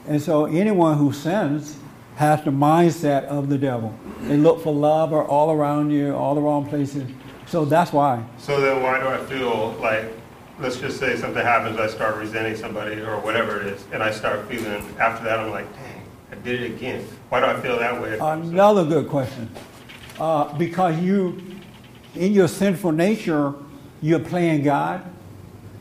And 0.07 0.21
so 0.21 0.47
anyone 0.47 0.97
who 0.97 1.13
sins 1.13 1.79
has 2.17 2.43
the 2.45 2.51
mindset 2.51 3.25
of 3.25 3.51
the 3.51 3.59
devil. 3.59 3.95
They 4.23 4.39
look 4.39 4.63
for 4.63 4.73
love 4.73 5.13
or 5.13 5.25
all 5.25 5.51
around 5.51 5.91
you, 5.91 6.15
all 6.15 6.35
the 6.35 6.41
wrong 6.41 6.67
places. 6.67 7.11
So 7.47 7.65
that's 7.65 7.93
why. 7.93 8.25
So 8.39 8.61
then 8.61 8.83
why 8.83 8.99
do 8.99 9.09
I 9.09 9.19
feel 9.27 9.73
like, 9.81 10.11
let's 10.59 10.79
just 10.79 10.99
say 10.99 11.17
something 11.17 11.43
happens, 11.43 11.79
I 11.79 11.87
start 11.89 12.17
resenting 12.17 12.57
somebody 12.57 13.01
or 13.01 13.19
whatever 13.21 13.61
it 13.61 13.67
is, 13.67 13.85
and 13.93 14.03
I 14.03 14.11
start 14.11 14.49
feeling, 14.49 14.83
after 14.99 15.25
that, 15.25 15.39
I'm 15.39 15.51
like, 15.51 15.71
dang, 15.75 16.03
I 16.33 16.35
did 16.37 16.63
it 16.63 16.73
again. 16.73 17.07
Why 17.29 17.41
do 17.41 17.47
I 17.47 17.61
feel 17.61 17.79
that 17.79 18.01
way? 18.01 18.19
Another 18.19 18.85
good 18.85 19.09
question. 19.09 19.51
Uh, 20.19 20.57
because 20.57 20.99
you, 21.01 21.41
in 22.15 22.33
your 22.33 22.49
sinful 22.49 22.93
nature, 22.93 23.55
you're 24.01 24.21
playing 24.21 24.63
God. 24.63 25.03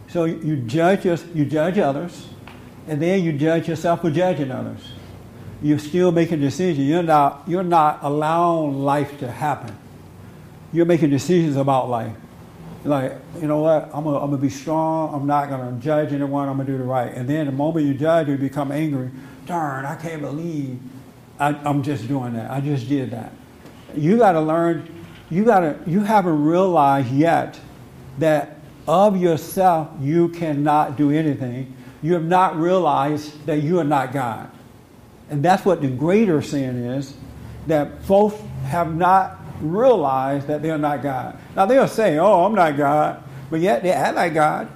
So 0.10 0.26
you 0.26 0.58
judge 0.58 1.06
us, 1.08 1.26
you 1.34 1.46
judge 1.46 1.78
others, 1.78 2.28
and 2.88 3.02
then 3.02 3.24
you 3.24 3.34
judge 3.34 3.68
yourself 3.68 4.02
for 4.02 4.12
judging 4.12 4.52
others. 4.52 4.92
You're 5.62 5.80
still 5.80 6.12
making 6.12 6.42
decisions. 6.42 6.88
You're 6.88 7.02
not, 7.02 7.44
you're 7.48 7.64
not 7.64 8.00
allowing 8.02 8.84
life 8.84 9.18
to 9.20 9.32
happen. 9.32 9.76
You're 10.72 10.86
making 10.86 11.10
decisions 11.10 11.56
about 11.56 11.90
life. 11.90 12.16
Like, 12.86 13.14
you 13.42 13.48
know 13.48 13.60
what? 13.60 13.90
I'm 13.94 14.04
gonna, 14.04 14.38
be 14.38 14.50
strong. 14.50 15.14
I'm 15.14 15.26
not 15.26 15.50
gonna 15.50 15.78
judge 15.80 16.14
anyone. 16.14 16.48
I'm 16.48 16.58
gonna 16.58 16.70
do 16.70 16.78
the 16.78 16.84
right. 16.84 17.12
And 17.12 17.28
then 17.28 17.48
the 17.48 17.52
moment 17.52 17.88
you 17.88 17.96
judge, 17.96 18.28
you 18.28 18.38
become 18.38 18.72
angry. 18.72 19.10
Darn, 19.48 19.86
I 19.86 19.96
can't 19.96 20.22
believe 20.22 20.80
I, 21.40 21.50
I'm 21.50 21.84
just 21.84 22.08
doing 22.08 22.34
that. 22.34 22.52
I 22.52 22.62
just 22.62 22.88
did 22.88 23.12
that. 23.12 23.32
You 23.96 24.18
got 24.18 24.34
to 24.34 24.42
learn. 24.42 24.88
You 25.30 25.44
got 25.44 25.62
to. 25.62 25.80
You 25.88 26.02
haven't 26.02 26.44
realized 26.44 27.12
yet 27.12 27.60
that 28.20 28.58
of 28.88 29.18
yourself 29.18 29.90
you 30.00 30.30
cannot 30.30 30.96
do 30.96 31.12
anything. 31.12 31.76
You 32.02 32.14
have 32.14 32.26
not 32.26 32.56
realized 32.56 33.46
that 33.48 33.64
you 33.64 33.80
are 33.80 33.84
not 33.86 34.14
God, 34.14 34.50
and 35.30 35.44
that's 35.44 35.66
what 35.66 35.82
the 35.82 35.88
greater 35.88 36.42
sin 36.42 36.78
is. 36.84 37.16
That 37.68 38.04
folks 38.04 38.40
have 38.66 38.96
not 38.96 39.40
realize 39.62 40.46
that 40.46 40.62
they're 40.62 40.78
not 40.78 41.02
God. 41.02 41.38
Now 41.56 41.66
they'll 41.66 41.88
say, 41.88 42.18
"Oh, 42.18 42.46
I'm 42.46 42.56
not 42.56 42.78
God," 42.78 43.24
but 43.50 43.60
yet 43.60 43.84
they 43.84 43.92
act 43.92 44.16
like 44.16 44.34
God. 44.34 44.68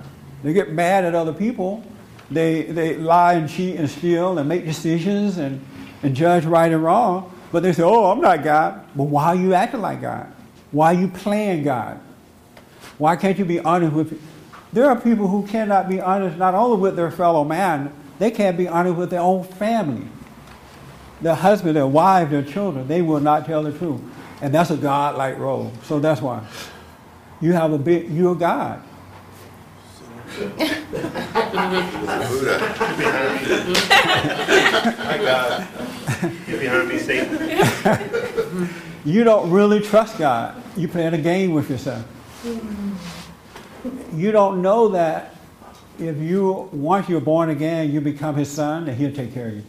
They 0.44 0.54
get 0.54 0.72
mad 0.72 1.06
at 1.06 1.16
other 1.16 1.34
people. 1.34 1.84
They 2.32 2.64
they 2.64 2.96
lie 2.96 3.34
and 3.34 3.50
cheat 3.50 3.76
and 3.76 3.90
steal 3.90 4.38
and 4.38 4.48
make 4.48 4.66
decisions 4.66 5.38
and, 5.38 5.64
and 6.04 6.16
judge 6.16 6.46
right 6.46 6.72
and 6.72 6.84
wrong. 6.84 7.34
But 7.52 7.64
they 7.64 7.74
say, 7.74 7.84
"Oh, 7.84 8.12
I'm 8.12 8.22
not 8.22 8.44
God." 8.44 8.86
But 8.96 9.04
why 9.04 9.28
are 9.28 9.36
you 9.36 9.54
acting 9.54 9.82
like 9.82 10.02
God? 10.02 10.32
Why 10.72 10.94
are 10.94 11.00
you 11.00 11.08
playing 11.08 11.64
God? 11.64 12.00
Why 12.98 13.16
can't 13.16 13.38
you 13.38 13.46
be 13.46 13.60
honest 13.60 13.94
with? 13.94 14.22
There 14.72 14.86
are 14.86 15.00
people 15.00 15.28
who 15.28 15.48
cannot 15.48 15.90
be 15.90 16.00
honest 16.00 16.38
not 16.38 16.54
only 16.54 16.78
with 16.78 16.96
their 16.96 17.10
fellow 17.10 17.44
man, 17.44 17.92
they 18.20 18.30
can't 18.30 18.56
be 18.56 18.68
honest 18.68 18.96
with 18.98 19.10
their 19.10 19.22
own 19.22 19.44
family 19.44 20.08
their 21.22 21.36
husband, 21.36 21.76
their 21.76 21.88
wife, 21.88 22.30
their 22.30 22.44
children, 22.44 22.88
they 22.88 23.02
will 23.02 23.20
not 23.20 23.46
tell 23.46 23.64
the 23.64 23.78
truth. 23.78 24.02
And 24.42 24.54
that's 24.54 24.70
a 24.72 24.78
God-like 24.78 25.38
role. 25.38 25.72
So 25.84 26.00
that's 26.00 26.22
why. 26.22 26.46
You 27.42 27.54
have 27.54 27.74
a 27.74 27.78
big, 27.78 28.10
you're 28.12 28.36
God. 28.36 28.84
Satan. 37.00 38.70
You 39.06 39.24
don't 39.24 39.50
really 39.50 39.80
trust 39.80 40.18
God. 40.18 40.62
You're 40.76 40.90
playing 40.90 41.14
a 41.14 41.18
game 41.18 41.54
with 41.54 41.70
yourself. 41.70 42.06
You 44.14 44.32
don't 44.32 44.62
know 44.62 44.90
that 44.90 45.36
if 45.98 46.18
you, 46.18 46.70
once 46.74 47.08
you're 47.08 47.22
born 47.22 47.50
again, 47.50 47.92
you 47.92 48.02
become 48.02 48.36
his 48.36 48.52
son, 48.52 48.88
and 48.90 48.98
he'll 48.98 49.14
take 49.14 49.34
care 49.34 49.48
of 49.48 49.56
you. 49.56 49.64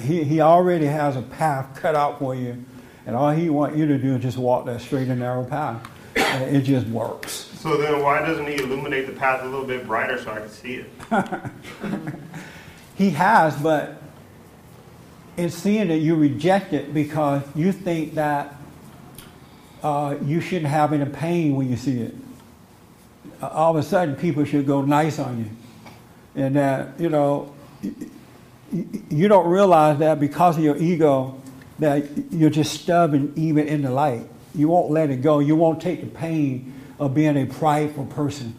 He, 0.00 0.24
he 0.24 0.40
already 0.40 0.86
has 0.86 1.14
a 1.14 1.22
path 1.22 1.76
cut 1.76 1.94
out 1.94 2.18
for 2.18 2.34
you, 2.34 2.64
and 3.06 3.16
all 3.16 3.30
he 3.30 3.48
wants 3.48 3.76
you 3.76 3.86
to 3.86 3.98
do 3.98 4.16
is 4.16 4.22
just 4.22 4.36
walk 4.36 4.66
that 4.66 4.80
straight 4.80 5.08
and 5.08 5.20
narrow 5.20 5.44
path. 5.44 5.88
And 6.16 6.56
it 6.56 6.62
just 6.62 6.86
works. 6.88 7.32
So 7.60 7.76
then 7.76 8.02
why 8.02 8.20
doesn't 8.20 8.46
he 8.46 8.54
illuminate 8.54 9.06
the 9.06 9.12
path 9.12 9.42
a 9.42 9.44
little 9.44 9.66
bit 9.66 9.86
brighter 9.86 10.20
so 10.20 10.32
I 10.32 10.40
can 10.40 10.50
see 10.50 10.74
it? 10.74 10.90
He 12.96 13.10
has, 13.10 13.54
but 13.56 14.02
in 15.36 15.50
seeing 15.50 15.90
it, 15.90 15.96
you 15.96 16.16
reject 16.16 16.72
it 16.72 16.94
because 16.94 17.42
you 17.54 17.70
think 17.70 18.14
that 18.14 18.56
uh, 19.82 20.16
you 20.24 20.40
shouldn't 20.40 20.70
have 20.70 20.94
any 20.94 21.04
pain 21.04 21.54
when 21.56 21.68
you 21.68 21.76
see 21.76 22.00
it. 22.00 22.14
Uh, 23.42 23.48
all 23.48 23.76
of 23.76 23.76
a 23.76 23.82
sudden, 23.82 24.16
people 24.16 24.44
should 24.46 24.66
go 24.66 24.80
nice 24.80 25.18
on 25.18 25.38
you. 25.38 25.50
And 26.42 26.56
that, 26.56 26.98
you 26.98 27.10
know, 27.10 27.54
you 29.10 29.28
don't 29.28 29.46
realize 29.46 29.98
that 29.98 30.18
because 30.18 30.56
of 30.56 30.64
your 30.64 30.78
ego, 30.78 31.40
that 31.78 32.04
you're 32.30 32.50
just 32.50 32.80
stubborn 32.80 33.32
even 33.36 33.68
in 33.68 33.82
the 33.82 33.90
light. 33.90 34.28
You 34.54 34.68
won't 34.68 34.90
let 34.90 35.10
it 35.10 35.16
go. 35.22 35.38
You 35.38 35.56
won't 35.56 35.80
take 35.80 36.00
the 36.00 36.06
pain 36.06 36.72
of 36.98 37.14
being 37.14 37.36
a 37.36 37.46
prideful 37.46 38.06
person. 38.06 38.54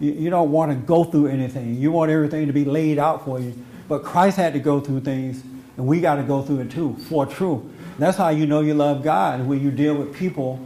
You, 0.00 0.12
you 0.12 0.30
don't 0.30 0.50
want 0.50 0.72
to 0.72 0.76
go 0.76 1.04
through 1.04 1.28
anything. 1.28 1.76
You 1.76 1.92
want 1.92 2.10
everything 2.10 2.46
to 2.46 2.52
be 2.52 2.64
laid 2.64 2.98
out 2.98 3.24
for 3.24 3.38
you. 3.38 3.54
But 3.88 4.04
Christ 4.04 4.38
had 4.38 4.54
to 4.54 4.58
go 4.58 4.80
through 4.80 5.00
things, 5.00 5.42
and 5.76 5.86
we 5.86 6.00
got 6.00 6.16
to 6.16 6.22
go 6.22 6.42
through 6.42 6.60
it 6.60 6.70
too, 6.70 6.96
for 7.08 7.26
truth. 7.26 7.62
That's 7.98 8.16
how 8.16 8.30
you 8.30 8.46
know 8.46 8.60
you 8.60 8.74
love 8.74 9.02
God, 9.02 9.46
when 9.46 9.60
you 9.60 9.70
deal 9.70 9.94
with 9.94 10.16
people. 10.16 10.56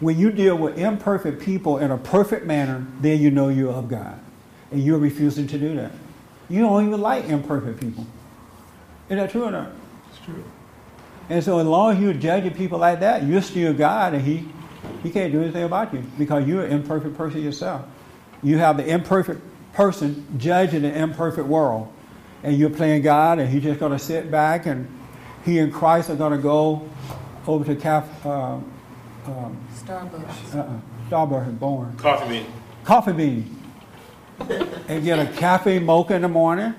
When 0.00 0.18
you 0.18 0.30
deal 0.30 0.56
with 0.56 0.78
imperfect 0.78 1.40
people 1.40 1.78
in 1.78 1.90
a 1.90 1.98
perfect 1.98 2.46
manner, 2.46 2.86
then 3.00 3.20
you 3.20 3.30
know 3.30 3.48
you're 3.48 3.72
of 3.72 3.88
God. 3.88 4.18
And 4.70 4.82
you're 4.82 4.98
refusing 4.98 5.46
to 5.48 5.58
do 5.58 5.74
that. 5.76 5.92
You 6.48 6.60
don't 6.60 6.86
even 6.86 7.00
like 7.00 7.24
imperfect 7.26 7.80
people. 7.80 8.06
Is 9.08 9.16
that 9.16 9.30
true 9.30 9.44
or 9.44 9.50
not? 9.50 9.70
It's 10.10 10.24
true. 10.24 10.44
And 11.30 11.44
so 11.44 11.58
as 11.58 11.66
long 11.66 11.94
as 11.94 12.00
you're 12.00 12.14
judging 12.14 12.54
people 12.54 12.78
like 12.78 13.00
that, 13.00 13.24
you're 13.24 13.42
still 13.42 13.72
God 13.74 14.14
and 14.14 14.24
he, 14.24 14.48
he 15.02 15.10
can't 15.10 15.32
do 15.32 15.42
anything 15.42 15.64
about 15.64 15.92
you 15.92 16.02
because 16.18 16.46
you're 16.46 16.64
an 16.64 16.72
imperfect 16.72 17.16
person 17.16 17.42
yourself. 17.42 17.84
You 18.42 18.58
have 18.58 18.76
the 18.76 18.86
imperfect 18.86 19.40
person 19.74 20.26
judging 20.38 20.82
the 20.82 20.96
imperfect 20.96 21.46
world. 21.46 21.92
And 22.42 22.56
you're 22.56 22.70
playing 22.70 23.02
God 23.02 23.40
and 23.40 23.48
he's 23.48 23.62
just 23.62 23.80
going 23.80 23.92
to 23.92 23.98
sit 23.98 24.30
back 24.30 24.66
and 24.66 24.88
he 25.44 25.58
and 25.58 25.72
Christ 25.72 26.08
are 26.08 26.16
going 26.16 26.32
to 26.32 26.38
go 26.38 26.88
over 27.46 27.64
to 27.64 27.74
Caf, 27.74 28.04
uh, 28.24 28.54
um, 28.54 29.58
Starbucks. 29.74 30.54
uh-uh, 30.54 30.80
Starbucks 31.10 31.48
and 31.48 31.60
Born. 31.60 31.96
Coffee 31.96 32.28
bean. 32.28 32.46
Coffee 32.84 33.12
bean. 33.12 33.54
and 34.88 35.04
get 35.04 35.18
a 35.18 35.26
cafe 35.32 35.78
mocha 35.78 36.14
in 36.14 36.22
the 36.22 36.28
morning 36.28 36.74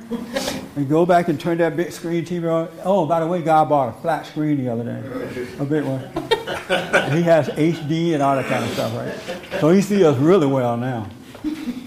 and 0.80 0.88
go 0.88 1.06
back 1.06 1.28
and 1.28 1.38
turn 1.38 1.58
that 1.58 1.76
big 1.76 1.92
screen 1.92 2.24
TV 2.24 2.50
on. 2.50 2.70
Oh, 2.86 3.06
by 3.06 3.20
the 3.20 3.28
way, 3.28 3.42
God 3.42 3.68
bought 3.68 3.90
a 3.90 4.02
flat 4.02 4.26
screen 4.26 4.64
the 4.64 4.72
other 4.72 4.86
day, 4.86 5.48
a 5.60 5.66
big 5.66 5.84
one. 5.84 6.00
He 7.12 7.22
has 7.24 7.50
HD 7.50 8.14
and 8.14 8.24
all 8.24 8.38
that 8.38 8.46
kind 8.46 8.64
of 8.64 8.72
stuff, 8.72 8.96
right? 8.96 9.60
So 9.60 9.72
he 9.72 9.82
sees 9.82 10.04
us 10.04 10.18
really 10.18 10.48
well 10.48 10.78
now. 10.78 11.10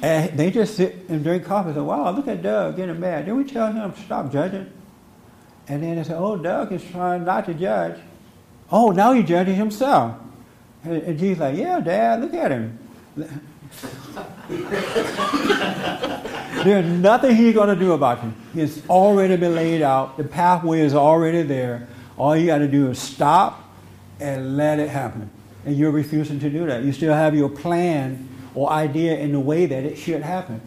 And 0.02 0.38
they 0.38 0.50
just 0.50 0.76
sit 0.76 1.08
and 1.08 1.24
drink 1.24 1.44
coffee 1.44 1.68
and 1.68 1.76
say, 1.76 1.80
wow, 1.80 2.10
look 2.10 2.28
at 2.28 2.42
Doug 2.42 2.76
getting 2.76 3.00
mad. 3.00 3.24
Didn't 3.24 3.38
we 3.38 3.44
tell 3.44 3.72
him 3.72 3.92
to 3.92 4.00
stop 4.02 4.30
judging? 4.30 4.70
And 5.68 5.82
then 5.82 5.96
they 5.96 6.04
say, 6.04 6.14
oh, 6.14 6.36
Doug 6.36 6.70
is 6.72 6.84
trying 6.90 7.24
not 7.24 7.46
to 7.46 7.54
judge. 7.54 7.98
Oh, 8.70 8.90
now 8.90 9.14
he's 9.14 9.24
judging 9.26 9.54
himself. 9.54 10.16
And, 10.84 11.02
and 11.02 11.18
Jesus 11.18 11.40
like, 11.40 11.56
yeah, 11.56 11.80
Dad, 11.80 12.20
look 12.20 12.34
at 12.34 12.50
him. 12.50 12.78
There's 16.64 16.86
nothing 16.86 17.34
he's 17.34 17.54
going 17.54 17.68
to 17.68 17.76
do 17.76 17.92
about 17.92 18.22
you. 18.22 18.32
It's 18.54 18.80
already 18.88 19.36
been 19.36 19.54
laid 19.54 19.82
out. 19.82 20.16
The 20.16 20.24
pathway 20.24 20.80
is 20.80 20.94
already 20.94 21.42
there. 21.42 21.88
All 22.16 22.36
you 22.36 22.46
got 22.46 22.58
to 22.58 22.68
do 22.68 22.90
is 22.90 23.00
stop 23.00 23.68
and 24.20 24.56
let 24.56 24.78
it 24.78 24.88
happen. 24.88 25.28
And 25.64 25.76
you're 25.76 25.90
refusing 25.90 26.38
to 26.40 26.50
do 26.50 26.66
that. 26.66 26.84
You 26.84 26.92
still 26.92 27.14
have 27.14 27.34
your 27.34 27.48
plan 27.48 28.28
or 28.54 28.70
idea 28.70 29.16
in 29.16 29.32
the 29.32 29.40
way 29.40 29.66
that 29.66 29.84
it 29.84 29.96
should 29.96 30.22
happen. 30.22 30.60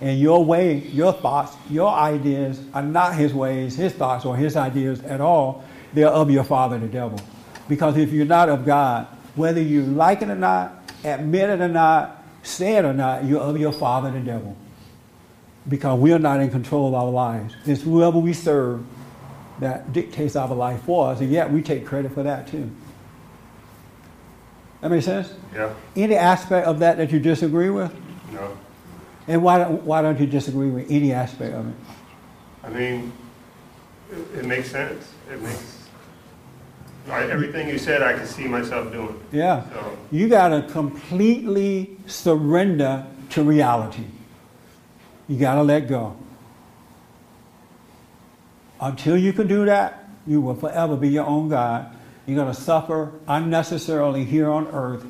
And 0.00 0.18
your 0.18 0.44
way, 0.44 0.78
your 0.78 1.12
thoughts, 1.12 1.54
your 1.70 1.90
ideas 1.90 2.60
are 2.74 2.82
not 2.82 3.14
his 3.14 3.34
ways, 3.34 3.76
his 3.76 3.92
thoughts, 3.92 4.24
or 4.24 4.36
his 4.36 4.56
ideas 4.56 5.00
at 5.02 5.20
all. 5.20 5.64
They're 5.92 6.08
of 6.08 6.30
your 6.30 6.44
father, 6.44 6.78
the 6.78 6.88
devil. 6.88 7.20
Because 7.68 7.96
if 7.96 8.12
you're 8.12 8.26
not 8.26 8.48
of 8.48 8.64
God, 8.64 9.06
whether 9.36 9.60
you 9.60 9.82
like 9.82 10.22
it 10.22 10.28
or 10.28 10.34
not, 10.34 10.90
admit 11.04 11.50
it 11.50 11.60
or 11.60 11.68
not, 11.68 12.21
say 12.42 12.76
it 12.76 12.84
or 12.84 12.92
not, 12.92 13.24
you're 13.24 13.40
of 13.40 13.58
your 13.58 13.72
father, 13.72 14.10
the 14.10 14.20
devil. 14.20 14.56
Because 15.68 15.98
we're 15.98 16.18
not 16.18 16.40
in 16.40 16.50
control 16.50 16.88
of 16.88 16.94
our 16.94 17.10
lives. 17.10 17.54
It's 17.64 17.82
whoever 17.82 18.18
we 18.18 18.32
serve 18.32 18.84
that 19.60 19.92
dictates 19.92 20.34
our 20.34 20.48
life 20.54 20.82
for 20.82 21.10
us, 21.10 21.20
and 21.20 21.30
yet 21.30 21.52
we 21.52 21.62
take 21.62 21.86
credit 21.86 22.12
for 22.12 22.24
that 22.24 22.48
too. 22.48 22.68
That 24.80 24.90
makes 24.90 25.04
sense? 25.04 25.32
Yeah, 25.54 25.72
Any 25.94 26.16
aspect 26.16 26.66
of 26.66 26.80
that 26.80 26.96
that 26.96 27.12
you 27.12 27.20
disagree 27.20 27.70
with? 27.70 27.94
no. 28.32 28.56
And 29.28 29.40
why 29.44 29.58
don't, 29.58 29.84
why 29.84 30.02
don't 30.02 30.18
you 30.18 30.26
disagree 30.26 30.68
with 30.68 30.90
any 30.90 31.12
aspect 31.12 31.54
of 31.54 31.68
it? 31.68 31.74
I 32.64 32.70
mean, 32.70 33.12
it, 34.10 34.38
it 34.40 34.44
makes 34.46 34.68
sense. 34.72 35.12
It 35.30 35.40
makes, 35.40 35.81
everything 37.08 37.68
you 37.68 37.78
said, 37.78 38.02
I 38.02 38.12
can 38.12 38.26
see 38.26 38.46
myself 38.46 38.92
doing. 38.92 39.20
Yeah. 39.32 39.68
So, 39.70 39.98
You 40.10 40.28
got 40.28 40.48
to 40.48 40.62
completely 40.70 41.96
surrender 42.06 43.06
to 43.30 43.42
reality. 43.42 44.04
You 45.28 45.38
got 45.38 45.54
to 45.54 45.62
let 45.62 45.88
go. 45.88 46.16
Until 48.80 49.16
you 49.16 49.32
can 49.32 49.46
do 49.46 49.64
that, 49.66 50.08
you 50.26 50.40
will 50.40 50.54
forever 50.54 50.96
be 50.96 51.08
your 51.08 51.26
own 51.26 51.48
God. 51.48 51.96
You're 52.26 52.36
going 52.36 52.54
to 52.54 52.60
suffer 52.60 53.12
unnecessarily 53.26 54.24
here 54.24 54.50
on 54.50 54.68
earth. 54.68 55.04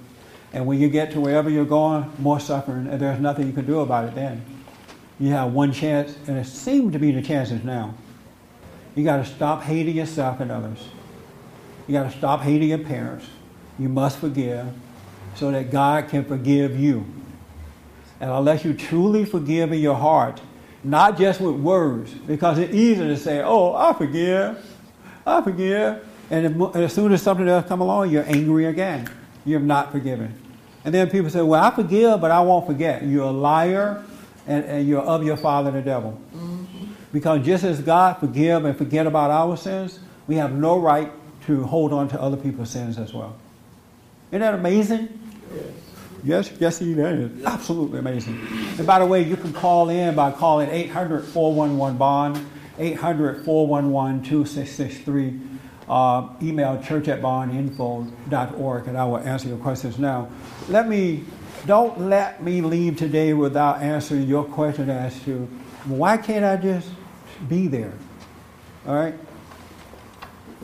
And 0.52 0.66
when 0.66 0.80
you 0.80 0.88
get 0.88 1.12
to 1.12 1.20
wherever 1.20 1.48
you're 1.48 1.64
going, 1.64 2.10
more 2.18 2.38
suffering, 2.38 2.86
and 2.86 3.00
there's 3.00 3.20
nothing 3.20 3.46
you 3.46 3.52
can 3.52 3.66
do 3.66 3.80
about 3.80 4.06
it 4.06 4.14
then. 4.14 4.44
You 5.18 5.28
have 5.30 5.52
one 5.52 5.72
chance, 5.72 6.14
and 6.26 6.36
it 6.36 6.46
seems 6.46 6.92
to 6.92 6.98
be 6.98 7.12
the 7.12 7.22
chances 7.22 7.64
now. 7.64 7.94
You 8.94 9.04
got 9.04 9.18
to 9.18 9.24
stop 9.24 9.62
hating 9.62 9.96
yourself 9.96 10.40
and 10.40 10.50
others. 10.50 10.78
You 11.86 11.92
got 11.92 12.10
to 12.10 12.16
stop 12.16 12.40
hating 12.40 12.68
your 12.68 12.78
parents. 12.78 13.26
You 13.78 13.88
must 13.88 14.18
forgive 14.18 14.66
so 15.34 15.50
that 15.50 15.70
God 15.70 16.08
can 16.08 16.24
forgive 16.24 16.78
you. 16.78 17.04
And 18.20 18.30
unless 18.30 18.64
you 18.64 18.74
truly 18.74 19.24
forgive 19.24 19.72
in 19.72 19.80
your 19.80 19.96
heart, 19.96 20.40
not 20.84 21.18
just 21.18 21.40
with 21.40 21.56
words, 21.56 22.12
because 22.12 22.58
it's 22.58 22.72
easy 22.72 23.02
to 23.02 23.16
say, 23.16 23.40
oh, 23.40 23.74
I 23.74 23.92
forgive, 23.92 24.64
I 25.26 25.42
forgive. 25.42 26.06
And 26.30 26.76
as 26.76 26.92
soon 26.92 27.12
as 27.12 27.22
something 27.22 27.48
else 27.48 27.66
come 27.66 27.80
along, 27.80 28.10
you're 28.10 28.24
angry 28.26 28.66
again. 28.66 29.08
You're 29.44 29.60
not 29.60 29.92
forgiven. 29.92 30.38
And 30.84 30.94
then 30.94 31.10
people 31.10 31.30
say, 31.30 31.42
well, 31.42 31.62
I 31.62 31.70
forgive, 31.70 32.20
but 32.20 32.30
I 32.30 32.40
won't 32.40 32.66
forget. 32.66 33.04
You're 33.04 33.24
a 33.24 33.30
liar, 33.30 34.04
and, 34.46 34.64
and 34.64 34.88
you're 34.88 35.02
of 35.02 35.24
your 35.24 35.36
father, 35.36 35.70
the 35.70 35.82
devil. 35.82 36.20
Mm-hmm. 36.34 36.92
Because 37.12 37.44
just 37.44 37.64
as 37.64 37.80
God 37.80 38.18
forgive 38.18 38.64
and 38.64 38.76
forget 38.76 39.06
about 39.06 39.30
our 39.30 39.56
sins, 39.56 39.98
we 40.26 40.36
have 40.36 40.52
no 40.52 40.78
right 40.78 41.12
to 41.46 41.64
hold 41.64 41.92
on 41.92 42.08
to 42.08 42.20
other 42.20 42.36
people's 42.36 42.70
sins 42.70 42.98
as 42.98 43.12
well. 43.12 43.36
Isn't 44.30 44.40
that 44.40 44.54
amazing? 44.54 45.20
Yes, 46.24 46.50
yes, 46.58 46.80
yes, 46.80 46.80
is. 46.80 47.44
Absolutely 47.44 47.98
amazing. 47.98 48.40
And 48.78 48.86
by 48.86 48.98
the 48.98 49.06
way, 49.06 49.22
you 49.22 49.36
can 49.36 49.52
call 49.52 49.88
in 49.88 50.14
by 50.14 50.30
calling 50.30 50.70
800 50.70 51.24
411 51.24 51.98
Bond, 51.98 52.46
800 52.78 53.44
411 53.44 54.22
2663. 54.22 55.40
uh, 55.88 56.28
email 56.40 56.80
church 56.82 57.08
at 57.08 57.20
bondinfo.org 57.20 58.86
and 58.86 58.96
I 58.96 59.04
will 59.04 59.18
answer 59.18 59.48
your 59.48 59.58
questions 59.58 59.98
now. 59.98 60.28
Let 60.68 60.88
me, 60.88 61.24
don't 61.66 62.08
let 62.08 62.42
me 62.42 62.60
leave 62.60 62.96
today 62.96 63.34
without 63.34 63.82
answering 63.82 64.22
your 64.22 64.44
question 64.44 64.88
as 64.90 65.20
to 65.24 65.46
why 65.84 66.16
can't 66.16 66.44
I 66.44 66.56
just 66.56 66.88
be 67.48 67.66
there? 67.66 67.92
All 68.86 68.94
right? 68.94 69.14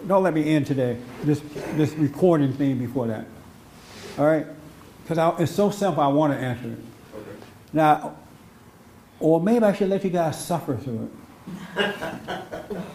Don't 0.09 0.23
let 0.23 0.33
me 0.33 0.55
end 0.55 0.67
today. 0.67 0.97
This, 1.23 1.41
this 1.75 1.93
recording 1.93 2.55
thing 2.55 2.79
before 2.79 3.07
that. 3.09 3.27
All 4.19 4.25
right? 4.25 4.47
Because 5.03 5.39
it's 5.39 5.53
so 5.53 5.71
simple, 5.71 6.03
I 6.03 6.07
want 6.09 6.33
to 6.33 6.39
answer 6.39 6.71
it. 6.71 6.79
Now, 7.75 8.17
or 9.21 9.39
maybe 9.41 9.67
I 9.67 9.75
should 9.75 9.91
let 9.91 10.03
you 10.05 10.11
guys 10.11 10.43
suffer 10.43 10.77
through 10.79 11.11
it. 11.77 11.95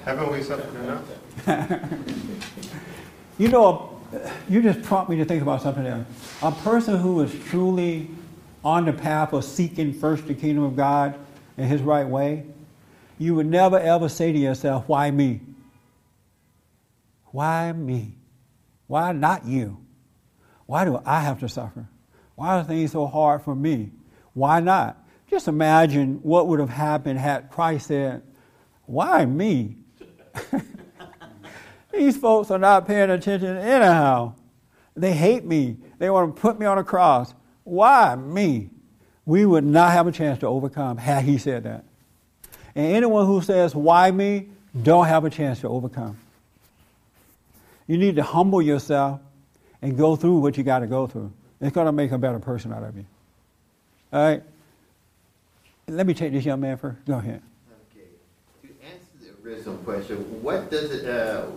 Haven't 0.05 0.31
we 0.31 0.41
suffered 0.41 0.75
enough? 0.75 1.89
You 3.39 3.47
know, 3.47 3.99
you 4.47 4.61
just 4.61 4.83
prompt 4.83 5.09
me 5.09 5.17
to 5.17 5.25
think 5.25 5.41
about 5.41 5.63
something 5.63 5.87
else. 5.87 6.05
A 6.43 6.51
person 6.51 6.99
who 6.99 7.19
is 7.21 7.33
truly 7.45 8.07
on 8.63 8.85
the 8.85 8.93
path 8.93 9.33
of 9.33 9.43
seeking 9.43 9.91
first 9.91 10.27
the 10.27 10.35
kingdom 10.35 10.63
of 10.63 10.75
God 10.75 11.15
in 11.57 11.67
his 11.67 11.81
right 11.81 12.07
way, 12.07 12.45
you 13.17 13.33
would 13.33 13.47
never 13.47 13.79
ever 13.79 14.07
say 14.07 14.31
to 14.31 14.37
yourself, 14.37 14.87
Why 14.87 15.09
me? 15.09 15.41
Why 17.33 17.71
me? 17.71 18.13
Why 18.85 19.11
not 19.11 19.43
you? 19.43 19.79
Why 20.67 20.85
do 20.85 21.01
I 21.03 21.21
have 21.21 21.39
to 21.39 21.49
suffer? 21.49 21.87
Why 22.35 22.59
are 22.59 22.63
things 22.63 22.91
so 22.91 23.07
hard 23.07 23.41
for 23.41 23.55
me? 23.55 23.89
Why 24.35 24.59
not? 24.59 25.03
Just 25.31 25.47
imagine 25.47 26.19
what 26.21 26.47
would 26.47 26.59
have 26.59 26.69
happened 26.69 27.17
had 27.17 27.49
Christ 27.49 27.87
said, 27.87 28.21
Why 28.85 29.25
me? 29.25 29.77
These 31.91 32.17
folks 32.17 32.51
are 32.51 32.59
not 32.59 32.85
paying 32.85 33.09
attention 33.09 33.57
anyhow. 33.57 34.35
They 34.95 35.13
hate 35.13 35.43
me. 35.43 35.77
They 35.97 36.11
want 36.11 36.35
to 36.35 36.39
put 36.39 36.59
me 36.59 36.67
on 36.67 36.77
a 36.77 36.83
cross. 36.83 37.33
Why 37.63 38.15
me? 38.15 38.69
We 39.25 39.47
would 39.47 39.63
not 39.63 39.91
have 39.91 40.05
a 40.05 40.11
chance 40.11 40.37
to 40.41 40.47
overcome 40.47 40.97
had 40.97 41.23
he 41.23 41.39
said 41.39 41.63
that. 41.63 41.83
And 42.75 42.93
anyone 42.95 43.25
who 43.25 43.41
says, 43.41 43.73
Why 43.73 44.11
me? 44.11 44.49
don't 44.83 45.07
have 45.07 45.25
a 45.25 45.31
chance 45.31 45.61
to 45.61 45.67
overcome. 45.67 46.19
You 47.87 47.97
need 47.97 48.15
to 48.15 48.23
humble 48.23 48.61
yourself 48.61 49.19
and 49.81 49.97
go 49.97 50.15
through 50.15 50.39
what 50.39 50.57
you 50.57 50.63
got 50.63 50.79
to 50.79 50.87
go 50.87 51.07
through. 51.07 51.31
It's 51.59 51.73
going 51.73 51.85
to 51.85 51.91
make 51.91 52.11
a 52.11 52.17
better 52.17 52.39
person 52.39 52.73
out 52.73 52.83
of 52.83 52.95
you. 52.95 53.05
All 54.11 54.21
right? 54.21 54.43
Let 55.87 56.07
me 56.07 56.13
take 56.13 56.31
this 56.31 56.45
young 56.45 56.61
man 56.61 56.77
first. 56.77 57.03
Go 57.05 57.17
ahead. 57.17 57.41
Okay. 57.91 58.07
To 58.67 58.85
answer 58.85 59.07
the 59.21 59.49
original 59.49 59.77
question, 59.77 60.17
what 60.41 60.71
does 60.71 60.91
it, 60.91 61.09
uh, 61.09 61.47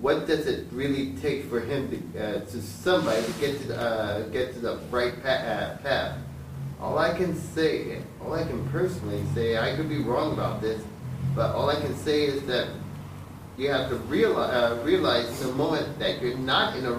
what 0.00 0.26
does 0.26 0.46
it 0.46 0.66
really 0.72 1.14
take 1.22 1.44
for 1.44 1.60
him 1.60 2.12
to, 2.12 2.22
uh, 2.22 2.40
to 2.40 2.62
somebody 2.62 3.22
to 3.24 3.32
get 3.32 3.58
to 3.62 3.68
the, 3.68 3.80
uh, 3.80 4.22
get 4.28 4.52
to 4.54 4.58
the 4.58 4.78
right 4.90 5.14
uh, 5.24 5.76
path? 5.78 6.18
All 6.78 6.98
I 6.98 7.14
can 7.14 7.34
say, 7.34 8.02
all 8.22 8.34
I 8.34 8.44
can 8.44 8.68
personally 8.68 9.22
say, 9.34 9.56
I 9.56 9.74
could 9.74 9.88
be 9.88 9.98
wrong 9.98 10.34
about 10.34 10.60
this, 10.60 10.82
but 11.34 11.54
all 11.54 11.70
I 11.70 11.80
can 11.80 11.96
say 11.96 12.24
is 12.24 12.42
that 12.42 12.68
you 13.58 13.70
have 13.70 13.88
to 13.88 13.96
realize, 13.96 14.50
uh, 14.52 14.82
realize 14.84 15.40
in 15.40 15.48
the 15.48 15.54
moment 15.54 15.98
that 15.98 16.20
you're 16.20 16.36
not 16.38 16.76
in 16.76 16.86
a 16.86 16.92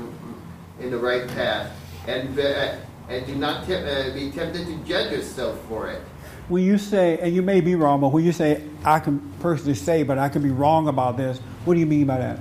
in 0.80 0.91
the 0.91 0.98
right 0.98 1.28
path, 1.30 1.72
and 2.08 2.38
uh, 2.39 2.76
and 3.10 3.26
do 3.26 3.36
not 3.36 3.65
te- 3.65 3.76
uh, 3.76 4.13
be 4.13 4.32
tempted 4.32 4.65
to 4.67 4.76
judge 4.86 5.12
yourself 5.12 5.60
for 5.67 5.89
it. 5.89 6.02
When 6.50 6.63
you 6.63 6.78
say, 6.78 7.17
and 7.20 7.36
you 7.36 7.41
may 7.41 7.62
be 7.62 7.76
wrong, 7.76 8.00
but 8.02 8.10
when 8.10 8.24
you 8.24 8.32
say, 8.32 8.63
I 8.86 9.00
can 9.00 9.20
personally 9.41 9.76
say, 9.76 10.04
but 10.04 10.17
I 10.17 10.30
can 10.30 10.41
be 10.41 10.50
wrong 10.50 10.88
about 10.88 11.17
this, 11.17 11.39
what 11.65 11.74
do 11.74 11.80
you 11.80 11.86
mean 11.86 12.08
by 12.08 12.20
that? 12.20 12.39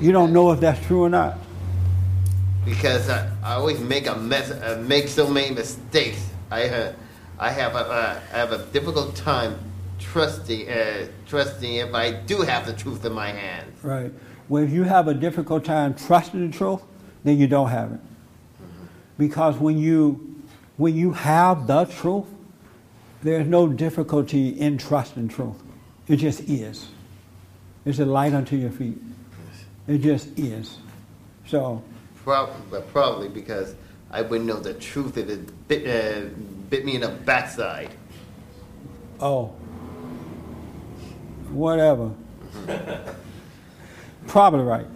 You 0.00 0.12
don't 0.12 0.32
know 0.32 0.52
if 0.52 0.60
that's 0.60 0.84
true 0.86 1.02
or 1.04 1.08
not. 1.10 1.38
because 2.64 3.08
I, 3.08 3.28
I 3.42 3.54
always 3.54 3.80
make 3.80 4.06
a 4.06 4.14
mess, 4.16 4.50
uh, 4.50 4.82
make 4.86 5.08
so 5.08 5.28
many 5.28 5.54
mistakes. 5.54 6.24
I 6.50 6.68
uh, 6.68 6.92
I 7.38 7.50
have 7.50 7.74
a 7.74 7.78
uh, 7.78 8.20
I 8.32 8.36
have 8.38 8.52
a 8.52 8.58
difficult 8.72 9.16
time 9.16 9.58
trusting 10.14 10.68
uh, 10.68 11.08
trusting 11.26 11.74
if 11.74 11.92
I 11.92 12.12
do 12.12 12.42
have 12.42 12.66
the 12.66 12.72
truth 12.72 13.04
in 13.04 13.12
my 13.12 13.30
hands. 13.30 13.82
Right. 13.82 14.12
Well, 14.48 14.62
if 14.62 14.70
you 14.70 14.84
have 14.84 15.08
a 15.08 15.14
difficult 15.14 15.64
time 15.64 15.92
trusting 15.94 16.50
the 16.50 16.56
truth, 16.56 16.82
then 17.24 17.36
you 17.36 17.48
don't 17.48 17.70
have 17.70 17.90
it. 17.90 18.00
Because 19.18 19.56
when 19.56 19.76
you 19.76 20.36
when 20.76 20.94
you 20.94 21.12
have 21.14 21.66
the 21.66 21.86
truth, 21.86 22.26
there's 23.24 23.48
no 23.48 23.66
difficulty 23.66 24.50
in 24.50 24.78
trusting 24.78 25.26
truth. 25.28 25.56
It 26.06 26.18
just 26.18 26.42
is. 26.42 26.86
It's 27.84 27.98
a 27.98 28.04
light 28.04 28.34
unto 28.34 28.56
your 28.56 28.70
feet. 28.70 28.98
It 29.88 29.98
just 29.98 30.38
is. 30.38 30.78
So, 31.46 31.82
Probably, 32.22 32.62
but 32.70 32.90
probably 32.92 33.28
because 33.28 33.74
I 34.12 34.22
wouldn't 34.22 34.46
know 34.46 34.60
the 34.60 34.74
truth 34.74 35.18
if 35.18 35.28
it 35.28 35.68
bit, 35.68 35.82
uh, 35.88 36.28
bit 36.70 36.84
me 36.84 36.94
in 36.94 37.00
the 37.00 37.08
backside. 37.08 37.90
oh, 39.20 39.52
whatever. 41.54 42.10
Probably 44.26 44.64
right. 44.64 44.86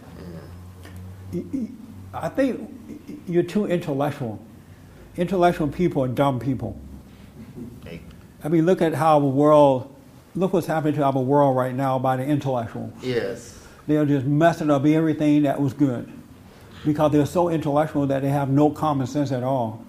I 2.12 2.28
think 2.28 2.70
you're 3.26 3.42
too 3.42 3.66
intellectual. 3.66 4.44
Intellectual 5.16 5.68
people 5.68 6.02
are 6.02 6.08
dumb 6.08 6.40
people. 6.40 6.78
I 8.42 8.48
mean, 8.48 8.66
look 8.66 8.80
at 8.80 8.94
how 8.94 9.18
the 9.18 9.26
world, 9.26 9.94
look 10.34 10.52
what's 10.52 10.66
happening 10.66 10.94
to 10.94 11.04
our 11.04 11.12
world 11.12 11.56
right 11.56 11.74
now 11.74 11.98
by 11.98 12.16
the 12.16 12.24
intellectuals. 12.24 12.92
Yes. 13.02 13.58
They're 13.86 14.06
just 14.06 14.26
messing 14.26 14.70
up 14.70 14.84
everything 14.84 15.42
that 15.42 15.60
was 15.60 15.72
good 15.72 16.10
because 16.84 17.10
they're 17.10 17.26
so 17.26 17.48
intellectual 17.48 18.06
that 18.06 18.22
they 18.22 18.28
have 18.28 18.48
no 18.48 18.70
common 18.70 19.06
sense 19.06 19.32
at 19.32 19.42
all. 19.42 19.84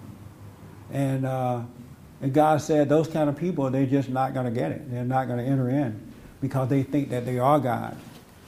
And, 0.92 1.24
uh, 1.24 1.62
and 2.20 2.32
God 2.32 2.60
said 2.60 2.88
those 2.88 3.06
kind 3.06 3.28
of 3.30 3.36
people, 3.36 3.70
they're 3.70 3.86
just 3.86 4.08
not 4.08 4.34
going 4.34 4.46
to 4.46 4.52
get 4.52 4.72
it. 4.72 4.90
They're 4.90 5.04
not 5.04 5.26
going 5.28 5.38
to 5.38 5.44
enter 5.44 5.70
in 5.70 6.09
because 6.40 6.68
they 6.68 6.82
think 6.82 7.10
that 7.10 7.26
they 7.26 7.38
are 7.38 7.58
God. 7.58 7.96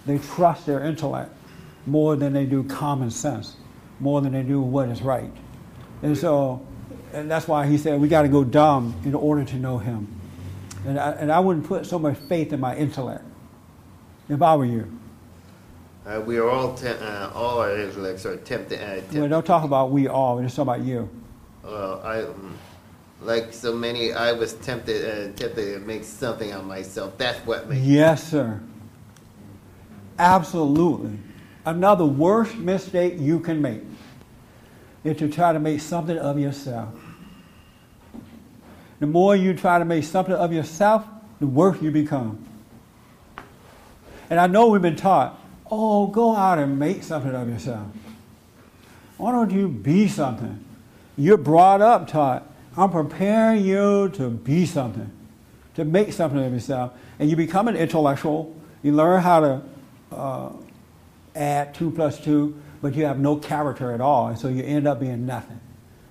They 0.07 0.19
trust 0.19 0.67
their 0.67 0.83
intellect 0.85 1.31
more 1.87 2.17
than 2.17 2.33
they 2.33 2.45
do 2.47 2.63
common 2.65 3.11
sense, 3.11 3.57
more 4.01 4.21
than 4.21 4.33
they 4.33 4.43
do 4.43 4.61
what 4.61 4.89
is 4.89 5.03
right. 5.03 5.31
And 6.03 6.17
so, 6.17 6.65
and 7.13 7.31
that's 7.31 7.47
why 7.47 7.67
he 7.67 7.79
said 7.79 8.01
we 8.01 8.09
got 8.09 8.23
to 8.23 8.29
go 8.29 8.45
dumb 8.45 8.95
in 9.05 9.15
order 9.15 9.45
to 9.45 9.57
know 9.57 9.79
him. 9.79 10.09
And 10.87 10.99
I, 10.99 11.11
and 11.13 11.31
I 11.31 11.39
wouldn't 11.39 11.67
put 11.67 11.87
so 11.87 11.99
much 11.99 12.17
faith 12.17 12.53
in 12.53 12.59
my 12.61 12.75
intellect 12.77 13.25
if 14.29 14.43
I 14.43 14.57
were 14.57 14.65
you. 14.65 14.99
Uh, 16.05 16.21
we 16.21 16.37
are 16.39 16.51
all 16.51 16.75
te- 16.75 16.89
uh, 16.89 17.31
all 17.33 17.61
our 17.61 17.79
intellects 17.79 18.27
are 18.27 18.37
tempted. 18.39 18.81
Uh, 18.81 18.87
Well, 18.87 19.01
tempted. 19.03 19.29
don't 19.29 19.47
talk 19.47 19.63
about 19.63 19.93
we 19.93 20.09
all. 20.09 20.35
We're 20.37 20.43
just 20.45 20.57
talking 20.57 20.75
about 20.75 20.85
you. 20.87 21.09
Well, 21.63 22.01
I 22.03 22.23
um, 22.23 22.59
like 23.25 23.53
so 23.53 23.75
many. 23.75 24.13
I 24.13 24.33
was 24.33 24.55
tempted 24.55 25.05
uh, 25.05 25.37
tempted 25.37 25.75
to 25.75 25.79
make 25.81 26.05
something 26.05 26.53
of 26.53 26.65
myself. 26.65 27.17
That's 27.19 27.39
what 27.47 27.69
made. 27.69 27.83
Yes, 27.83 28.31
sir. 28.31 28.61
Absolutely. 30.19 31.19
Another 31.65 32.05
worst 32.05 32.57
mistake 32.57 33.15
you 33.19 33.41
can 33.41 33.63
make 33.63 33.83
is 35.05 35.17
to 35.19 35.29
try 35.29 35.53
to 35.53 35.59
make 35.59 35.81
something 35.81 36.19
of 36.19 36.39
yourself. 36.39 36.89
The 39.01 39.07
more 39.07 39.35
you 39.35 39.55
try 39.55 39.79
to 39.79 39.85
make 39.85 40.05
something 40.05 40.35
of 40.35 40.53
yourself, 40.53 41.05
the 41.41 41.47
worse 41.47 41.81
you 41.83 41.91
become. 41.91 42.45
And 44.31 44.39
I 44.39 44.47
know 44.47 44.69
we've 44.69 44.81
been 44.83 44.97
taught, 44.97 45.41
oh, 45.71 46.07
go 46.07 46.37
out 46.37 46.59
and 46.59 46.79
make 46.79 47.03
something 47.03 47.35
of 47.35 47.49
yourself. 47.49 47.87
Why 49.17 49.33
don't 49.33 49.51
you 49.51 49.69
be 49.69 50.09
something? 50.09 50.65
You're 51.17 51.37
brought 51.37 51.81
up 51.81 52.09
taught, 52.09 52.52
I'm 52.77 52.91
preparing 52.91 53.65
you 53.65 54.09
to 54.15 54.31
be 54.31 54.65
something, 54.65 55.11
to 55.75 55.85
make 55.85 56.13
something 56.13 56.43
of 56.43 56.53
yourself. 56.53 56.93
And 57.19 57.29
you 57.29 57.37
become 57.37 57.69
an 57.69 57.77
intellectual. 57.77 58.55
You 58.83 58.93
learn 58.93 59.21
how 59.21 59.41
to 59.41 59.63
uh, 60.11 60.53
add 61.35 61.75
two 61.75 61.91
plus 61.91 62.19
two, 62.19 62.61
but 62.81 62.95
you 62.95 63.05
have 63.05 63.19
no 63.19 63.37
character 63.37 63.93
at 63.93 64.01
all. 64.01 64.29
And 64.29 64.39
so 64.39 64.49
you 64.49 64.63
end 64.63 64.87
up 64.87 65.01
being 65.01 65.27
nothing. 65.27 65.61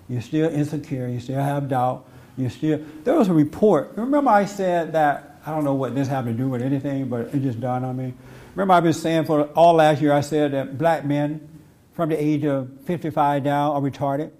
You're 0.08 0.22
still 0.22 0.50
insecure. 0.50 1.08
You 1.08 1.20
still 1.20 1.42
have 1.42 1.68
doubt. 1.70 2.06
You 2.38 2.50
still. 2.50 2.82
There 3.04 3.16
was 3.16 3.30
a 3.30 3.34
report. 3.34 3.94
Remember, 3.96 4.30
I 4.30 4.46
said 4.46 4.94
that 4.94 5.40
I 5.46 5.52
don't 5.52 5.64
know 5.64 5.74
what 5.74 5.96
this 5.96 6.08
had 6.08 6.26
to 6.26 6.34
do 6.34 6.48
with 6.48 6.62
anything, 6.62 7.08
but 7.10 7.34
it 7.34 7.42
just 7.42 7.60
dawned 7.60 7.86
on 7.86 7.98
me. 7.98 8.14
Remember, 8.56 8.74
I've 8.74 8.84
been 8.84 8.94
saying 8.94 9.26
for 9.26 9.44
all 9.50 9.74
last 9.74 10.02
year. 10.02 10.14
I 10.14 10.22
said 10.22 10.52
that 10.52 10.78
black 10.78 11.06
men 11.06 11.48
from 11.94 12.10
the 12.10 12.22
age 12.22 12.46
of 12.46 12.70
55 12.82 13.44
down 13.44 13.76
are 13.76 13.82
retarded. 13.82 14.32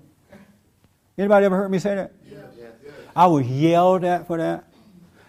Anybody 1.18 1.46
ever 1.46 1.58
heard 1.58 1.72
me 1.72 1.80
say 1.80 1.96
that? 1.96 2.14
I 3.16 3.28
was 3.28 3.46
yelled 3.46 4.04
at 4.06 4.28
for 4.28 4.38
that. 4.38 4.66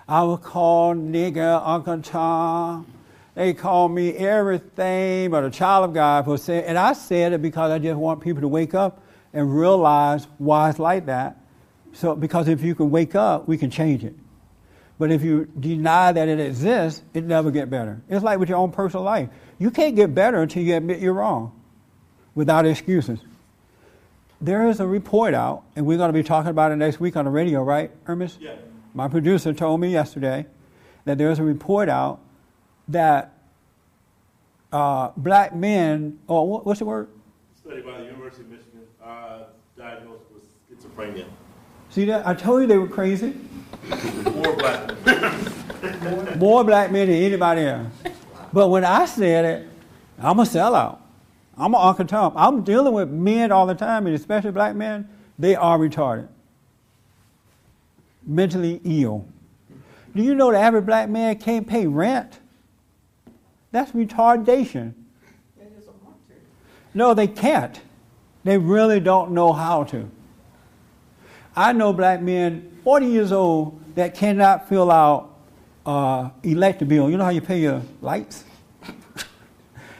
I 0.08 0.22
was 0.22 0.40
called 0.40 0.98
nigger, 0.98 1.60
Uncle 1.64 2.02
Tom. 2.02 2.86
They 3.34 3.54
called 3.54 3.92
me 3.92 4.12
everything 4.12 5.30
but 5.30 5.44
a 5.44 5.50
child 5.50 5.86
of 5.86 5.94
God 5.94 6.24
for 6.26 6.36
saying, 6.36 6.64
and 6.64 6.78
I 6.78 6.92
said 6.92 7.32
it 7.32 7.40
because 7.40 7.70
I 7.70 7.78
just 7.78 7.98
want 7.98 8.20
people 8.20 8.42
to 8.42 8.48
wake 8.48 8.74
up 8.74 9.02
and 9.32 9.56
realize 9.56 10.26
why 10.38 10.68
it's 10.70 10.78
like 10.78 11.06
that. 11.06 11.38
So, 11.94 12.14
because 12.14 12.48
if 12.48 12.62
you 12.62 12.74
can 12.74 12.90
wake 12.90 13.14
up, 13.14 13.48
we 13.48 13.56
can 13.56 13.70
change 13.70 14.04
it. 14.04 14.14
But 14.98 15.10
if 15.10 15.22
you 15.22 15.46
deny 15.58 16.12
that 16.12 16.28
it 16.28 16.38
exists, 16.38 17.02
it 17.14 17.24
never 17.24 17.50
get 17.50 17.70
better. 17.70 18.02
It's 18.08 18.22
like 18.22 18.38
with 18.38 18.48
your 18.48 18.58
own 18.58 18.70
personal 18.70 19.04
life. 19.04 19.28
You 19.58 19.70
can't 19.70 19.96
get 19.96 20.14
better 20.14 20.42
until 20.42 20.62
you 20.62 20.76
admit 20.76 21.00
you're 21.00 21.14
wrong 21.14 21.58
without 22.34 22.66
excuses. 22.66 23.18
There 24.42 24.66
is 24.66 24.80
a 24.80 24.86
report 24.88 25.34
out, 25.34 25.62
and 25.76 25.86
we're 25.86 25.98
going 25.98 26.08
to 26.08 26.12
be 26.12 26.24
talking 26.24 26.50
about 26.50 26.72
it 26.72 26.76
next 26.76 26.98
week 26.98 27.16
on 27.16 27.26
the 27.26 27.30
radio, 27.30 27.62
right, 27.62 27.92
Ernest? 28.08 28.40
Yeah. 28.40 28.56
My 28.92 29.06
producer 29.06 29.52
told 29.52 29.80
me 29.80 29.92
yesterday 29.92 30.46
that 31.04 31.16
there's 31.16 31.38
a 31.38 31.44
report 31.44 31.88
out 31.88 32.18
that 32.88 33.34
uh, 34.72 35.12
black 35.16 35.54
men, 35.54 36.18
or 36.26 36.48
what, 36.48 36.66
what's 36.66 36.80
the 36.80 36.86
word? 36.86 37.08
Study 37.54 37.82
by 37.82 37.98
the 37.98 38.06
University 38.06 38.42
of 38.42 38.50
Michigan, 38.50 38.80
uh, 39.04 39.44
diagnosed 39.78 40.24
with 40.34 40.42
schizophrenia. 40.68 41.26
See 41.90 42.04
that? 42.06 42.26
I 42.26 42.34
told 42.34 42.62
you 42.62 42.66
they 42.66 42.78
were 42.78 42.88
crazy. 42.88 43.36
More 44.24 44.56
black 44.56 45.06
men. 45.06 46.38
More 46.40 46.64
black 46.64 46.90
men 46.90 47.06
than 47.06 47.16
anybody 47.16 47.60
else. 47.60 47.92
But 48.52 48.70
when 48.70 48.84
I 48.84 49.04
said 49.04 49.44
it, 49.44 49.68
I'm 50.18 50.40
a 50.40 50.42
sellout. 50.42 50.98
I'm 51.62 51.74
an 51.74 51.80
Uncle 51.80 52.04
Tom. 52.04 52.32
I'm 52.34 52.64
dealing 52.64 52.92
with 52.92 53.08
men 53.08 53.52
all 53.52 53.66
the 53.66 53.74
time, 53.74 54.06
and 54.06 54.16
especially 54.16 54.50
black 54.50 54.74
men. 54.74 55.08
They 55.38 55.54
are 55.54 55.78
retarded, 55.78 56.26
mentally 58.26 58.80
ill. 58.84 59.24
Do 60.14 60.22
you 60.24 60.34
know 60.34 60.50
the 60.50 60.58
average 60.58 60.86
black 60.86 61.08
man 61.08 61.38
can't 61.38 61.66
pay 61.66 61.86
rent? 61.86 62.40
That's 63.70 63.92
retardation. 63.92 64.94
No, 66.94 67.14
they 67.14 67.28
can't. 67.28 67.80
They 68.42 68.58
really 68.58 68.98
don't 68.98 69.30
know 69.30 69.52
how 69.52 69.84
to. 69.84 70.10
I 71.54 71.72
know 71.72 71.92
black 71.92 72.20
men, 72.20 72.76
40 72.82 73.06
years 73.06 73.30
old, 73.30 73.80
that 73.94 74.14
cannot 74.16 74.68
fill 74.68 74.90
out 74.90 75.38
uh, 75.86 76.30
electric 76.42 76.88
bill. 76.88 77.08
You 77.08 77.16
know 77.16 77.24
how 77.24 77.30
you 77.30 77.40
pay 77.40 77.60
your 77.60 77.82
lights? 78.00 78.44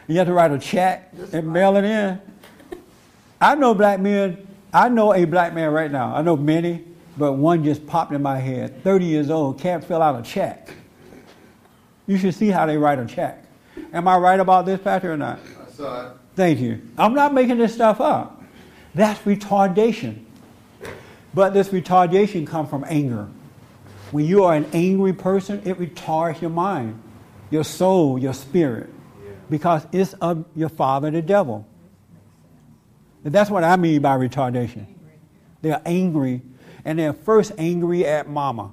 You 0.08 0.18
have 0.18 0.26
to 0.26 0.32
write 0.32 0.50
a 0.50 0.58
check 0.58 1.12
and 1.32 1.52
mail 1.52 1.76
it 1.76 1.84
in. 1.84 2.20
I 3.40 3.54
know 3.54 3.74
black 3.74 4.00
men. 4.00 4.46
I 4.72 4.88
know 4.88 5.12
a 5.14 5.24
black 5.24 5.54
man 5.54 5.70
right 5.70 5.90
now. 5.90 6.14
I 6.14 6.22
know 6.22 6.36
many, 6.36 6.84
but 7.16 7.34
one 7.34 7.64
just 7.64 7.86
popped 7.86 8.12
in 8.12 8.22
my 8.22 8.38
head. 8.38 8.82
30 8.82 9.04
years 9.04 9.30
old, 9.30 9.60
can't 9.60 9.84
fill 9.84 10.02
out 10.02 10.18
a 10.18 10.22
check. 10.22 10.72
You 12.06 12.16
should 12.16 12.34
see 12.34 12.48
how 12.48 12.66
they 12.66 12.76
write 12.76 12.98
a 12.98 13.06
check. 13.06 13.44
Am 13.92 14.08
I 14.08 14.16
right 14.16 14.40
about 14.40 14.66
this, 14.66 14.80
Patrick, 14.80 15.12
or 15.12 15.16
not? 15.16 15.38
I 15.38 15.70
saw 15.70 16.06
it. 16.06 16.12
Thank 16.34 16.60
you. 16.60 16.80
I'm 16.96 17.14
not 17.14 17.34
making 17.34 17.58
this 17.58 17.74
stuff 17.74 18.00
up. 18.00 18.42
That's 18.94 19.20
retardation. 19.20 20.24
But 21.34 21.54
this 21.54 21.68
retardation 21.68 22.46
comes 22.46 22.68
from 22.68 22.84
anger. 22.88 23.28
When 24.10 24.26
you 24.26 24.44
are 24.44 24.54
an 24.54 24.66
angry 24.72 25.12
person, 25.12 25.62
it 25.64 25.78
retards 25.78 26.40
your 26.40 26.50
mind, 26.50 27.00
your 27.50 27.64
soul, 27.64 28.18
your 28.18 28.34
spirit, 28.34 28.90
because 29.52 29.86
it's 29.92 30.14
of 30.14 30.46
your 30.56 30.70
father, 30.70 31.10
the 31.10 31.20
devil. 31.20 31.68
And 33.22 33.34
that's 33.34 33.50
what 33.50 33.62
I 33.62 33.76
mean 33.76 34.00
by 34.00 34.16
retardation. 34.16 34.86
They're 35.60 35.82
angry, 35.84 36.40
and 36.86 36.98
they're 36.98 37.12
first 37.12 37.52
angry 37.58 38.06
at 38.06 38.30
mama. 38.30 38.72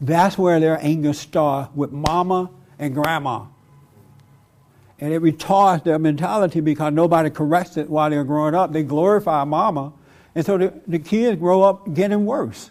That's 0.00 0.38
where 0.38 0.58
their 0.60 0.78
anger 0.82 1.12
starts 1.12 1.70
with 1.76 1.92
mama 1.92 2.50
and 2.78 2.94
grandma. 2.94 3.44
And 4.98 5.12
it 5.12 5.20
retards 5.20 5.84
their 5.84 5.98
mentality 5.98 6.60
because 6.60 6.94
nobody 6.94 7.28
corrects 7.28 7.76
it 7.76 7.90
while 7.90 8.08
they're 8.08 8.24
growing 8.24 8.54
up. 8.54 8.72
They 8.72 8.82
glorify 8.82 9.44
mama, 9.44 9.92
and 10.34 10.46
so 10.46 10.56
the, 10.56 10.72
the 10.86 10.98
kids 10.98 11.38
grow 11.38 11.62
up 11.62 11.92
getting 11.92 12.24
worse. 12.24 12.70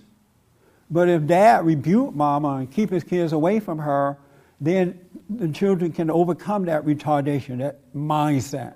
But 0.89 1.07
if 1.07 1.27
dad 1.27 1.67
rebuke 1.67 2.15
mama 2.15 2.55
and 2.55 2.71
keep 2.71 2.89
his 2.89 3.03
kids 3.03 3.31
away 3.31 3.59
from 3.59 3.77
her, 3.77 4.17
then 4.59 4.99
the 5.29 5.47
children 5.49 5.91
can 5.91 6.09
overcome 6.09 6.65
that 6.65 6.85
retardation, 6.85 7.59
that 7.59 7.79
mindset. 7.93 8.75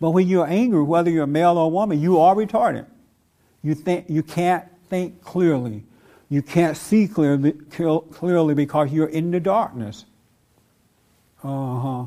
But 0.00 0.10
when 0.10 0.28
you're 0.28 0.46
angry, 0.46 0.82
whether 0.82 1.10
you're 1.10 1.24
a 1.24 1.26
male 1.26 1.58
or 1.58 1.70
woman, 1.70 2.00
you 2.00 2.18
are 2.20 2.34
retarded. 2.34 2.86
You 3.62 3.74
think 3.74 4.06
you 4.08 4.22
can't 4.22 4.64
think 4.88 5.22
clearly. 5.22 5.84
You 6.28 6.42
can't 6.42 6.76
see 6.76 7.08
clearly, 7.08 7.52
clearly 7.52 8.54
because 8.54 8.92
you're 8.92 9.08
in 9.08 9.30
the 9.30 9.40
darkness. 9.40 10.04
Uh 11.42 11.80
huh. 11.80 12.06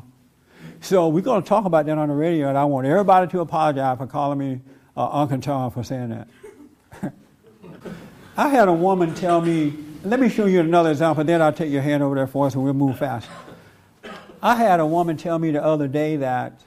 So 0.80 1.08
we're 1.08 1.22
going 1.22 1.42
to 1.42 1.48
talk 1.48 1.64
about 1.64 1.86
that 1.86 1.98
on 1.98 2.08
the 2.08 2.14
radio, 2.14 2.48
and 2.48 2.58
I 2.58 2.64
want 2.64 2.86
everybody 2.86 3.30
to 3.30 3.40
apologize 3.40 3.98
for 3.98 4.06
calling 4.06 4.38
me 4.38 4.60
uh, 4.96 5.08
Uncle 5.10 5.40
Tom 5.40 5.70
for 5.70 5.82
saying 5.82 6.10
that. 6.10 6.28
I 8.36 8.48
had 8.48 8.68
a 8.68 8.72
woman 8.72 9.14
tell 9.14 9.40
me, 9.40 9.74
let 10.04 10.18
me 10.18 10.28
show 10.28 10.46
you 10.46 10.60
another 10.60 10.90
example, 10.90 11.22
then 11.22 11.40
I'll 11.40 11.52
take 11.52 11.70
your 11.70 11.82
hand 11.82 12.02
over 12.02 12.14
there 12.14 12.26
for 12.26 12.46
us 12.46 12.54
and 12.54 12.64
we'll 12.64 12.74
move 12.74 12.98
fast. 12.98 13.28
I 14.42 14.56
had 14.56 14.80
a 14.80 14.86
woman 14.86 15.16
tell 15.16 15.38
me 15.38 15.52
the 15.52 15.62
other 15.62 15.86
day 15.86 16.16
that, 16.16 16.60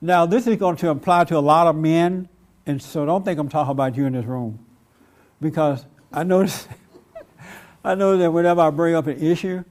now 0.00 0.26
this 0.26 0.46
is 0.46 0.56
going 0.56 0.76
to 0.76 0.90
apply 0.90 1.24
to 1.24 1.36
a 1.36 1.40
lot 1.40 1.66
of 1.66 1.74
men, 1.74 2.28
and 2.66 2.80
so 2.80 3.04
don't 3.04 3.24
think 3.24 3.38
I'm 3.40 3.48
talking 3.48 3.72
about 3.72 3.96
you 3.96 4.06
in 4.06 4.12
this 4.12 4.24
room, 4.24 4.64
because 5.40 5.84
I 6.12 6.22
notice, 6.22 6.68
I 7.84 7.96
know 7.96 8.16
that 8.16 8.30
whenever 8.30 8.60
I 8.60 8.70
bring 8.70 8.94
up 8.94 9.08
an 9.08 9.20
issue, 9.20 9.64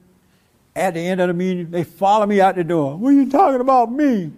at 0.76 0.94
the 0.94 1.00
end 1.00 1.20
of 1.20 1.28
the 1.28 1.34
meeting, 1.34 1.70
they 1.70 1.82
follow 1.82 2.26
me 2.26 2.40
out 2.40 2.56
the 2.56 2.64
door. 2.64 2.96
What 2.96 3.08
are 3.08 3.12
you 3.12 3.30
talking 3.30 3.60
about 3.60 3.90
me? 3.90 4.30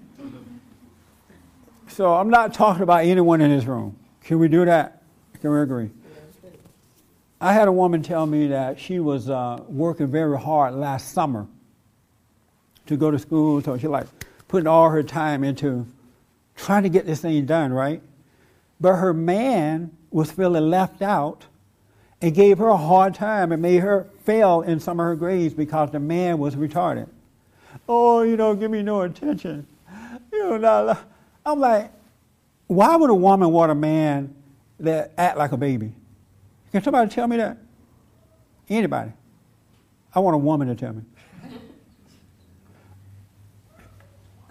So 1.88 2.14
I'm 2.14 2.30
not 2.30 2.54
talking 2.54 2.82
about 2.82 3.04
anyone 3.04 3.40
in 3.40 3.50
this 3.50 3.64
room. 3.64 3.96
Can 4.22 4.38
we 4.38 4.48
do 4.48 4.64
that? 4.64 5.02
Can 5.40 5.50
we 5.50 5.60
agree? 5.60 5.90
I 7.42 7.52
had 7.54 7.66
a 7.66 7.72
woman 7.72 8.04
tell 8.04 8.24
me 8.24 8.46
that 8.46 8.78
she 8.78 9.00
was 9.00 9.28
uh, 9.28 9.64
working 9.66 10.06
very 10.06 10.38
hard 10.38 10.74
last 10.74 11.10
summer 11.10 11.48
to 12.86 12.96
go 12.96 13.10
to 13.10 13.18
school, 13.18 13.60
so 13.60 13.76
she 13.76 13.88
like 13.88 14.06
putting 14.46 14.68
all 14.68 14.88
her 14.90 15.02
time 15.02 15.42
into 15.42 15.84
trying 16.54 16.84
to 16.84 16.88
get 16.88 17.04
this 17.04 17.20
thing 17.20 17.44
done, 17.44 17.72
right? 17.72 18.00
But 18.80 18.94
her 18.94 19.12
man 19.12 19.90
was 20.12 20.30
feeling 20.30 20.70
left 20.70 21.02
out 21.02 21.46
and 22.20 22.32
gave 22.32 22.58
her 22.58 22.68
a 22.68 22.76
hard 22.76 23.16
time 23.16 23.50
and 23.50 23.60
made 23.60 23.80
her 23.80 24.06
fail 24.24 24.60
in 24.60 24.78
some 24.78 25.00
of 25.00 25.06
her 25.06 25.16
grades 25.16 25.52
because 25.52 25.90
the 25.90 25.98
man 25.98 26.38
was 26.38 26.54
retarded. 26.54 27.08
Oh, 27.88 28.22
you 28.22 28.36
don't 28.36 28.60
give 28.60 28.70
me 28.70 28.82
no 28.82 29.00
attention. 29.00 29.66
You 30.32 30.58
know, 30.58 30.96
I'm 31.44 31.58
like, 31.58 31.90
why 32.68 32.94
would 32.94 33.10
a 33.10 33.14
woman 33.14 33.50
want 33.50 33.72
a 33.72 33.74
man 33.74 34.32
that 34.78 35.12
act 35.18 35.36
like 35.36 35.50
a 35.50 35.56
baby? 35.56 35.92
Can 36.72 36.82
somebody 36.82 37.10
tell 37.10 37.28
me 37.28 37.36
that? 37.36 37.58
Anybody? 38.68 39.12
I 40.14 40.20
want 40.20 40.34
a 40.34 40.38
woman 40.38 40.68
to 40.68 40.74
tell 40.74 40.94
me. 40.94 41.02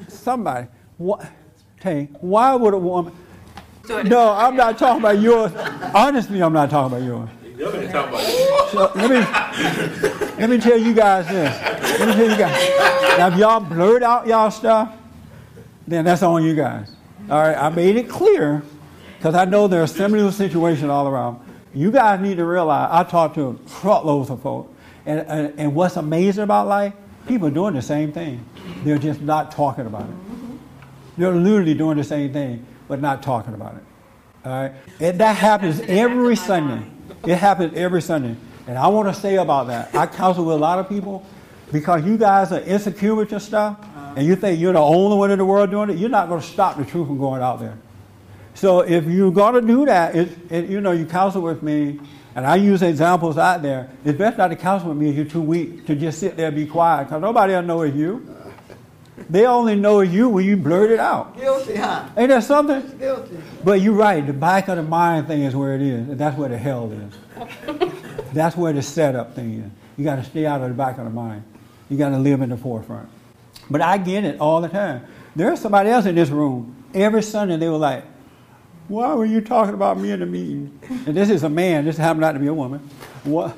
Somebody. 0.08 0.68
What? 0.98 1.30
Hey, 1.82 2.10
why 2.20 2.54
would 2.56 2.74
a 2.74 2.78
woman? 2.78 3.14
No, 4.06 4.32
I'm 4.34 4.56
not 4.56 4.78
talking 4.78 5.02
about 5.02 5.20
yours. 5.20 5.52
Honestly, 5.96 6.42
I'm 6.42 6.54
not 6.54 6.70
talking 6.70 6.98
about 6.98 7.06
yours. 7.06 7.30
So 8.72 8.92
let 8.96 9.10
me 9.10 9.20
let 10.40 10.50
me 10.50 10.58
tell 10.58 10.78
you 10.78 10.94
guys 10.94 11.28
this. 11.28 12.00
Let 12.00 12.08
me 12.08 12.14
tell 12.14 12.30
you 12.30 12.38
guys. 12.38 13.18
Now, 13.18 13.28
if 13.28 13.38
y'all 13.38 13.60
blurt 13.60 14.04
out 14.04 14.28
y'all 14.28 14.50
stuff, 14.52 14.96
then 15.88 16.06
that's 16.06 16.24
on 16.24 16.44
you 16.44 16.56
guys. 16.56 16.96
All 17.30 17.42
right, 17.42 17.58
I 17.58 17.70
made 17.70 17.98
it 17.98 18.10
clear 18.10 18.64
because 19.18 19.36
I 19.36 19.46
know 19.46 19.68
there 19.68 19.84
are 19.84 19.88
similar 19.88 20.32
situations 20.32 20.90
all 20.90 21.08
around. 21.08 21.40
You 21.74 21.92
guys 21.92 22.20
need 22.20 22.38
to 22.38 22.46
realize 22.46 22.90
I 22.92 23.10
talk 23.10 23.34
to 23.36 23.60
truckloads 23.80 24.30
of 24.30 24.42
folks, 24.42 24.74
and, 25.06 25.22
and, 25.22 25.60
and 25.60 25.76
what's 25.76 25.96
amazing 25.96 26.44
about 26.44 26.68
life, 26.68 26.94
people 27.28 27.48
are 27.48 27.52
doing 27.52 27.74
the 27.74 27.82
same 27.82 28.12
thing. 28.12 28.46
They're 28.84 28.98
just 28.98 29.22
not 29.22 29.52
talking 29.52 29.86
about 29.86 30.04
it. 30.04 30.16
They're 31.18 31.32
literally 31.32 31.74
doing 31.74 31.98
the 31.98 32.04
same 32.04 32.34
thing, 32.34 32.66
but 32.88 33.00
not 33.00 33.24
talking 33.24 33.54
about 33.54 33.76
it. 33.76 33.84
All 34.44 34.52
right, 34.52 34.74
and 35.00 35.20
that 35.20 35.36
happens 35.36 35.80
every 35.82 36.36
Sunday. 36.36 36.86
It 37.26 37.36
happens 37.36 37.74
every 37.76 38.02
Sunday, 38.02 38.36
and 38.68 38.78
I 38.78 38.88
want 38.88 39.14
to 39.14 39.20
say 39.20 39.36
about 39.36 39.68
that. 39.68 39.94
I 39.96 40.08
counsel 40.08 40.46
with 40.46 40.56
a 40.56 40.60
lot 40.60 40.80
of 40.80 40.90
people 40.90 41.26
because 41.72 42.04
you 42.04 42.18
guys 42.18 42.52
are 42.52 42.62
insecure 42.62 43.16
with 43.16 43.32
your 43.32 43.40
stuff, 43.40 43.78
and 44.18 44.26
you 44.26 44.36
think 44.36 44.60
you're 44.60 44.74
the 44.74 44.80
only 44.80 45.16
one 45.16 45.32
in 45.32 45.38
the 45.38 45.46
world 45.46 45.72
doing 45.72 45.90
it. 45.90 45.98
You're 45.98 46.10
not 46.10 46.28
going 46.28 46.42
to 46.42 46.48
stop 46.48 46.78
the 46.78 46.84
truth 46.84 47.08
from 47.08 47.18
going 47.18 47.42
out 47.42 47.60
there. 47.60 47.78
So 48.54 48.82
if 48.82 49.06
you're 49.06 49.32
going 49.32 49.56
to 49.56 49.62
do 49.62 49.86
that, 49.86 50.16
it, 50.16 50.30
it, 50.52 50.70
you 50.70 50.82
know, 50.82 50.92
you 50.92 51.06
counsel 51.06 51.42
with 51.42 51.64
me, 51.64 52.00
and 52.36 52.46
I 52.46 52.56
use 52.56 52.82
examples 52.82 53.38
out 53.38 53.62
there. 53.62 53.90
It's 54.06 54.18
best 54.18 54.38
not 54.38 54.50
to 54.50 54.56
counsel 54.56 54.90
with 54.90 54.98
me 54.98 55.10
if 55.10 55.16
you're 55.16 55.26
too 55.26 55.42
weak 55.42 55.86
to 55.88 55.96
just 55.96 56.20
sit 56.20 56.38
there 56.38 56.48
and 56.48 56.56
be 56.56 56.66
quiet, 56.66 57.06
because 57.06 57.22
nobody 57.22 57.54
will 57.54 57.64
know 57.64 57.82
it's 57.82 57.96
you. 57.96 58.36
They 59.30 59.46
only 59.46 59.76
know 59.76 60.00
it's 60.00 60.12
you 60.12 60.30
when 60.30 60.46
you 60.46 60.58
blurt 60.58 60.92
it 60.92 61.00
out. 61.00 61.38
Guilty, 61.38 61.76
huh? 61.76 62.10
Ain't 62.18 62.30
that 62.30 62.44
something? 62.44 62.98
Guilty. 62.98 63.38
But 63.64 63.82
you're 63.82 63.94
right. 63.94 64.26
The 64.26 64.34
back 64.34 64.68
of 64.68 64.78
the 64.78 64.84
mind 64.84 65.28
thing 65.28 65.44
is 65.44 65.56
where 65.56 65.76
it 65.76 65.82
is, 65.82 66.10
and 66.10 66.18
that's 66.18 66.38
where 66.38 66.50
the 66.50 66.58
hell 66.58 66.92
is. 66.92 67.94
that's 68.34 68.56
where 68.56 68.74
the 68.74 68.82
setup 68.82 69.36
thing 69.36 69.60
is. 69.60 69.72
You 69.98 70.04
got 70.04 70.16
to 70.16 70.24
stay 70.24 70.46
out 70.46 70.62
of 70.62 70.70
the 70.70 70.76
back 70.76 70.98
of 70.98 71.04
the 71.06 71.12
mind. 71.12 71.44
You 71.90 71.98
got 71.98 72.10
to 72.10 72.18
live 72.18 72.42
in 72.42 72.50
the 72.50 72.58
forefront. 72.58 73.10
But 73.70 73.82
I 73.82 73.98
get 73.98 74.24
it 74.24 74.40
all 74.40 74.62
the 74.62 74.70
time. 74.70 75.06
There's 75.36 75.60
somebody 75.60 75.90
else 75.90 76.06
in 76.06 76.16
this 76.16 76.30
room. 76.30 76.84
Every 76.94 77.24
Sunday 77.24 77.58
they 77.58 77.70
were 77.70 77.78
like, 77.78 78.04
"Why 78.92 79.14
were 79.14 79.26
you 79.26 79.40
talking 79.40 79.74
about 79.74 79.98
me 79.98 80.12
in 80.12 80.20
the 80.20 80.26
meeting?" 80.26 80.78
And 81.06 81.16
this 81.16 81.30
is 81.30 81.44
a 81.44 81.50
man. 81.50 81.86
This 81.86 81.96
happened 81.96 82.22
not 82.22 82.34
to 82.34 82.40
be 82.40 82.48
a 82.48 82.54
woman. 82.54 82.80
what? 83.24 83.58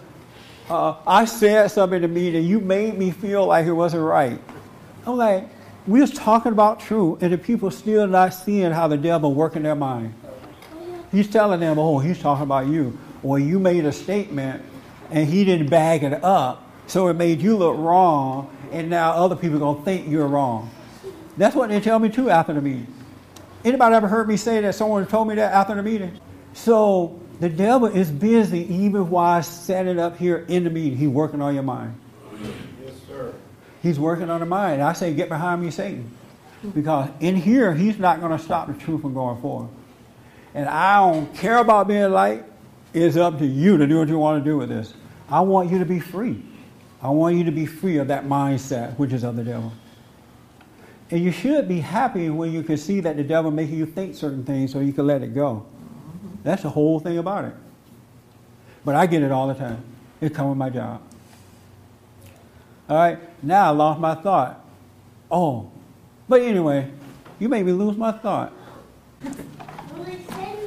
Uh, 0.70 0.96
I 1.06 1.26
said 1.26 1.68
something 1.72 2.02
to 2.02 2.08
me 2.08 2.30
that 2.32 2.42
you 2.42 2.60
made 2.60 2.98
me 2.98 3.12
feel 3.12 3.48
like 3.48 3.66
it 3.66 3.74
wasn't 3.74 4.04
right. 4.04 4.40
I'm 5.06 5.18
like, 5.18 5.50
we 5.88 6.00
was 6.00 6.12
talking 6.12 6.52
about 6.52 6.80
truth, 6.80 7.22
and 7.22 7.34
the 7.34 7.38
people 7.38 7.70
still 7.72 8.08
not 8.08 8.34
seeing 8.34 8.72
how 8.72 8.88
the 8.88 8.98
devil 8.98 9.34
work 9.34 9.56
in 9.56 9.64
their 9.64 9.76
mind. 9.76 10.14
He's 11.12 11.30
telling 11.30 11.60
them, 11.60 11.78
oh, 11.78 12.00
he's 12.00 12.20
talking 12.20 12.44
about 12.44 12.68
you. 12.68 12.98
Or 13.22 13.40
you 13.40 13.60
made 13.60 13.86
a 13.86 13.92
statement, 13.92 14.64
and 15.12 15.28
he 15.28 15.44
didn't 15.44 15.70
bag 15.70 16.04
it 16.04 16.24
up, 16.24 16.72
so 16.88 17.08
it 17.08 17.16
made 17.16 17.42
you 17.42 17.58
look 17.58 17.78
wrong, 17.78 18.56
and 18.72 18.90
now 18.90 19.12
other 19.12 19.36
people 19.36 19.76
to 19.76 19.84
think 19.84 20.08
you're 20.08 20.28
wrong. 20.28 20.70
That's 21.36 21.56
what 21.56 21.70
they 21.70 21.82
tell 21.82 22.00
me 22.00 22.10
too 22.10 22.30
after 22.30 22.54
the 22.54 22.62
meeting. 22.62 22.88
Anybody 23.64 23.96
ever 23.96 24.08
heard 24.08 24.28
me 24.28 24.38
say 24.38 24.60
that 24.62 24.76
someone 24.76 25.06
told 25.08 25.28
me 25.28 25.36
that 25.36 25.54
after 25.54 25.76
the 25.76 25.84
meeting? 25.84 26.20
So 26.54 27.20
the 27.40 27.50
devil 27.50 27.88
is 27.88 28.12
busy 28.12 28.62
even 28.74 29.10
while 29.10 29.42
standing 29.42 30.00
up 30.00 30.18
here 30.18 30.46
in 30.48 30.64
the 30.64 30.70
meeting. 30.70 30.98
He's 30.98 31.08
working 31.08 31.42
on 31.42 31.54
your 31.54 31.64
mind. 31.64 32.00
Yes, 32.84 32.94
sir. 33.08 33.34
He's 33.82 34.00
working 34.00 34.30
on 34.30 34.40
the 34.40 34.46
mind. 34.46 34.82
I 34.82 34.94
say, 34.94 35.14
get 35.14 35.30
behind 35.30 35.62
me, 35.62 35.72
Satan. 35.72 36.12
Because 36.74 37.10
in 37.20 37.36
here, 37.36 37.74
he's 37.74 37.98
not 37.98 38.20
going 38.20 38.38
to 38.38 38.44
stop 38.44 38.68
the 38.68 38.74
truth 38.74 39.02
from 39.02 39.14
going 39.14 39.42
forward. 39.42 39.70
And 40.54 40.68
I 40.70 41.00
don't 41.00 41.34
care 41.36 41.58
about 41.58 41.88
being 41.88 42.12
light. 42.12 42.46
It's 42.94 43.18
up 43.18 43.40
to 43.40 43.46
you 43.46 43.78
to 43.78 43.88
do 43.88 44.00
what 44.00 44.08
you 44.08 44.20
want 44.20 44.44
to 44.44 44.50
do 44.50 44.58
with 44.58 44.70
this. 44.70 44.94
I 45.30 45.42
want 45.42 45.72
you 45.72 45.80
to 45.80 45.86
be 45.86 46.00
free. 46.00 46.44
I 47.02 47.10
want 47.10 47.36
you 47.36 47.44
to 47.46 47.52
be 47.52 47.66
free 47.66 47.98
of 47.98 48.08
that 48.10 48.26
mindset, 48.26 48.98
which 48.98 49.12
is 49.12 49.24
of 49.24 49.36
the 49.36 49.44
devil. 49.44 49.74
And 51.12 51.24
you 51.24 51.32
should 51.32 51.68
be 51.68 51.80
happy 51.80 52.30
when 52.30 52.52
you 52.52 52.64
can 52.64 52.78
see 52.78 53.00
that 53.02 53.18
the 53.18 53.24
devil 53.24 53.52
making 53.52 53.78
you 53.78 53.86
think 53.86 54.16
certain 54.16 54.44
things 54.44 54.72
so 54.72 54.80
you 54.80 54.94
can 54.94 55.06
let 55.06 55.22
it 55.22 55.34
go. 55.34 55.66
That's 56.44 56.64
the 56.64 56.70
whole 56.70 57.00
thing 57.00 57.18
about 57.18 57.46
it. 57.46 57.54
But 58.84 58.96
I 58.96 59.06
get 59.06 59.22
it 59.22 59.32
all 59.32 59.48
the 59.48 59.54
time. 59.54 59.84
It 60.20 60.34
comes 60.34 60.50
with 60.50 60.58
my 60.58 60.70
job. 60.70 61.02
All 62.90 62.98
right, 62.98 63.20
now 63.44 63.68
I 63.68 63.70
lost 63.70 64.00
my 64.00 64.16
thought. 64.16 64.66
Oh, 65.32 65.72
but 66.28 66.42
anyway, 66.42 66.92
you 67.40 67.48
made 67.48 67.66
me 67.66 67.72
lose 67.72 67.96
my 67.96 68.12
thought. 68.12 68.54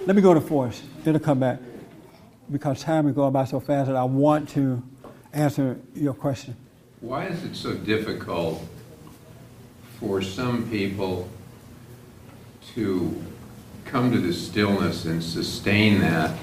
Let 0.07 0.15
me 0.15 0.23
go 0.23 0.33
to 0.33 0.41
force. 0.41 0.83
Then 1.03 1.15
it'll 1.15 1.25
come 1.25 1.41
back. 1.41 1.59
Because 2.51 2.83
time 2.83 3.09
is 3.09 3.15
going 3.15 3.33
by 3.33 3.45
so 3.45 3.61
fast 3.61 3.89
that 3.89 3.97
I 3.97 4.05
want 4.05 4.49
to 4.51 4.83
answer 5.33 5.79
your 5.95 6.15
question. 6.15 6.57
Why 7.01 7.27
is 7.27 7.45
it 7.45 7.55
so 7.55 7.75
difficult 7.75 8.63
for 10.01 10.21
some 10.23 10.69
people 10.71 11.29
to 12.75 13.23
come 13.85 14.11
to 14.13 14.19
the 14.19 14.33
stillness 14.33 15.05
and 15.05 15.23
sustain 15.23 16.01
that 16.01 16.37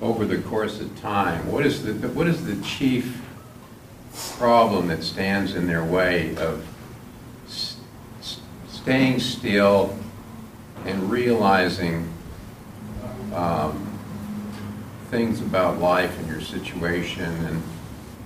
over 0.00 0.24
the 0.24 0.38
course 0.38 0.80
of 0.80 0.98
time? 1.00 1.50
What 1.50 1.64
is 1.66 1.84
the, 1.84 1.92
what 2.08 2.26
is 2.26 2.44
the 2.44 2.56
chief 2.64 3.22
problem 4.38 4.88
that 4.88 5.02
stands 5.02 5.54
in 5.54 5.66
their 5.66 5.84
way 5.84 6.34
of 6.36 6.66
s- 7.46 7.76
s- 8.20 8.40
staying 8.68 9.20
still 9.20 9.96
and 10.86 11.10
realizing 11.10 12.08
um, 13.34 13.82
things 15.10 15.40
about 15.40 15.78
life 15.78 16.18
and 16.18 16.28
your 16.28 16.40
situation 16.40 17.24
and, 17.46 17.62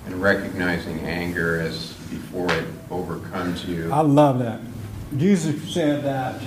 and 0.07 0.23
recognizing 0.23 1.01
anger 1.01 1.61
as 1.61 1.93
before 2.11 2.51
it 2.53 2.67
overcomes 2.91 3.65
you? 3.65 3.93
I 3.93 4.01
love 4.01 4.39
that. 4.41 4.61
Jesus 5.17 5.73
said 5.73 6.05
that 6.05 6.41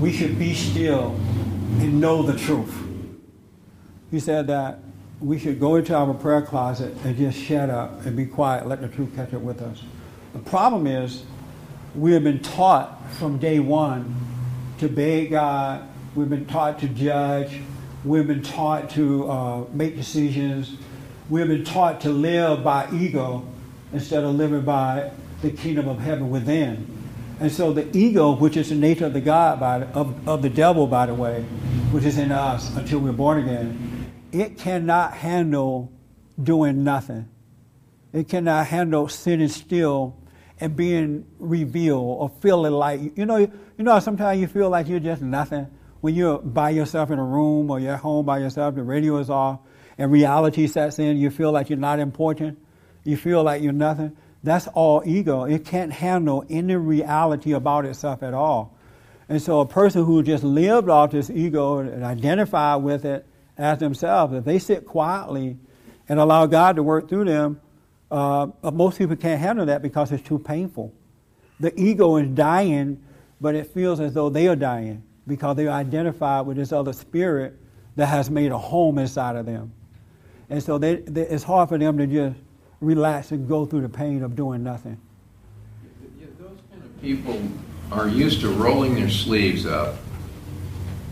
we 0.00 0.12
should 0.12 0.38
be 0.38 0.54
still 0.54 1.14
and 1.78 2.00
know 2.00 2.22
the 2.22 2.38
truth. 2.38 2.74
He 4.10 4.18
said 4.18 4.46
that 4.48 4.80
we 5.20 5.38
should 5.38 5.60
go 5.60 5.76
into 5.76 5.94
our 5.94 6.14
prayer 6.14 6.42
closet 6.42 6.96
and 7.04 7.16
just 7.16 7.38
shut 7.38 7.70
up 7.70 8.04
and 8.04 8.16
be 8.16 8.26
quiet, 8.26 8.66
let 8.66 8.80
the 8.80 8.88
truth 8.88 9.14
catch 9.14 9.34
up 9.34 9.42
with 9.42 9.60
us. 9.60 9.82
The 10.32 10.38
problem 10.38 10.86
is 10.86 11.24
we 11.94 12.12
have 12.12 12.24
been 12.24 12.40
taught 12.40 13.10
from 13.12 13.38
day 13.38 13.60
one 13.60 14.14
to 14.78 14.88
beg 14.88 15.30
God. 15.30 15.86
We've 16.14 16.30
been 16.30 16.46
taught 16.46 16.78
to 16.80 16.88
judge. 16.88 17.60
We've 18.04 18.26
been 18.26 18.42
taught 18.42 18.90
to 18.90 19.30
uh, 19.30 19.64
make 19.72 19.96
decisions. 19.96 20.76
We've 21.28 21.46
been 21.46 21.64
taught 21.64 22.00
to 22.02 22.10
live 22.10 22.64
by 22.64 22.88
ego 22.92 23.46
instead 23.92 24.24
of 24.24 24.34
living 24.34 24.62
by 24.62 25.10
the 25.42 25.50
kingdom 25.50 25.88
of 25.88 25.98
heaven 25.98 26.30
within. 26.30 26.98
And 27.40 27.50
so 27.50 27.72
the 27.72 27.96
ego, 27.96 28.36
which 28.36 28.56
is 28.56 28.68
the 28.68 28.74
nature 28.74 29.06
of 29.06 29.14
the 29.14 29.20
God, 29.20 29.60
by 29.60 29.82
of, 29.82 30.28
of 30.28 30.42
the 30.42 30.50
devil, 30.50 30.86
by 30.86 31.06
the 31.06 31.14
way, 31.14 31.42
which 31.90 32.04
is 32.04 32.18
in 32.18 32.32
us 32.32 32.74
until 32.76 32.98
we're 32.98 33.12
born 33.12 33.38
again, 33.38 34.12
it 34.30 34.58
cannot 34.58 35.14
handle 35.14 35.90
doing 36.40 36.84
nothing. 36.84 37.28
It 38.12 38.28
cannot 38.28 38.66
handle 38.66 39.08
sitting 39.08 39.48
still 39.48 40.16
and 40.58 40.76
being 40.76 41.26
revealed 41.38 42.18
or 42.20 42.28
feeling 42.40 42.72
like 42.72 43.16
you 43.16 43.24
know. 43.24 43.38
You 43.38 43.84
know, 43.84 43.98
sometimes 44.00 44.40
you 44.40 44.46
feel 44.46 44.68
like 44.68 44.88
you're 44.88 45.00
just 45.00 45.22
nothing 45.22 45.66
when 46.02 46.14
you're 46.14 46.38
by 46.38 46.70
yourself 46.70 47.10
in 47.10 47.18
a 47.18 47.24
room 47.24 47.70
or 47.70 47.80
you're 47.80 47.94
at 47.94 48.00
home 48.00 48.26
by 48.26 48.38
yourself. 48.38 48.74
The 48.74 48.82
radio 48.82 49.16
is 49.18 49.30
off, 49.30 49.60
and 49.96 50.12
reality 50.12 50.66
sets 50.66 50.98
in. 50.98 51.16
You 51.16 51.30
feel 51.30 51.52
like 51.52 51.70
you're 51.70 51.78
not 51.78 51.98
important. 51.98 52.58
You 53.04 53.16
feel 53.16 53.42
like 53.42 53.62
you're 53.62 53.72
nothing. 53.72 54.16
That's 54.42 54.66
all 54.68 55.02
ego. 55.04 55.44
It 55.44 55.64
can't 55.64 55.92
handle 55.92 56.44
any 56.48 56.74
reality 56.76 57.52
about 57.52 57.84
itself 57.84 58.22
at 58.22 58.34
all. 58.34 58.76
And 59.28 59.40
so, 59.40 59.60
a 59.60 59.66
person 59.66 60.04
who 60.04 60.22
just 60.22 60.42
lived 60.42 60.88
off 60.88 61.12
this 61.12 61.30
ego 61.30 61.78
and 61.78 62.02
identified 62.02 62.82
with 62.82 63.04
it 63.04 63.26
as 63.56 63.78
themselves, 63.78 64.34
if 64.34 64.44
they 64.44 64.58
sit 64.58 64.86
quietly 64.86 65.58
and 66.08 66.18
allow 66.18 66.46
God 66.46 66.76
to 66.76 66.82
work 66.82 67.08
through 67.08 67.26
them, 67.26 67.60
uh, 68.10 68.48
most 68.72 68.98
people 68.98 69.16
can't 69.16 69.40
handle 69.40 69.66
that 69.66 69.82
because 69.82 70.10
it's 70.10 70.26
too 70.26 70.38
painful. 70.38 70.92
The 71.60 71.78
ego 71.78 72.16
is 72.16 72.28
dying, 72.28 73.02
but 73.40 73.54
it 73.54 73.68
feels 73.68 74.00
as 74.00 74.14
though 74.14 74.30
they 74.30 74.48
are 74.48 74.56
dying 74.56 75.04
because 75.26 75.56
they 75.56 75.66
are 75.66 75.78
identified 75.78 76.46
with 76.46 76.56
this 76.56 76.72
other 76.72 76.92
spirit 76.92 77.56
that 77.96 78.06
has 78.06 78.30
made 78.30 78.50
a 78.50 78.58
home 78.58 78.98
inside 78.98 79.36
of 79.36 79.46
them. 79.46 79.72
And 80.48 80.62
so 80.62 80.78
they, 80.78 80.96
they, 80.96 81.22
it's 81.22 81.44
hard 81.44 81.68
for 81.68 81.78
them 81.78 81.98
to 81.98 82.06
just 82.06 82.36
relax 82.80 83.30
and 83.30 83.46
go 83.48 83.66
through 83.66 83.82
the 83.82 83.88
pain 83.88 84.22
of 84.22 84.34
doing 84.34 84.62
nothing. 84.62 84.98
Yeah, 86.18 86.26
those 86.40 86.58
kind 86.70 86.82
of 86.82 87.02
people 87.02 87.40
are 87.92 88.08
used 88.08 88.40
to 88.40 88.48
rolling 88.50 88.94
their 88.94 89.10
sleeves 89.10 89.66
up 89.66 89.96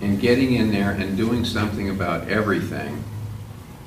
and 0.01 0.21
getting 0.21 0.55
in 0.55 0.71
there 0.71 0.93
and 0.93 1.17
doing 1.17 1.45
something 1.45 1.91
about 1.91 2.29
everything, 2.29 3.03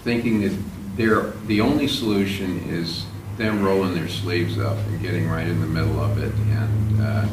thinking 0.04 0.42
that 0.42 0.56
they're, 0.98 1.32
the 1.48 1.62
only 1.62 1.88
solution 1.88 2.60
is 2.70 3.06
them 3.38 3.64
rolling 3.64 3.96
their 3.96 4.10
sleeves 4.10 4.60
up 4.60 4.78
and 4.78 5.02
getting 5.02 5.28
right 5.30 5.48
in 5.48 5.60
the 5.62 5.68
middle 5.68 6.00
of 6.00 6.18
it 6.22 6.34
and, 6.34 7.02
uh, 7.02 7.26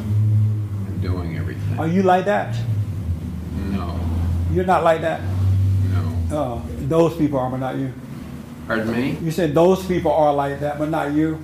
and 0.87 1.01
doing 1.01 1.37
everything. 1.37 1.77
Are 1.77 1.87
you 1.87 2.01
like 2.03 2.25
that? 2.25 2.57
No, 3.69 3.99
You're 4.51 4.65
not 4.65 4.83
like 4.83 5.01
that? 5.01 5.21
no. 5.91 6.35
Uh, 6.35 6.61
those 6.87 7.15
people 7.17 7.37
are, 7.37 7.49
but 7.51 7.57
not 7.57 7.75
you. 7.75 7.93
Pardon 8.69 8.91
me? 8.91 9.17
You 9.23 9.31
said 9.31 9.55
those 9.55 9.83
people 9.87 10.11
are 10.11 10.31
like 10.31 10.59
that, 10.59 10.77
but 10.77 10.89
not 10.89 11.11
you? 11.11 11.43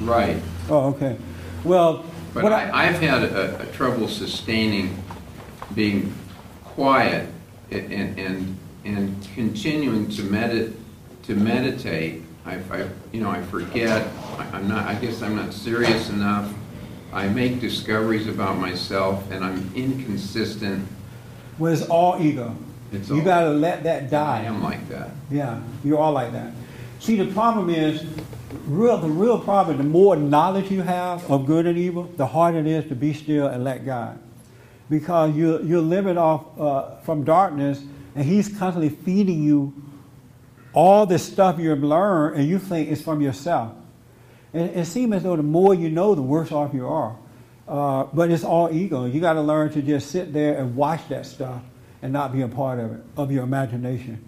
Right. 0.00 0.42
Oh, 0.70 0.86
okay. 0.94 1.18
Well, 1.64 2.02
But 2.32 2.44
what 2.44 2.52
I, 2.54 2.70
I've 2.72 2.98
had 2.98 3.24
a, 3.24 3.60
a 3.60 3.66
trouble 3.72 4.08
sustaining 4.08 4.96
being 5.74 6.14
quiet 6.64 7.28
and, 7.70 7.92
and, 7.92 8.18
and, 8.18 8.58
and 8.86 9.28
continuing 9.34 10.08
to 10.12 10.22
medit, 10.22 10.72
to 11.24 11.34
meditate. 11.34 12.22
I, 12.46 12.54
I, 12.70 12.88
you 13.12 13.20
know, 13.20 13.28
I 13.28 13.42
forget, 13.42 14.08
I, 14.38 14.48
I'm 14.54 14.66
not, 14.66 14.86
I 14.86 14.94
guess 14.94 15.20
I'm 15.20 15.36
not 15.36 15.52
serious 15.52 16.08
enough. 16.08 16.50
I 17.12 17.28
make 17.28 17.60
discoveries 17.60 18.28
about 18.28 18.56
myself 18.56 19.30
and 19.30 19.44
I'm 19.44 19.70
inconsistent. 19.74 20.88
was 21.58 21.86
all 21.88 22.18
ego. 22.18 22.56
It's 22.92 23.08
you 23.08 23.22
got 23.22 23.42
to 23.42 23.50
let 23.50 23.84
that 23.84 24.10
die. 24.10 24.40
I 24.40 24.44
am 24.44 24.62
like 24.62 24.88
that. 24.88 25.10
Yeah, 25.30 25.60
you're 25.84 25.98
all 25.98 26.12
like 26.12 26.32
that. 26.32 26.52
See, 26.98 27.16
the 27.16 27.32
problem 27.32 27.70
is, 27.70 28.04
real, 28.66 28.98
the 28.98 29.08
real 29.08 29.38
problem, 29.38 29.78
the 29.78 29.84
more 29.84 30.16
knowledge 30.16 30.70
you 30.70 30.82
have 30.82 31.28
of 31.30 31.46
good 31.46 31.66
and 31.66 31.78
evil, 31.78 32.04
the 32.16 32.26
harder 32.26 32.58
it 32.58 32.66
is 32.66 32.86
to 32.88 32.94
be 32.94 33.14
still 33.14 33.46
and 33.46 33.64
let 33.64 33.86
God. 33.86 34.18
Because 34.88 35.36
you're, 35.36 35.62
you're 35.62 35.80
living 35.80 36.18
off 36.18 36.58
uh, 36.58 36.96
from 37.02 37.24
darkness, 37.24 37.80
and 38.14 38.24
He's 38.24 38.48
constantly 38.48 38.90
feeding 38.90 39.42
you 39.42 39.72
all 40.72 41.06
this 41.06 41.24
stuff 41.24 41.58
you've 41.58 41.82
learned, 41.82 42.36
and 42.36 42.48
you 42.48 42.58
think 42.58 42.90
it's 42.90 43.02
from 43.02 43.20
yourself. 43.20 43.72
And 44.52 44.70
it 44.70 44.86
seems 44.86 45.14
as 45.14 45.22
though 45.22 45.36
the 45.36 45.42
more 45.44 45.74
you 45.74 45.90
know, 45.90 46.14
the 46.16 46.22
worse 46.22 46.50
off 46.50 46.74
you 46.74 46.88
are. 46.88 47.16
Uh, 47.68 48.04
but 48.12 48.32
it's 48.32 48.42
all 48.42 48.68
ego. 48.72 49.04
You 49.04 49.20
got 49.20 49.34
to 49.34 49.42
learn 49.42 49.72
to 49.72 49.82
just 49.82 50.10
sit 50.10 50.32
there 50.32 50.58
and 50.58 50.74
watch 50.74 51.06
that 51.08 51.24
stuff 51.24 51.62
and 52.02 52.12
not 52.12 52.32
be 52.32 52.42
a 52.42 52.48
part 52.48 52.78
of 52.78 52.92
it, 52.92 53.00
of 53.16 53.30
your 53.30 53.44
imagination. 53.44 54.24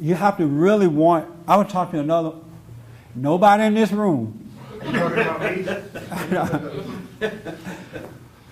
You 0.00 0.14
have 0.14 0.36
to 0.38 0.46
really 0.46 0.86
want. 0.86 1.30
I 1.46 1.56
was 1.56 1.70
talking 1.70 1.94
to 1.94 2.00
another, 2.00 2.32
nobody 3.14 3.64
in 3.64 3.74
this 3.74 3.92
room. 3.92 4.50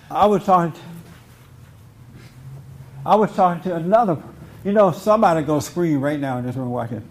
I 0.09 0.25
was 0.25 0.43
talking. 0.45 0.71
To, 0.71 0.79
I 3.05 3.15
was 3.15 3.35
talking 3.35 3.63
to 3.63 3.75
another. 3.75 4.17
You 4.63 4.71
know, 4.71 4.91
somebody 4.91 5.43
go 5.45 5.59
scream 5.59 5.99
right 5.99 6.19
now 6.19 6.37
in 6.37 6.45
this 6.45 6.55
room 6.55 6.69
watching. 6.69 6.97
it. 6.97 7.03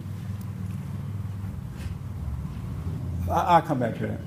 I'll 3.31 3.63
come 3.63 3.79
back 3.79 3.97
to 3.99 4.07
that. 4.07 4.21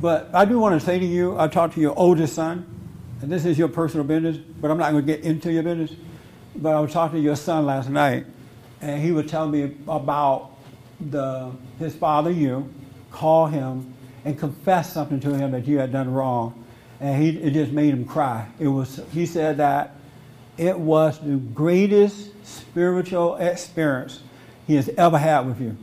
But 0.00 0.30
I 0.34 0.44
do 0.44 0.58
want 0.58 0.78
to 0.78 0.84
say 0.84 0.98
to 0.98 1.04
you, 1.04 1.38
I 1.38 1.48
talked 1.48 1.74
to 1.74 1.80
your 1.80 1.98
oldest 1.98 2.34
son 2.34 2.75
and 3.22 3.32
this 3.32 3.44
is 3.44 3.58
your 3.58 3.68
personal 3.68 4.04
business, 4.04 4.36
but 4.36 4.70
I'm 4.70 4.78
not 4.78 4.92
going 4.92 5.06
to 5.06 5.12
get 5.12 5.24
into 5.24 5.52
your 5.52 5.62
business. 5.62 5.92
But 6.54 6.74
I 6.74 6.80
was 6.80 6.92
talking 6.92 7.18
to 7.18 7.22
your 7.22 7.36
son 7.36 7.66
last 7.66 7.88
night, 7.88 8.26
and 8.80 9.02
he 9.02 9.12
was 9.12 9.26
telling 9.30 9.50
me 9.50 9.76
about 9.88 10.52
the 11.00 11.52
his 11.78 11.94
father, 11.94 12.30
you, 12.30 12.72
call 13.10 13.46
him 13.46 13.94
and 14.24 14.38
confess 14.38 14.92
something 14.92 15.20
to 15.20 15.34
him 15.34 15.52
that 15.52 15.66
you 15.66 15.78
had 15.78 15.92
done 15.92 16.12
wrong, 16.12 16.64
and 17.00 17.22
he 17.22 17.30
it 17.38 17.52
just 17.52 17.72
made 17.72 17.92
him 17.92 18.04
cry. 18.04 18.48
It 18.58 18.68
was 18.68 19.00
he 19.12 19.26
said 19.26 19.58
that 19.58 19.96
it 20.56 20.78
was 20.78 21.18
the 21.18 21.36
greatest 21.36 22.30
spiritual 22.46 23.36
experience 23.36 24.20
he 24.66 24.76
has 24.76 24.88
ever 24.96 25.18
had 25.18 25.40
with 25.40 25.60
you, 25.60 25.76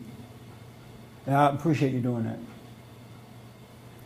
and 1.27 1.35
I 1.35 1.49
appreciate 1.49 1.93
you 1.93 2.01
doing 2.01 2.23
that. 2.23 2.39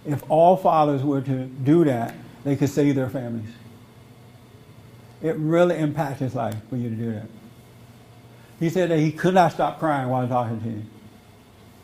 If 0.05 0.23
all 0.29 0.55
fathers 0.57 1.03
were 1.03 1.21
to 1.21 1.45
do 1.45 1.85
that, 1.85 2.13
they 2.47 2.55
could 2.55 2.69
save 2.69 2.95
their 2.95 3.09
families. 3.09 3.49
It 5.21 5.35
really 5.35 5.77
impacts 5.77 6.19
his 6.19 6.33
life 6.33 6.55
for 6.69 6.77
you 6.77 6.89
to 6.89 6.95
do 6.95 7.11
that. 7.11 7.27
He 8.57 8.69
said 8.69 8.89
that 8.89 8.99
he 8.99 9.11
could 9.11 9.33
not 9.33 9.51
stop 9.51 9.79
crying 9.79 10.07
while 10.07 10.25
talking 10.29 10.61
to 10.61 10.69
you. 10.69 10.83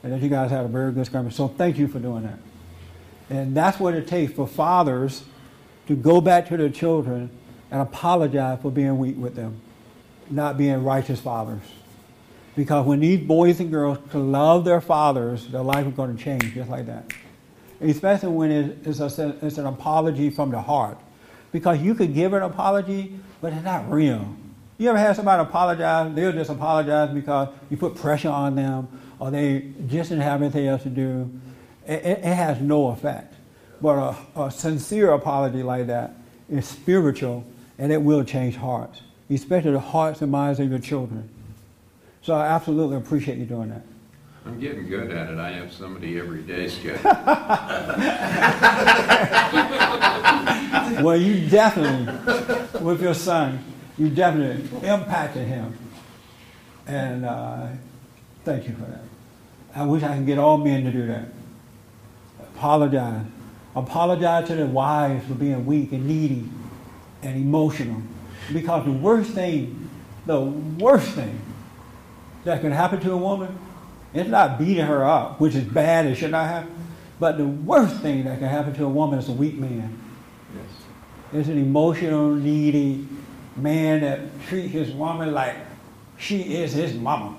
And 0.03 0.13
that 0.13 0.21
you 0.21 0.29
guys 0.29 0.51
had 0.51 0.63
a 0.63 0.69
very 0.69 0.93
good 0.93 1.11
conversation. 1.11 1.49
So 1.49 1.53
thank 1.53 1.77
you 1.77 1.89
for 1.89 1.99
doing 1.99 2.23
that. 2.23 2.39
And 3.29 3.55
that's 3.55 3.77
what 3.77 3.93
it 3.93 4.07
takes 4.07 4.31
for 4.31 4.47
fathers 4.47 5.23
to 5.87 5.95
go 5.95 6.21
back 6.21 6.47
to 6.47 6.55
their 6.55 6.69
children 6.69 7.29
and 7.69 7.81
apologize 7.81 8.59
for 8.61 8.71
being 8.71 8.97
weak 8.97 9.17
with 9.17 9.35
them, 9.35 9.59
not 10.29 10.57
being 10.57 10.81
righteous 10.83 11.19
fathers. 11.19 11.63
Because 12.55 12.85
when 12.85 13.01
these 13.01 13.19
boys 13.19 13.59
and 13.59 13.69
girls 13.69 13.97
love 14.13 14.63
their 14.63 14.79
fathers, 14.79 15.45
their 15.47 15.61
life 15.61 15.87
is 15.87 15.93
going 15.93 16.15
to 16.15 16.23
change 16.23 16.53
just 16.53 16.69
like 16.69 16.85
that. 16.85 17.11
Especially 17.81 18.29
when 18.29 18.51
it's, 18.85 18.99
a, 18.99 19.35
it's 19.41 19.57
an 19.57 19.65
apology 19.65 20.29
from 20.29 20.51
the 20.51 20.61
heart. 20.61 20.97
Because 21.51 21.79
you 21.79 21.93
could 21.95 22.13
give 22.13 22.33
an 22.33 22.43
apology, 22.43 23.19
but 23.41 23.53
it's 23.53 23.63
not 23.63 23.91
real. 23.91 24.35
You 24.77 24.89
ever 24.89 24.97
had 24.97 25.15
somebody 25.15 25.41
apologize? 25.41 26.13
They'll 26.15 26.31
just 26.31 26.49
apologize 26.49 27.13
because 27.13 27.49
you 27.69 27.77
put 27.77 27.95
pressure 27.95 28.29
on 28.29 28.55
them 28.55 28.87
or 29.19 29.31
they 29.31 29.71
just 29.87 30.09
didn't 30.09 30.23
have 30.23 30.41
anything 30.41 30.67
else 30.67 30.83
to 30.83 30.89
do. 30.89 31.29
It, 31.85 32.05
it, 32.05 32.17
it 32.19 32.35
has 32.35 32.59
no 32.59 32.87
effect. 32.87 33.35
But 33.81 34.17
a, 34.35 34.41
a 34.41 34.51
sincere 34.51 35.11
apology 35.11 35.61
like 35.63 35.87
that 35.87 36.15
is 36.49 36.67
spiritual 36.67 37.45
and 37.77 37.91
it 37.91 38.01
will 38.01 38.23
change 38.23 38.55
hearts, 38.55 39.01
especially 39.29 39.71
the 39.71 39.79
hearts 39.79 40.21
and 40.21 40.31
minds 40.31 40.59
of 40.59 40.69
your 40.69 40.79
children. 40.79 41.29
So 42.21 42.33
I 42.33 42.47
absolutely 42.47 42.97
appreciate 42.97 43.37
you 43.37 43.45
doing 43.45 43.69
that. 43.69 43.83
I'm 44.45 44.59
getting 44.59 44.87
good 44.87 45.09
at 45.11 45.29
it. 45.29 45.37
I 45.37 45.51
have 45.51 45.71
somebody 45.71 46.19
every 46.19 46.41
day 46.41 46.67
scheduled. 46.67 47.03
well, 51.03 51.15
you 51.15 51.47
definitely, 51.49 52.81
with 52.81 53.01
your 53.01 53.13
son, 53.13 53.63
you 53.97 54.09
definitely 54.09 54.87
impacted 54.87 55.47
him. 55.47 55.77
And 56.85 57.25
uh, 57.25 57.67
thank 58.43 58.67
you 58.67 58.73
for 58.75 58.81
that. 58.81 59.03
I 59.75 59.85
wish 59.85 60.03
I 60.03 60.17
could 60.17 60.25
get 60.25 60.37
all 60.37 60.57
men 60.57 60.83
to 60.83 60.91
do 60.91 61.07
that. 61.07 61.27
Apologize. 62.55 63.25
Apologize 63.75 64.47
to 64.47 64.55
their 64.55 64.65
wives 64.65 65.25
for 65.25 65.35
being 65.35 65.65
weak 65.65 65.93
and 65.93 66.05
needy 66.05 66.49
and 67.21 67.37
emotional. 67.37 68.01
Because 68.51 68.83
the 68.83 68.91
worst 68.91 69.31
thing, 69.31 69.89
the 70.25 70.41
worst 70.41 71.11
thing 71.11 71.39
that 72.43 72.59
can 72.59 72.71
happen 72.71 72.99
to 72.99 73.13
a 73.13 73.17
woman 73.17 73.57
is 74.13 74.27
not 74.27 74.59
beating 74.59 74.85
her 74.85 75.03
up, 75.03 75.39
which 75.39 75.55
is 75.55 75.63
bad, 75.63 76.05
it 76.05 76.15
should 76.15 76.31
not 76.31 76.47
happen. 76.47 76.73
But 77.19 77.37
the 77.37 77.45
worst 77.45 77.97
thing 78.01 78.25
that 78.25 78.39
can 78.39 78.47
happen 78.47 78.73
to 78.75 78.85
a 78.85 78.89
woman 78.89 79.19
is 79.19 79.29
a 79.29 79.31
weak 79.31 79.55
man. 79.55 79.99
Yes. 80.55 81.39
It's 81.41 81.49
an 81.49 81.57
emotional, 81.57 82.33
needy 82.35 83.07
man 83.55 84.01
that 84.01 84.19
treats 84.47 84.71
his 84.71 84.91
woman 84.91 85.33
like 85.33 85.55
she 86.17 86.55
is 86.55 86.73
his 86.73 86.93
mama. 86.95 87.35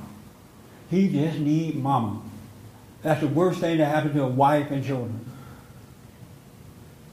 He 0.91 1.09
just 1.09 1.39
need 1.39 1.77
mama. 1.77 2.21
That's 3.03 3.21
the 3.21 3.29
worst 3.29 3.61
thing 3.61 3.79
that 3.79 3.87
happen 3.87 4.15
to 4.15 4.23
a 4.23 4.29
wife 4.29 4.71
and 4.71 4.85
children. 4.85 5.25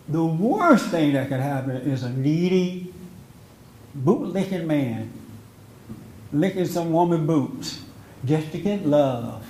The 0.08 0.24
worst 0.24 0.88
thing 0.88 1.14
that 1.14 1.30
can 1.30 1.40
happen 1.40 1.76
is 1.76 2.04
a 2.04 2.10
needy, 2.10 2.94
boot-licking 3.94 4.68
man 4.68 5.12
licking 6.34 6.66
some 6.66 6.92
woman 6.92 7.26
boots 7.26 7.82
just 8.26 8.52
to 8.52 8.58
get 8.58 8.86
love. 8.86 9.46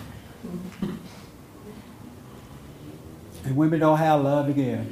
And 3.43 3.55
women 3.55 3.79
don't 3.79 3.97
have 3.97 4.21
love 4.21 4.47
to 4.47 4.53
give. 4.53 4.85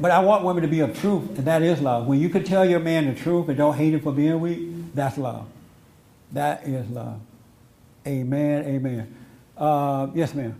But 0.00 0.10
I 0.10 0.20
want 0.20 0.44
women 0.44 0.62
to 0.62 0.68
be 0.68 0.80
of 0.80 0.98
truth, 0.98 1.36
and 1.38 1.46
that 1.46 1.62
is 1.62 1.80
love. 1.80 2.06
When 2.06 2.20
you 2.20 2.28
can 2.28 2.44
tell 2.44 2.64
your 2.64 2.80
man 2.80 3.06
the 3.06 3.14
truth 3.14 3.48
and 3.48 3.56
don't 3.56 3.76
hate 3.76 3.92
him 3.92 4.00
for 4.00 4.12
being 4.12 4.40
weak, 4.40 4.94
that's 4.94 5.18
love. 5.18 5.46
That 6.32 6.66
is 6.66 6.88
love. 6.90 7.20
Amen, 8.06 8.64
amen. 8.66 9.14
Uh, 9.56 10.08
yes, 10.14 10.34
ma'am. 10.34 10.54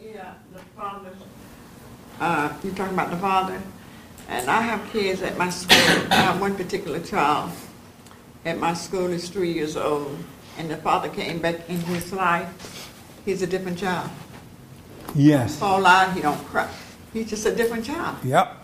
Yeah, 0.00 0.34
the 0.52 0.58
father. 0.76 1.10
Uh, 2.20 2.52
you're 2.62 2.74
talking 2.74 2.94
about 2.94 3.10
the 3.10 3.16
father? 3.16 3.60
And 4.28 4.50
I 4.50 4.60
have 4.60 4.90
kids 4.92 5.22
at 5.22 5.36
my 5.36 5.50
school. 5.50 5.76
I 6.10 6.16
have 6.16 6.40
one 6.40 6.54
particular 6.56 7.00
child 7.00 7.50
at 8.44 8.58
my 8.58 8.74
school 8.74 9.06
is 9.06 9.28
three 9.28 9.52
years 9.52 9.76
old, 9.76 10.16
and 10.60 10.70
the 10.70 10.76
father 10.76 11.08
came 11.08 11.38
back 11.38 11.68
in 11.70 11.80
his 11.80 12.12
life. 12.12 12.92
He's 13.24 13.40
a 13.40 13.46
different 13.46 13.78
child. 13.78 14.10
Yes. 15.14 15.58
Fall 15.58 15.86
out, 15.86 16.12
he 16.12 16.20
don't 16.20 16.44
cry. 16.46 16.68
He's 17.14 17.30
just 17.30 17.46
a 17.46 17.54
different 17.54 17.84
child. 17.84 18.22
Yep. 18.22 18.56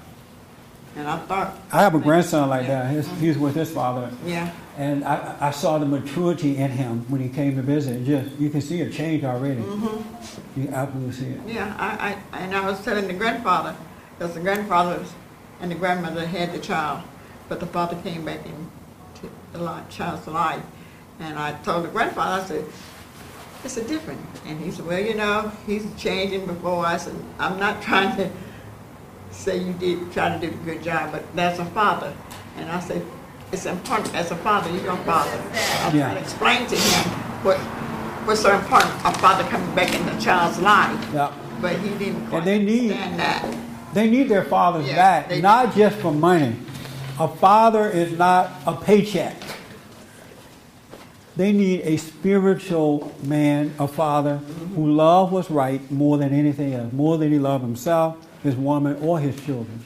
And 0.96 1.08
I 1.08 1.18
thought. 1.20 1.56
I 1.72 1.80
have 1.80 1.94
a 1.94 1.98
grandson 1.98 2.48
like 2.50 2.66
that. 2.66 2.90
His, 2.90 3.08
he's 3.18 3.38
with 3.38 3.54
his 3.54 3.70
father. 3.70 4.10
Yeah. 4.24 4.52
And 4.76 5.04
I, 5.04 5.36
I 5.40 5.50
saw 5.50 5.78
the 5.78 5.86
maturity 5.86 6.58
in 6.58 6.70
him 6.70 7.06
when 7.10 7.20
he 7.20 7.30
came 7.30 7.56
to 7.56 7.62
visit. 7.62 8.04
Just 8.04 8.38
you 8.38 8.50
can 8.50 8.60
see 8.60 8.82
a 8.82 8.90
change 8.90 9.24
already. 9.24 9.60
Mm-hmm. 9.60 10.60
You 10.60 10.68
absolutely 10.68 11.12
see 11.12 11.26
it. 11.30 11.40
Yeah, 11.46 11.74
I, 11.78 12.18
I 12.32 12.38
and 12.38 12.54
I 12.54 12.66
was 12.66 12.82
telling 12.84 13.08
the 13.08 13.14
grandfather 13.14 13.74
because 14.18 14.34
the 14.34 14.40
grandfather 14.40 15.02
and 15.60 15.70
the 15.70 15.74
grandmother 15.74 16.26
had 16.26 16.52
the 16.52 16.58
child, 16.58 17.02
but 17.48 17.60
the 17.60 17.66
father 17.66 17.96
came 18.02 18.24
back 18.24 18.40
into 18.44 19.34
the 19.52 19.82
child's 19.90 20.26
life, 20.26 20.62
and 21.20 21.38
I 21.38 21.52
told 21.62 21.84
the 21.84 21.88
grandfather, 21.88 22.42
I 22.42 22.46
said, 22.46 22.64
it's 23.64 23.76
a 23.76 23.84
different. 23.84 24.20
And 24.44 24.60
he 24.60 24.70
said, 24.70 24.86
well, 24.86 25.00
you 25.00 25.14
know, 25.14 25.50
he's 25.66 25.86
changing 25.96 26.46
before 26.46 26.86
us, 26.86 27.06
and 27.06 27.24
I'm 27.38 27.58
not 27.58 27.82
trying 27.88 28.16
to 28.16 28.30
say 29.30 29.58
you 29.58 29.72
did 29.74 30.12
try 30.12 30.36
to 30.36 30.38
do 30.38 30.52
a 30.52 30.64
good 30.64 30.82
job, 30.82 31.12
but 31.12 31.24
that's 31.34 31.58
a 31.58 31.64
father. 31.66 32.14
And 32.56 32.70
I 32.70 32.80
said, 32.80 33.04
it's 33.52 33.66
important 33.66 34.14
as 34.14 34.30
a 34.30 34.36
father, 34.36 34.70
you're 34.70 34.92
a 34.92 34.96
father. 34.98 35.40
I 35.52 35.92
yeah. 35.94 36.14
to 36.14 36.20
explain 36.20 36.66
to 36.66 36.76
him 36.76 37.10
what 37.44 37.58
what's 38.26 38.40
so 38.40 38.54
important, 38.54 38.92
a 39.04 39.12
father 39.18 39.44
coming 39.44 39.72
back 39.74 39.94
in 39.94 40.04
the 40.04 40.20
child's 40.20 40.58
life. 40.58 41.14
Yeah. 41.14 41.32
But 41.60 41.78
he 41.78 41.90
didn't 41.90 42.32
and 42.32 42.46
they 42.46 42.58
need, 42.58 42.90
that. 42.90 43.94
They 43.94 44.10
need 44.10 44.28
their 44.28 44.44
fathers 44.44 44.86
yeah, 44.86 44.96
back, 45.22 45.42
not 45.42 45.72
do. 45.72 45.80
just 45.80 45.96
for 45.98 46.12
money. 46.12 46.56
A 47.18 47.28
father 47.28 47.88
is 47.88 48.18
not 48.18 48.50
a 48.66 48.74
paycheck. 48.74 49.36
They 51.36 51.52
need 51.52 51.82
a 51.82 51.98
spiritual 51.98 53.14
man, 53.22 53.74
a 53.78 53.86
father, 53.86 54.38
who 54.74 54.90
love 54.90 55.32
what's 55.32 55.50
right 55.50 55.88
more 55.90 56.16
than 56.16 56.32
anything 56.32 56.72
else, 56.72 56.92
more 56.92 57.18
than 57.18 57.30
he 57.30 57.38
loved 57.38 57.62
himself, 57.62 58.16
his 58.42 58.56
woman, 58.56 58.96
or 59.02 59.20
his 59.20 59.36
children. 59.44 59.84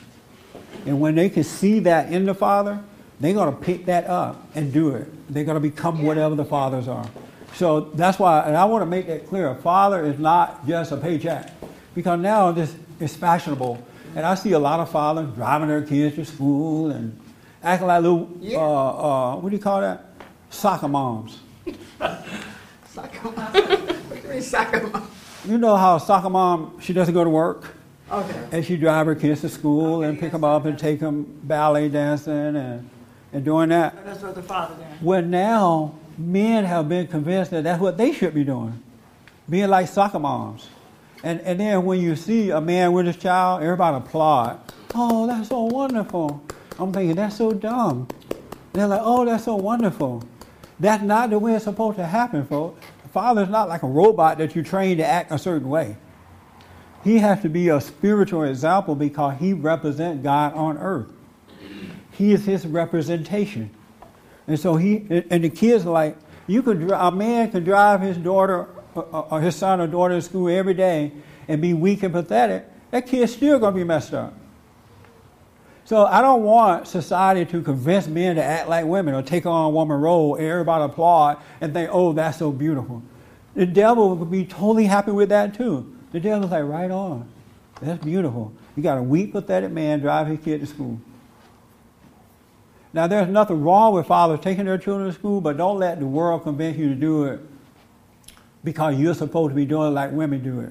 And 0.86 1.00
when 1.00 1.16
they 1.16 1.28
can 1.28 1.42
see 1.42 1.80
that 1.80 2.12
in 2.12 2.24
the 2.24 2.34
father, 2.34 2.82
they're 3.18 3.34
going 3.34 3.52
to 3.52 3.60
pick 3.60 3.86
that 3.86 4.06
up 4.06 4.46
and 4.54 4.72
do 4.72 4.94
it. 4.94 5.08
They're 5.28 5.44
going 5.44 5.56
to 5.56 5.60
become 5.60 6.04
whatever 6.04 6.36
the 6.36 6.44
fathers 6.44 6.86
are. 6.86 7.06
So 7.54 7.80
that's 7.80 8.18
why, 8.18 8.42
and 8.42 8.56
I 8.56 8.64
want 8.64 8.82
to 8.82 8.86
make 8.86 9.08
that 9.08 9.26
clear. 9.26 9.48
A 9.50 9.56
father 9.56 10.04
is 10.04 10.18
not 10.18 10.66
just 10.66 10.92
a 10.92 10.96
paycheck, 10.96 11.52
because 11.94 12.20
now 12.20 12.52
this 12.52 12.74
is 13.00 13.16
fashionable, 13.16 13.84
and 14.14 14.24
I 14.24 14.36
see 14.36 14.52
a 14.52 14.58
lot 14.58 14.78
of 14.78 14.88
fathers 14.90 15.28
driving 15.34 15.68
their 15.68 15.82
kids 15.82 16.14
to 16.14 16.24
school 16.24 16.90
and 16.90 17.20
acting 17.62 17.88
like 17.88 18.02
little, 18.02 18.30
uh, 18.52 19.32
uh, 19.32 19.36
what 19.36 19.50
do 19.50 19.56
you 19.56 19.62
call 19.62 19.80
that? 19.80 20.06
Soccer 20.50 20.88
moms. 20.88 21.38
soccer 22.86 23.30
mom. 23.30 24.40
soccer 24.42 24.86
mom? 24.88 25.10
You 25.44 25.58
know 25.58 25.76
how 25.76 25.96
a 25.96 26.00
soccer 26.00 26.28
mom, 26.28 26.78
she 26.80 26.92
doesn't 26.92 27.14
go 27.14 27.24
to 27.24 27.30
work. 27.30 27.74
Okay. 28.10 28.48
And 28.52 28.64
she 28.64 28.76
drive 28.76 29.06
her 29.06 29.14
kids 29.14 29.40
to 29.42 29.48
school 29.48 29.98
okay, 29.98 30.08
and 30.08 30.16
pick 30.18 30.24
yes, 30.24 30.32
them 30.32 30.44
up 30.44 30.64
and 30.64 30.78
take 30.78 30.98
them 30.98 31.22
ballet 31.44 31.88
dancing 31.88 32.56
and, 32.56 32.90
and 33.32 33.44
doing 33.44 33.68
that. 33.68 33.94
So 33.94 34.02
that's 34.04 34.22
what 34.22 34.34
the 34.34 34.42
father 34.42 34.74
did. 34.74 35.02
Well, 35.02 35.22
now 35.22 35.94
men 36.18 36.64
have 36.64 36.88
been 36.88 37.06
convinced 37.06 37.52
that 37.52 37.62
that's 37.62 37.80
what 37.80 37.96
they 37.96 38.12
should 38.12 38.34
be 38.34 38.42
doing, 38.42 38.82
being 39.48 39.68
like 39.68 39.86
soccer 39.88 40.18
moms. 40.18 40.68
And, 41.22 41.40
and 41.42 41.60
then 41.60 41.84
when 41.84 42.00
you 42.00 42.16
see 42.16 42.50
a 42.50 42.60
man 42.60 42.92
with 42.92 43.06
his 43.06 43.16
child, 43.16 43.62
everybody 43.62 43.96
applaud. 43.98 44.60
Oh, 44.94 45.26
that's 45.26 45.48
so 45.48 45.62
wonderful. 45.62 46.42
I'm 46.78 46.92
thinking, 46.92 47.14
that's 47.14 47.36
so 47.36 47.52
dumb. 47.52 48.08
They're 48.72 48.88
like, 48.88 49.02
oh, 49.02 49.24
that's 49.24 49.44
so 49.44 49.54
wonderful. 49.54 50.24
That's 50.80 51.02
not 51.02 51.28
the 51.30 51.38
way 51.38 51.54
it's 51.54 51.64
supposed 51.64 51.98
to 51.98 52.06
happen, 52.06 52.46
folks. 52.46 52.84
father 53.12 53.42
is 53.42 53.50
not 53.50 53.68
like 53.68 53.82
a 53.82 53.86
robot 53.86 54.38
that 54.38 54.56
you 54.56 54.62
train 54.62 54.96
to 54.96 55.06
act 55.06 55.30
a 55.30 55.38
certain 55.38 55.68
way. 55.68 55.96
He 57.04 57.18
has 57.18 57.40
to 57.42 57.48
be 57.48 57.68
a 57.68 57.80
spiritual 57.80 58.44
example 58.44 58.94
because 58.94 59.38
he 59.38 59.52
represents 59.52 60.22
God 60.22 60.54
on 60.54 60.78
earth. 60.78 61.12
He 62.12 62.32
is 62.32 62.44
his 62.44 62.66
representation. 62.66 63.70
And 64.46 64.58
so 64.58 64.76
he, 64.76 65.06
and 65.30 65.44
the 65.44 65.50
kids 65.50 65.86
are 65.86 65.92
like, 65.92 66.16
you 66.46 66.62
could, 66.62 66.90
a 66.90 67.10
man 67.10 67.50
can 67.50 67.62
drive 67.62 68.00
his 68.00 68.16
daughter 68.16 68.66
or 68.94 69.06
uh, 69.12 69.36
uh, 69.36 69.38
his 69.38 69.54
son 69.54 69.80
or 69.80 69.86
daughter 69.86 70.14
to 70.14 70.22
school 70.22 70.48
every 70.48 70.74
day 70.74 71.12
and 71.46 71.62
be 71.62 71.74
weak 71.74 72.02
and 72.02 72.12
pathetic. 72.12 72.66
That 72.90 73.06
kid's 73.06 73.32
still 73.32 73.58
going 73.58 73.74
to 73.74 73.78
be 73.78 73.84
messed 73.84 74.14
up. 74.14 74.34
So 75.90 76.06
I 76.06 76.22
don't 76.22 76.44
want 76.44 76.86
society 76.86 77.44
to 77.50 77.62
convince 77.62 78.06
men 78.06 78.36
to 78.36 78.44
act 78.44 78.68
like 78.68 78.86
women 78.86 79.12
or 79.12 79.22
take 79.22 79.44
on 79.44 79.64
a 79.64 79.70
woman 79.70 80.00
role 80.00 80.36
and 80.36 80.46
everybody 80.46 80.84
applaud 80.84 81.38
and 81.60 81.74
think, 81.74 81.90
oh, 81.92 82.12
that's 82.12 82.38
so 82.38 82.52
beautiful. 82.52 83.02
The 83.56 83.66
devil 83.66 84.14
would 84.14 84.30
be 84.30 84.44
totally 84.44 84.84
happy 84.84 85.10
with 85.10 85.30
that 85.30 85.52
too. 85.52 85.92
The 86.12 86.20
devil's 86.20 86.52
like, 86.52 86.62
right 86.62 86.92
on. 86.92 87.28
That's 87.82 88.04
beautiful. 88.04 88.52
You 88.76 88.84
got 88.84 88.98
a 88.98 89.02
weak, 89.02 89.32
pathetic 89.32 89.72
man 89.72 89.98
drive 89.98 90.28
his 90.28 90.38
kid 90.38 90.60
to 90.60 90.66
school. 90.68 91.00
Now, 92.92 93.08
there's 93.08 93.26
nothing 93.28 93.60
wrong 93.60 93.92
with 93.92 94.06
fathers 94.06 94.38
taking 94.38 94.66
their 94.66 94.78
children 94.78 95.08
to 95.08 95.12
school, 95.12 95.40
but 95.40 95.56
don't 95.56 95.80
let 95.80 95.98
the 95.98 96.06
world 96.06 96.44
convince 96.44 96.78
you 96.78 96.90
to 96.90 96.94
do 96.94 97.24
it 97.24 97.40
because 98.62 98.94
you're 98.94 99.14
supposed 99.14 99.50
to 99.50 99.56
be 99.56 99.64
doing 99.64 99.88
it 99.88 99.94
like 99.94 100.12
women 100.12 100.40
do 100.40 100.60
it. 100.60 100.70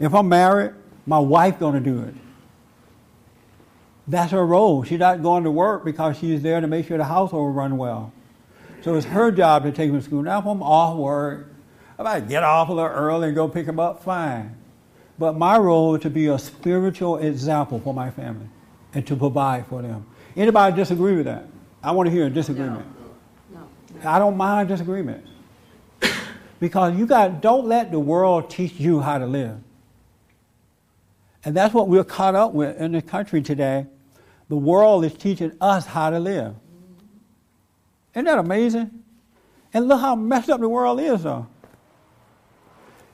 If 0.00 0.14
I'm 0.14 0.30
married, 0.30 0.72
my 1.04 1.18
wife's 1.18 1.58
going 1.58 1.74
to 1.74 1.80
do 1.80 2.04
it. 2.04 2.14
That's 4.08 4.32
her 4.32 4.46
role. 4.46 4.84
She's 4.84 5.00
not 5.00 5.22
going 5.22 5.44
to 5.44 5.50
work 5.50 5.84
because 5.84 6.18
she's 6.18 6.42
there 6.42 6.60
to 6.60 6.66
make 6.66 6.86
sure 6.86 6.96
the 6.96 7.04
household 7.04 7.56
run 7.56 7.76
well. 7.76 8.12
So 8.82 8.94
it's 8.94 9.06
her 9.06 9.32
job 9.32 9.64
to 9.64 9.72
take 9.72 9.90
them 9.90 9.98
to 9.98 10.04
school. 10.04 10.22
Now, 10.22 10.38
if 10.38 10.46
I'm 10.46 10.62
off 10.62 10.96
work, 10.96 11.48
if 11.98 12.06
I 12.06 12.20
get 12.20 12.44
off 12.44 12.68
a 12.68 12.72
little 12.72 12.90
early 12.90 13.28
and 13.28 13.34
go 13.34 13.48
pick 13.48 13.66
them 13.66 13.80
up, 13.80 14.04
fine. 14.04 14.54
But 15.18 15.36
my 15.36 15.58
role 15.58 15.96
is 15.96 16.02
to 16.02 16.10
be 16.10 16.28
a 16.28 16.38
spiritual 16.38 17.16
example 17.16 17.80
for 17.80 17.92
my 17.92 18.10
family 18.10 18.46
and 18.94 19.04
to 19.08 19.16
provide 19.16 19.66
for 19.66 19.82
them. 19.82 20.06
Anybody 20.36 20.76
disagree 20.76 21.16
with 21.16 21.24
that? 21.24 21.46
I 21.82 21.90
want 21.90 22.06
to 22.06 22.10
hear 22.12 22.26
a 22.26 22.30
disagreement. 22.30 22.86
No. 23.52 23.66
No. 24.02 24.08
I 24.08 24.18
don't 24.18 24.36
mind 24.36 24.68
disagreements. 24.68 25.28
because 26.60 26.96
you 26.96 27.06
got 27.06 27.40
don't 27.40 27.66
let 27.66 27.90
the 27.90 27.98
world 27.98 28.50
teach 28.50 28.74
you 28.74 29.00
how 29.00 29.18
to 29.18 29.26
live. 29.26 29.58
And 31.44 31.56
that's 31.56 31.72
what 31.72 31.88
we're 31.88 32.04
caught 32.04 32.34
up 32.34 32.52
with 32.52 32.78
in 32.78 32.92
the 32.92 33.02
country 33.02 33.40
today 33.40 33.86
the 34.48 34.56
world 34.56 35.04
is 35.04 35.14
teaching 35.14 35.52
us 35.60 35.86
how 35.86 36.10
to 36.10 36.18
live. 36.18 36.54
Isn't 38.14 38.24
that 38.26 38.38
amazing? 38.38 39.02
And 39.74 39.88
look 39.88 40.00
how 40.00 40.14
messed 40.14 40.48
up 40.48 40.60
the 40.60 40.68
world 40.68 41.00
is, 41.00 41.24
though. 41.24 41.46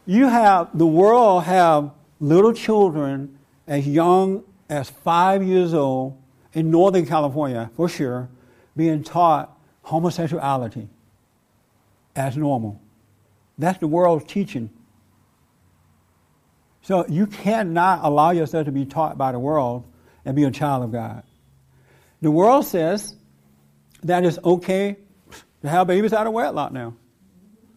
You 0.06 0.28
have 0.28 0.76
the 0.76 0.86
world 0.86 1.44
have 1.44 1.90
little 2.20 2.52
children 2.52 3.38
as 3.66 3.86
young 3.86 4.44
as 4.68 4.90
five 4.90 5.42
years 5.42 5.74
old 5.74 6.20
in 6.52 6.70
Northern 6.70 7.06
California, 7.06 7.70
for 7.76 7.88
sure, 7.88 8.28
being 8.76 9.02
taught 9.02 9.56
homosexuality 9.82 10.88
as 12.14 12.36
normal. 12.36 12.80
That's 13.58 13.78
the 13.78 13.88
world's 13.88 14.24
teaching. 14.24 14.70
So 16.82 17.06
you 17.08 17.26
cannot 17.26 18.00
allow 18.02 18.30
yourself 18.30 18.66
to 18.66 18.72
be 18.72 18.84
taught 18.84 19.16
by 19.16 19.32
the 19.32 19.38
world 19.38 19.84
and 20.24 20.36
be 20.36 20.44
a 20.44 20.50
child 20.50 20.84
of 20.84 20.92
God. 20.92 21.22
The 22.20 22.30
world 22.30 22.66
says 22.66 23.14
that 24.02 24.24
it's 24.24 24.38
okay 24.44 24.96
to 25.62 25.68
have 25.68 25.86
babies 25.86 26.12
out 26.12 26.26
of 26.26 26.32
wedlock 26.32 26.72
now. 26.72 26.94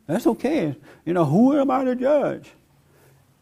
That's 0.07 0.27
okay. 0.27 0.75
You 1.05 1.13
know, 1.13 1.25
who 1.25 1.59
am 1.59 1.71
I 1.71 1.83
to 1.83 1.95
judge? 1.95 2.51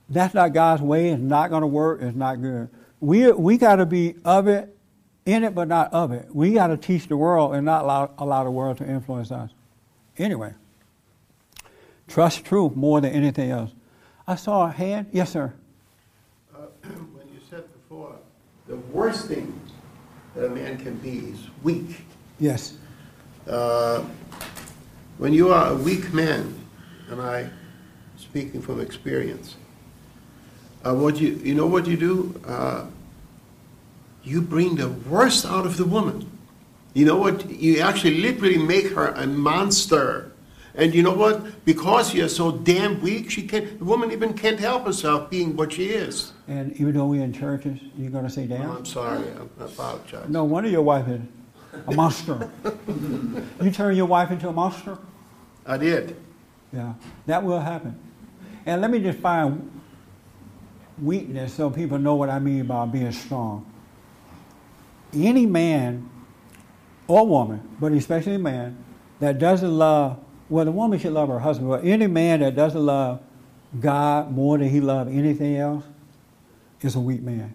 That's 0.10 0.34
not 0.34 0.54
God's 0.54 0.82
way. 0.82 1.10
It's 1.10 1.22
not 1.22 1.50
going 1.50 1.62
to 1.62 1.68
work. 1.68 2.02
It's 2.02 2.16
not 2.16 2.42
good. 2.42 2.70
We, 3.00 3.32
we 3.32 3.58
got 3.58 3.78
to 3.78 3.86
be 3.86 4.16
of 4.24 4.48
it, 4.48 4.76
in 5.26 5.44
it, 5.44 5.56
but 5.56 5.68
not 5.68 5.94
of 5.94 6.12
it. 6.12 6.34
We 6.34 6.54
got 6.54 6.68
to 6.68 6.78
teach 6.78 7.08
the 7.08 7.18
world 7.18 7.56
and 7.56 7.66
not 7.66 7.84
allow, 7.84 8.12
allow 8.18 8.44
the 8.44 8.52
world 8.52 8.78
to 8.78 8.86
influence 8.86 9.32
us. 9.32 9.52
Anyway, 10.18 10.54
trust 12.08 12.46
truth 12.46 12.76
more 12.76 13.02
than 13.02 13.12
anything 13.12 13.50
else. 13.50 13.72
I 14.28 14.36
saw 14.36 14.68
a 14.68 14.72
hand. 14.72 15.08
Yes, 15.12 15.32
sir. 15.32 15.54
Uh, 16.54 16.60
when 16.84 17.28
you 17.34 17.40
said 17.50 17.64
before, 17.74 18.16
the 18.68 18.76
worst 18.76 19.28
thing 19.28 19.60
that 20.36 20.46
a 20.46 20.50
man 20.50 20.78
can 20.78 20.96
be 20.98 21.18
is 21.18 21.40
weak. 21.64 22.06
Yes. 22.40 22.78
Uh, 23.48 24.04
when 25.18 25.34
you 25.34 25.52
are 25.52 25.72
a 25.72 25.76
weak 25.76 26.14
man, 26.14 26.56
and 27.10 27.22
I 27.22 27.50
speaking 28.18 28.62
from 28.62 28.80
experience, 28.80 29.56
uh, 30.86 30.94
what 30.94 31.20
you 31.20 31.34
you 31.44 31.56
know 31.56 31.68
what 31.68 31.88
you 31.88 31.98
do? 31.98 32.42
Uh, 32.46 32.86
you 34.24 34.42
bring 34.42 34.76
the 34.76 34.90
worst 34.90 35.46
out 35.46 35.66
of 35.66 35.78
the 35.78 35.86
woman. 35.86 36.30
You 36.94 37.06
know 37.06 37.18
what? 37.18 37.50
You 37.50 37.82
actually 37.82 38.22
literally 38.22 38.58
make 38.58 38.92
her 38.92 39.10
a 39.10 39.28
monster. 39.28 40.32
And 40.76 40.94
you 40.94 41.04
know 41.04 41.14
what? 41.14 41.66
Because 41.66 42.14
you're 42.16 42.30
so 42.30 42.52
damn 42.52 43.00
weak, 43.02 43.30
she 43.30 43.46
can't. 43.48 43.78
The 43.78 43.86
woman 43.86 44.12
even 44.12 44.34
can't 44.34 44.60
help 44.60 44.86
herself 44.86 45.30
being 45.30 45.56
what 45.56 45.74
she 45.74 45.90
is. 45.90 46.34
And 46.48 46.76
even 46.80 46.94
though 46.96 47.06
we're 47.06 47.24
in 47.24 47.32
churches, 47.32 47.80
you're 47.96 48.10
going 48.10 48.24
to 48.24 48.30
say 48.30 48.48
damn? 48.48 48.70
Oh, 48.70 48.78
I'm 48.78 48.86
sorry. 48.86 49.24
I 49.60 49.64
apologize. 49.64 50.28
No 50.30 50.44
wonder 50.46 50.70
your 50.70 50.82
wife 50.82 51.08
is 51.08 51.22
a 51.88 51.92
monster. 51.94 52.50
you 53.62 53.72
turn 53.72 53.96
your 53.96 54.08
wife 54.08 54.32
into 54.32 54.50
a 54.50 54.54
monster? 54.54 54.98
I 55.66 55.78
did. 55.78 56.16
Yeah, 56.72 56.94
that 57.28 57.44
will 57.44 57.60
happen. 57.60 58.00
And 58.66 58.82
let 58.82 58.90
me 58.90 59.00
define 59.00 59.70
weakness 61.00 61.54
so 61.54 61.70
people 61.70 62.00
know 62.00 62.16
what 62.16 62.30
I 62.30 62.40
mean 62.40 62.66
by 62.66 62.86
being 62.86 63.12
strong. 63.12 63.72
Any 65.14 65.46
man 65.46 66.10
or 67.08 67.28
woman, 67.28 67.76
but 67.80 67.92
especially 67.92 68.36
a 68.36 68.40
man, 68.40 68.84
that 69.20 69.38
doesn't 69.38 69.72
love 69.72 70.20
well, 70.50 70.66
the 70.66 70.72
woman 70.72 71.00
should 71.00 71.14
love 71.14 71.30
her 71.30 71.40
husband, 71.40 71.70
but 71.70 71.84
any 71.84 72.08
man 72.08 72.42
that 72.42 72.56
doesn't 72.56 72.86
love 72.86 73.22
God 73.80 74.32
more 74.32 74.58
than 74.58 74.70
he 74.70 74.82
loves 74.82 75.12
anything 75.12 75.58
else 75.58 75.84
is 76.82 76.96
a 76.96 77.00
weak 77.00 77.22
man. 77.22 77.54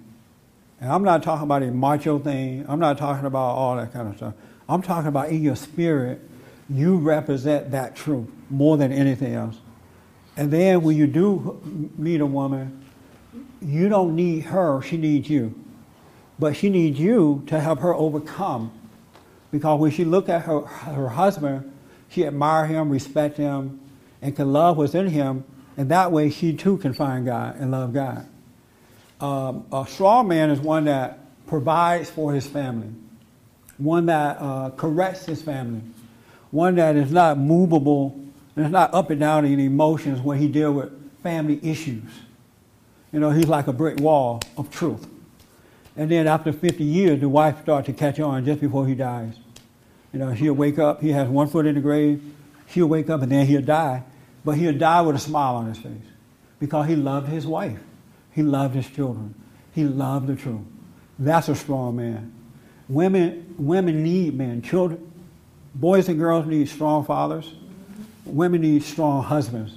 And 0.80 0.91
I'm 0.91 1.03
not 1.03 1.22
talking 1.22 1.45
about 1.45 1.62
a 1.62 1.70
macho 1.70 2.18
thing. 2.18 2.64
I'm 2.68 2.78
not 2.78 2.99
talking 2.99 3.26
about 3.26 3.55
all 3.55 3.76
that 3.76 3.93
kind 3.93 4.09
of 4.09 4.16
stuff. 4.16 4.34
I'm 4.68 4.82
talking 4.82 5.09
about 5.09 5.30
in 5.30 5.43
your 5.43 5.57
spirit, 5.57 6.20
you 6.68 6.99
represent 6.99 7.70
that 7.72 7.97
truth 7.97 8.28
more 8.51 8.76
than 8.76 8.93
anything 8.93 9.34
else. 9.34 9.59
And 10.36 10.51
then 10.51 10.82
when 10.82 10.97
you 10.97 11.07
do 11.07 11.93
meet 11.97 12.20
a 12.20 12.26
woman, 12.26 12.84
you 13.61 13.89
don't 13.89 14.14
need 14.14 14.45
her, 14.45 14.80
she 14.82 14.97
needs 14.97 15.28
you. 15.28 15.55
But 16.39 16.55
she 16.57 16.70
needs 16.70 17.01
you 17.01 17.43
to 17.49 17.59
help 17.59 17.80
her 17.80 17.95
overcome. 17.95 18.72
Because 19.51 19.80
when 19.80 19.91
she 19.91 20.05
look 20.05 20.28
at 20.28 20.43
her, 20.43 20.61
her 20.61 21.09
husband, 21.09 21.72
she 22.09 22.26
admire 22.26 22.66
him, 22.66 22.90
respect 22.90 23.36
him, 23.36 23.80
and 24.22 24.34
can 24.34 24.52
love 24.52 24.76
what's 24.76 24.94
in 24.94 25.09
him, 25.09 25.44
and 25.76 25.90
that 25.90 26.11
way 26.11 26.30
she 26.30 26.54
too 26.54 26.78
can 26.78 26.92
find 26.92 27.24
God 27.24 27.56
and 27.56 27.70
love 27.70 27.92
God. 27.92 28.26
Um, 29.20 29.66
a 29.72 29.86
strong 29.88 30.28
man 30.28 30.50
is 30.50 30.61
one 30.61 30.84
that 30.84 31.18
provides 31.46 32.11
for 32.11 32.32
his 32.32 32.46
family, 32.46 32.90
one 33.76 34.06
that 34.06 34.38
uh, 34.40 34.70
corrects 34.70 35.26
his 35.26 35.42
family, 35.42 35.82
one 36.50 36.76
that 36.76 36.96
is 36.96 37.12
not 37.12 37.38
movable 37.38 38.18
and 38.56 38.66
is 38.66 38.72
not 38.72 38.92
up 38.92 39.11
and 39.11 39.20
down 39.20 39.44
in 39.44 39.61
emotions 39.61 40.20
when 40.20 40.38
he 40.38 40.48
deals 40.48 40.74
with 40.74 41.22
family 41.22 41.61
issues. 41.62 42.11
You 43.12 43.20
know, 43.20 43.30
he's 43.30 43.46
like 43.46 43.66
a 43.66 43.72
brick 43.72 44.00
wall 44.00 44.40
of 44.56 44.70
truth. 44.70 45.06
And 45.96 46.11
then 46.11 46.26
after 46.26 46.52
50 46.52 46.84
years, 46.84 47.20
the 47.20 47.28
wife 47.28 47.61
starts 47.62 47.86
to 47.86 47.92
catch 47.92 48.20
on 48.20 48.44
just 48.44 48.61
before 48.61 48.86
he 48.86 48.94
dies. 48.94 49.34
You 50.12 50.18
know, 50.18 50.30
he'll 50.30 50.54
wake 50.54 50.78
up, 50.78 51.00
he 51.00 51.11
has 51.11 51.28
one 51.28 51.48
foot 51.48 51.66
in 51.66 51.74
the 51.74 51.80
grave, 51.80 52.22
he'll 52.66 52.86
wake 52.86 53.11
up 53.11 53.22
and 53.22 53.30
then 53.30 53.46
he'll 53.46 53.62
die. 53.62 54.02
But 54.44 54.52
he'll 54.52 54.76
die 54.76 55.02
with 55.02 55.16
a 55.16 55.18
smile 55.18 55.56
on 55.56 55.66
his 55.66 55.78
face 55.78 55.92
because 56.59 56.86
he 56.86 56.96
loved 56.96 57.28
his 57.28 57.46
wife. 57.46 57.78
He 58.32 58.42
loved 58.42 58.74
his 58.74 58.88
children. 58.88 59.34
He 59.74 59.84
loved 59.84 60.26
the 60.26 60.36
truth. 60.36 60.61
That's 61.18 61.48
a 61.48 61.54
strong 61.54 61.96
man. 61.96 62.32
Women, 62.88 63.54
women 63.59 64.02
need 64.02 64.34
men. 64.34 64.62
Children, 64.62 65.12
boys 65.74 66.09
and 66.09 66.18
girls 66.18 66.46
need 66.46 66.68
strong 66.68 67.04
fathers. 67.04 67.52
Women 68.24 68.62
need 68.62 68.82
strong 68.82 69.22
husbands. 69.22 69.74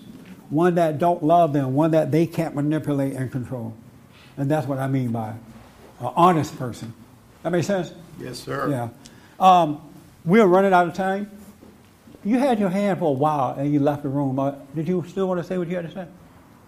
One 0.49 0.75
that 0.75 0.99
don't 0.99 1.23
love 1.23 1.53
them, 1.53 1.73
one 1.73 1.91
that 1.91 2.11
they 2.11 2.27
can't 2.27 2.55
manipulate 2.55 3.13
and 3.13 3.31
control. 3.31 3.73
And 4.37 4.49
that's 4.49 4.67
what 4.67 4.77
I 4.77 4.87
mean 4.87 5.11
by 5.11 5.29
an 5.99 6.11
honest 6.15 6.57
person. 6.57 6.93
That 7.43 7.51
makes 7.51 7.67
sense? 7.67 7.93
Yes, 8.19 8.39
sir. 8.39 8.69
Yeah. 8.69 8.89
Um, 9.39 9.81
we're 10.25 10.45
running 10.45 10.73
out 10.73 10.87
of 10.87 10.93
time. 10.93 11.29
You 12.23 12.37
had 12.37 12.59
your 12.59 12.69
hand 12.69 12.99
for 12.99 13.05
a 13.05 13.11
while 13.11 13.55
and 13.57 13.73
you 13.73 13.79
left 13.79 14.03
the 14.03 14.09
room. 14.09 14.37
Uh, 14.37 14.53
did 14.75 14.87
you 14.87 15.03
still 15.07 15.27
want 15.27 15.39
to 15.39 15.43
say 15.43 15.57
what 15.57 15.67
you 15.67 15.75
had 15.75 15.87
to 15.87 15.91
say? 15.91 16.07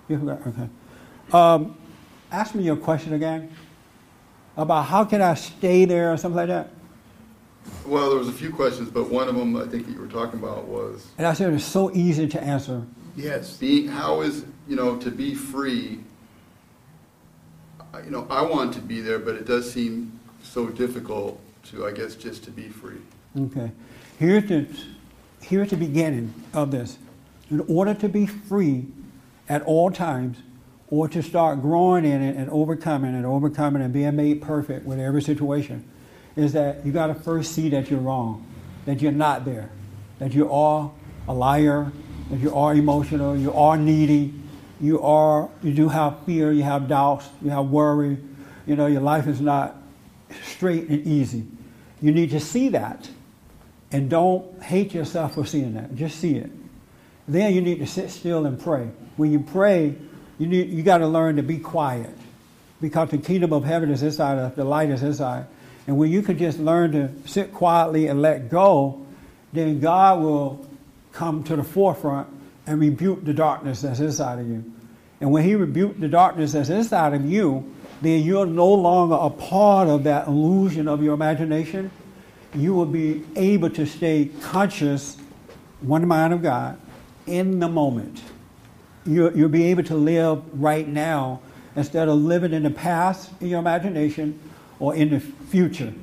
You 0.07 0.19
forgot? 0.19 0.47
Okay. 0.47 0.69
Um, 1.31 1.77
ask 2.31 2.55
me 2.55 2.63
your 2.63 2.75
question 2.75 3.13
again 3.13 3.55
about 4.57 4.85
how 4.85 5.05
can 5.05 5.21
I 5.21 5.35
stay 5.35 5.85
there 5.85 6.11
or 6.11 6.17
something 6.17 6.37
like 6.37 6.47
that. 6.47 6.71
Well, 7.85 8.09
there 8.09 8.19
was 8.19 8.27
a 8.27 8.33
few 8.33 8.51
questions, 8.51 8.89
but 8.89 9.09
one 9.09 9.27
of 9.27 9.35
them 9.35 9.55
I 9.55 9.65
think 9.67 9.85
that 9.85 9.93
you 9.93 9.99
were 9.99 10.07
talking 10.07 10.39
about 10.39 10.65
was. 10.65 11.07
And 11.17 11.25
I 11.25 11.33
said 11.33 11.53
it's 11.53 11.63
so 11.63 11.91
easy 11.93 12.27
to 12.27 12.43
answer. 12.43 12.83
Yes. 13.15 13.57
Being, 13.57 13.87
how 13.87 14.21
is, 14.21 14.45
you 14.67 14.75
know, 14.75 14.97
to 14.97 15.11
be 15.11 15.35
free, 15.35 15.99
you 18.03 18.09
know, 18.09 18.27
I 18.29 18.41
want 18.41 18.73
to 18.73 18.81
be 18.81 19.01
there, 19.01 19.19
but 19.19 19.35
it 19.35 19.45
does 19.45 19.71
seem 19.71 20.19
so 20.41 20.67
difficult 20.67 21.39
to, 21.65 21.85
I 21.85 21.91
guess, 21.91 22.15
just 22.15 22.43
to 22.45 22.51
be 22.51 22.67
free. 22.67 22.99
Okay. 23.39 23.71
Here's 24.19 24.47
the, 24.47 24.67
here's 25.41 25.69
the 25.71 25.77
beginning 25.77 26.33
of 26.53 26.71
this. 26.71 26.97
In 27.49 27.61
order 27.61 27.93
to 27.95 28.09
be 28.09 28.25
free 28.25 28.85
at 29.49 29.61
all 29.63 29.91
times, 29.91 30.37
or 30.93 31.07
to 31.07 31.23
start 31.23 31.59
growing 31.59 32.05
in 32.05 32.21
it 32.21 32.35
and 32.35 32.47
overcoming 32.51 33.15
and 33.15 33.25
overcoming 33.25 33.81
and 33.81 33.91
being 33.91 34.15
made 34.15 34.41
perfect 34.43 34.85
with 34.85 34.99
every 34.99 35.23
situation, 35.23 35.83
is 36.35 36.53
that 36.53 36.85
you 36.85 36.91
got 36.91 37.07
to 37.07 37.15
first 37.15 37.53
see 37.53 37.67
that 37.69 37.89
you're 37.89 37.99
wrong, 37.99 38.45
that 38.85 39.01
you're 39.01 39.11
not 39.11 39.43
there, 39.43 39.71
that 40.19 40.33
you 40.33 40.51
are 40.51 40.91
a 41.27 41.33
liar, 41.33 41.91
that 42.29 42.39
you 42.39 42.53
are 42.53 42.75
emotional, 42.75 43.35
you 43.35 43.51
are 43.53 43.75
needy, 43.75 44.35
you 44.79 45.01
are 45.01 45.49
you 45.63 45.73
do 45.73 45.89
have 45.89 46.23
fear, 46.25 46.51
you 46.51 46.61
have 46.61 46.87
doubts, 46.87 47.27
you 47.41 47.49
have 47.49 47.65
worry, 47.65 48.17
you 48.67 48.75
know 48.75 48.85
your 48.85 49.01
life 49.01 49.25
is 49.25 49.41
not 49.41 49.75
straight 50.43 50.89
and 50.89 51.07
easy. 51.07 51.43
You 52.01 52.11
need 52.11 52.29
to 52.31 52.39
see 52.39 52.69
that 52.69 53.09
and 53.93 54.09
don't 54.09 54.61
hate 54.61 54.93
yourself 54.93 55.35
for 55.35 55.45
seeing 55.45 55.75
that. 55.75 55.95
Just 55.95 56.19
see 56.19 56.35
it. 56.35 56.51
Then 57.27 57.53
you 57.53 57.61
need 57.61 57.79
to 57.79 57.87
sit 57.87 58.09
still 58.09 58.45
and 58.45 58.59
pray. 58.59 58.89
When 59.15 59.31
you 59.31 59.39
pray, 59.39 59.95
you 60.39 60.47
need 60.47 60.69
you 60.69 60.83
got 60.83 60.97
to 60.97 61.07
learn 61.07 61.37
to 61.37 61.43
be 61.43 61.59
quiet 61.59 62.09
because 62.81 63.11
the 63.11 63.19
kingdom 63.19 63.53
of 63.53 63.63
heaven 63.63 63.91
is 63.91 64.03
inside 64.03 64.33
of 64.33 64.51
us, 64.51 64.55
the 64.55 64.65
light 64.65 64.89
is 64.89 65.03
inside. 65.03 65.45
And 65.87 65.97
when 65.97 66.11
you 66.11 66.21
can 66.21 66.37
just 66.37 66.59
learn 66.59 66.91
to 66.93 67.29
sit 67.29 67.53
quietly 67.53 68.07
and 68.07 68.21
let 68.21 68.49
go, 68.49 69.05
then 69.53 69.79
God 69.79 70.21
will 70.21 70.67
come 71.11 71.43
to 71.45 71.55
the 71.55 71.63
forefront 71.63 72.27
and 72.65 72.81
rebuke 72.81 73.23
the 73.23 73.33
darkness 73.33 73.81
that's 73.81 73.99
inside 73.99 74.39
of 74.39 74.47
you. 74.47 74.63
And 75.21 75.31
when 75.31 75.43
He 75.43 75.55
rebukes 75.55 75.99
the 75.99 76.07
darkness 76.07 76.53
that's 76.53 76.69
inside 76.69 77.13
of 77.13 77.25
you, 77.25 77.73
then 78.01 78.23
you're 78.23 78.45
no 78.45 78.73
longer 78.73 79.15
a 79.15 79.29
part 79.29 79.87
of 79.87 80.03
that 80.05 80.27
illusion 80.27 80.87
of 80.87 81.03
your 81.03 81.13
imagination. 81.13 81.91
You 82.55 82.73
will 82.73 82.85
be 82.85 83.23
able 83.35 83.69
to 83.71 83.85
stay 83.85 84.29
conscious, 84.41 85.17
one 85.81 86.07
mind 86.07 86.33
of 86.33 86.41
God, 86.41 86.79
in 87.25 87.59
the 87.59 87.67
moment. 87.67 88.21
You'll, 89.05 89.35
you'll 89.35 89.49
be 89.49 89.63
able 89.65 89.83
to 89.83 89.95
live 89.95 90.41
right 90.61 90.87
now 90.87 91.41
instead 91.75 92.07
of 92.07 92.17
living 92.17 92.53
in 92.53 92.63
the 92.63 92.69
past 92.69 93.31
in 93.41 93.47
your 93.47 93.59
imagination 93.59 94.39
or 94.79 94.95
in 94.95 95.09
the 95.09 95.19
future, 95.19 95.93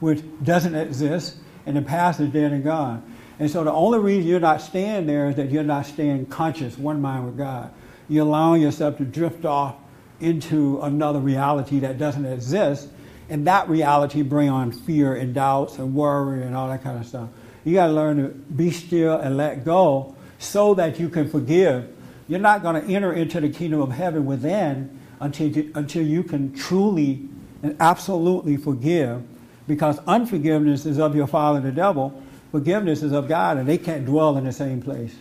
which 0.00 0.22
doesn't 0.42 0.74
exist, 0.74 1.36
and 1.66 1.76
the 1.76 1.82
past 1.82 2.20
is 2.20 2.30
dead 2.30 2.52
and 2.52 2.64
gone. 2.64 3.02
And 3.38 3.50
so 3.50 3.64
the 3.64 3.72
only 3.72 3.98
reason 3.98 4.28
you're 4.28 4.40
not 4.40 4.60
staying 4.60 5.06
there 5.06 5.28
is 5.30 5.36
that 5.36 5.50
you're 5.50 5.62
not 5.62 5.86
staying 5.86 6.26
conscious, 6.26 6.76
one 6.76 7.00
mind 7.00 7.26
with 7.26 7.38
God. 7.38 7.72
You're 8.08 8.26
allowing 8.26 8.62
yourself 8.62 8.98
to 8.98 9.04
drift 9.04 9.44
off 9.44 9.76
into 10.20 10.80
another 10.82 11.20
reality 11.20 11.78
that 11.80 11.96
doesn't 11.96 12.26
exist, 12.26 12.88
and 13.30 13.46
that 13.46 13.68
reality 13.68 14.22
bring 14.22 14.48
on 14.48 14.72
fear 14.72 15.14
and 15.14 15.32
doubts 15.32 15.78
and 15.78 15.94
worry 15.94 16.42
and 16.42 16.54
all 16.54 16.68
that 16.68 16.82
kind 16.82 16.98
of 16.98 17.06
stuff. 17.06 17.28
You 17.64 17.74
got 17.74 17.86
to 17.86 17.92
learn 17.92 18.16
to 18.18 18.28
be 18.28 18.70
still 18.70 19.16
and 19.16 19.36
let 19.36 19.64
go 19.64 20.14
so 20.38 20.74
that 20.74 20.98
you 20.98 21.08
can 21.08 21.28
forgive. 21.28 21.94
You're 22.28 22.40
not 22.40 22.62
going 22.62 22.82
to 22.82 22.92
enter 22.92 23.12
into 23.12 23.40
the 23.40 23.48
kingdom 23.48 23.80
of 23.80 23.92
heaven 23.92 24.26
within 24.26 24.98
until 25.20 25.48
you, 25.48 25.72
until 25.74 26.04
you 26.04 26.22
can 26.22 26.54
truly 26.54 27.28
and 27.62 27.76
absolutely 27.78 28.56
forgive, 28.56 29.22
because 29.68 29.98
unforgiveness 30.06 30.86
is 30.86 30.98
of 30.98 31.14
your 31.14 31.26
father 31.26 31.60
the 31.60 31.70
devil, 31.70 32.22
forgiveness 32.50 33.02
is 33.02 33.12
of 33.12 33.28
God, 33.28 33.58
and 33.58 33.68
they 33.68 33.78
can't 33.78 34.06
dwell 34.06 34.36
in 34.38 34.44
the 34.44 34.52
same 34.52 34.80
place. 34.80 35.14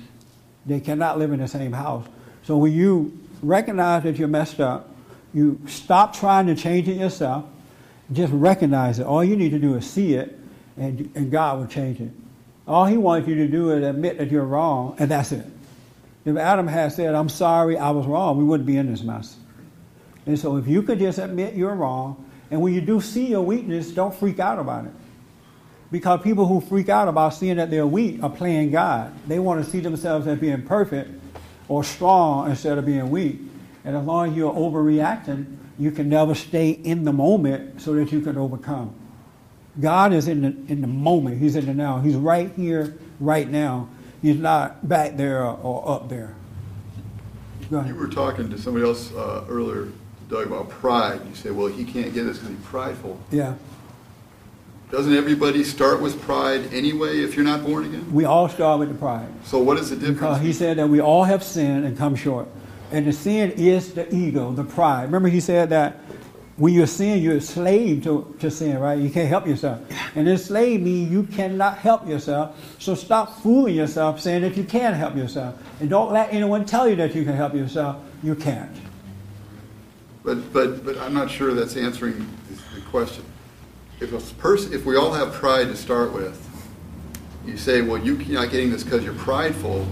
They 0.66 0.80
cannot 0.80 1.20
live 1.20 1.32
in 1.32 1.39
the 1.39 1.47
same 1.47 1.74
house. 1.74 2.05
So 2.43 2.57
when 2.57 2.72
you 2.72 3.20
recognize 3.43 4.03
that 4.03 4.18
you're 4.18 4.28
messed 4.28 4.60
up, 4.60 4.89
you 5.34 5.60
stop 5.68 6.16
trying 6.16 6.47
to 6.47 6.55
change 6.55 6.88
it 6.88 6.97
yourself, 6.97 7.45
just 8.12 8.34
recognize 8.34 8.99
it. 8.99 9.05
All 9.05 9.24
you 9.24 9.36
need 9.36 9.51
to 9.51 9.60
do 9.60 9.76
is 9.76 9.89
see 9.89 10.16
it, 10.16 10.38
and, 10.78 11.12
and 11.16 11.32
God 11.32 11.60
will 11.60 11.68
change 11.68 11.99
it. 11.99 12.12
All 12.68 12.86
He 12.86 12.97
wants 12.97 13.28
you 13.28 13.36
to 13.36 13.47
do 13.47 13.72
is 13.72 13.84
admit 13.84 14.18
that 14.18 14.32
you're 14.32 14.45
wrong, 14.45 14.95
and 14.99 15.10
that's 15.10 15.32
it. 15.32 15.45
If 16.26 16.38
Adam 16.38 16.68
had 16.68 16.91
said, 16.91 17.16
I'm 17.16 17.30
sorry, 17.30 17.78
I 17.78 17.91
was 17.91 18.05
wrong, 18.05 18.38
we 18.38 18.43
wouldn't 18.43 18.68
be 18.68 18.78
in 18.78 18.91
this 18.91 19.01
mess. 19.01 19.38
And 20.26 20.38
so 20.38 20.57
if 20.57 20.68
you 20.68 20.84
could 20.84 20.99
just 20.99 21.18
admit 21.18 21.55
you're 21.55 21.76
wrong, 21.76 22.30
and 22.51 22.62
when 22.62 22.74
you 22.74 22.82
do 22.82 23.01
see 23.01 23.28
your 23.28 23.41
weakness, 23.41 23.91
don't 23.91 24.14
freak 24.14 24.39
out 24.39 24.60
about 24.60 24.86
it. 24.86 24.91
Because 25.91 26.22
people 26.22 26.45
who 26.45 26.62
freak 26.62 26.89
out 26.89 27.07
about 27.07 27.34
seeing 27.34 27.57
that 27.57 27.72
they're 27.72 27.88
weak 27.88 28.22
are 28.22 28.30
playing 28.30 28.72
God. 28.72 29.12
They 29.28 29.39
want 29.39 29.64
to 29.64 29.70
see 29.70 29.80
themselves 29.80 30.28
as 30.28 30.38
being 30.38 30.62
perfect 30.64 31.10
or 31.68 31.84
strong 31.84 32.49
instead 32.49 32.78
of 32.78 32.86
being 32.86 33.10
weak. 33.10 33.39
And 33.84 33.95
as 33.95 34.05
long 34.05 34.30
as 34.30 34.36
you're 34.36 34.53
overreacting, 34.53 35.57
you 35.80 35.92
can 35.92 36.10
never 36.10 36.36
stay 36.36 36.72
in 36.72 37.06
the 37.06 37.14
moment 37.14 37.82
so 37.82 37.94
that 37.94 38.12
you 38.12 38.20
can 38.20 38.38
overcome. 38.38 38.94
God 39.80 40.12
is 40.12 40.28
in 40.28 40.42
the, 40.42 40.48
in 40.72 40.82
the 40.82 40.88
moment. 40.88 41.40
He's 41.40 41.56
in 41.56 41.66
the 41.66 41.74
now. 41.74 42.02
He's 42.02 42.16
right 42.16 42.52
here, 42.56 42.98
right 43.20 43.50
now. 43.50 43.88
He's 44.22 44.36
not 44.36 44.88
back 44.88 45.16
there 45.16 45.44
or 45.44 45.90
up 45.90 46.10
there. 46.10 46.36
You 47.72 47.96
were 47.96 48.08
talking 48.08 48.50
to 48.50 48.58
somebody 48.58 48.84
else 48.84 49.14
uh, 49.14 49.46
earlier, 49.48 49.90
Doug, 50.28 50.48
about 50.48 50.70
pride. 50.70 51.22
You 51.30 51.36
say, 51.36 51.52
well, 51.52 51.68
he 51.68 51.86
can't 51.86 52.14
get 52.14 52.24
this 52.24 52.40
because 52.40 52.56
he's 52.58 52.66
prideful. 52.66 53.20
Yeah. 53.32 53.56
Doesn't 54.92 55.16
everybody 55.16 55.64
start 55.64 56.02
with 56.02 56.20
pride 56.24 56.74
anyway 56.74 57.20
if 57.20 57.36
you're 57.36 57.46
not 57.46 57.64
born 57.64 57.86
again? 57.86 58.12
We 58.12 58.26
all 58.26 58.50
start 58.50 58.80
with 58.80 58.90
the 58.90 58.96
pride. 58.96 59.30
So 59.46 59.60
what 59.60 59.78
is 59.78 59.92
the 59.92 59.96
difference? 59.96 60.20
Because 60.20 60.42
he 60.42 60.52
said 60.52 60.78
that 60.78 60.90
we 60.90 61.00
all 61.00 61.26
have 61.26 61.44
sinned 61.44 61.86
and 61.86 61.96
come 61.96 62.16
short. 62.16 62.48
And 62.92 63.06
the 63.06 63.14
sin 63.14 63.52
is 63.52 63.94
the 63.94 64.14
ego, 64.14 64.52
the 64.52 64.64
pride. 64.64 65.04
Remember 65.04 65.30
he 65.30 65.40
said 65.40 65.70
that 65.70 65.98
when 66.58 66.74
you're 66.74 66.88
sin, 66.88 67.22
you're 67.22 67.38
a 67.38 67.42
slave 67.42 68.04
to, 68.04 68.36
to 68.40 68.52
sin, 68.52 68.78
right? 68.80 69.00
You 69.00 69.10
can't 69.10 69.30
help 69.30 69.48
yourself. 69.48 69.80
And 70.16 70.28
this 70.28 70.48
slave 70.48 70.82
means 70.82 71.10
you 71.10 71.24
cannot 71.24 71.78
help 71.78 72.08
yourself. 72.08 72.58
So 72.80 72.96
stop 72.96 73.40
fooling 73.42 73.76
yourself 73.76 74.20
saying 74.20 74.42
that 74.42 74.58
you 74.58 74.66
can 74.66 74.94
help 74.94 75.16
yourself. 75.16 75.56
And 75.80 75.90
don't 75.90 76.12
let 76.12 76.34
anyone 76.34 76.66
tell 76.66 76.90
you 76.90 76.98
that 76.98 77.16
you 77.16 77.24
can 77.24 77.36
help 77.36 77.54
yourself. 77.54 77.98
You 78.24 78.36
can't. 78.36 78.76
But, 80.24 80.52
but, 80.52 80.84
but 80.84 80.98
I'm 80.98 81.14
not 81.14 81.32
sure 81.32 81.54
that's 81.54 81.78
answering 81.78 82.28
the- 82.50 82.80
the 82.80 82.86
question. 82.88 83.24
If 84.02 84.12
a 84.14 84.34
person, 84.36 84.74
if 84.74 84.86
we 84.86 84.98
all 84.98 85.14
have 85.14 85.32
pride 85.34 85.68
to 85.68 85.76
start 85.78 86.12
with, 86.12 86.46
you 87.46 87.58
say, 87.58 87.82
well, 87.82 87.98
you're 87.98 88.18
not 88.18 88.52
getting 88.52 88.70
this 88.70 88.84
because 88.84 89.04
you're 89.04 89.14
prideful. 89.14 89.88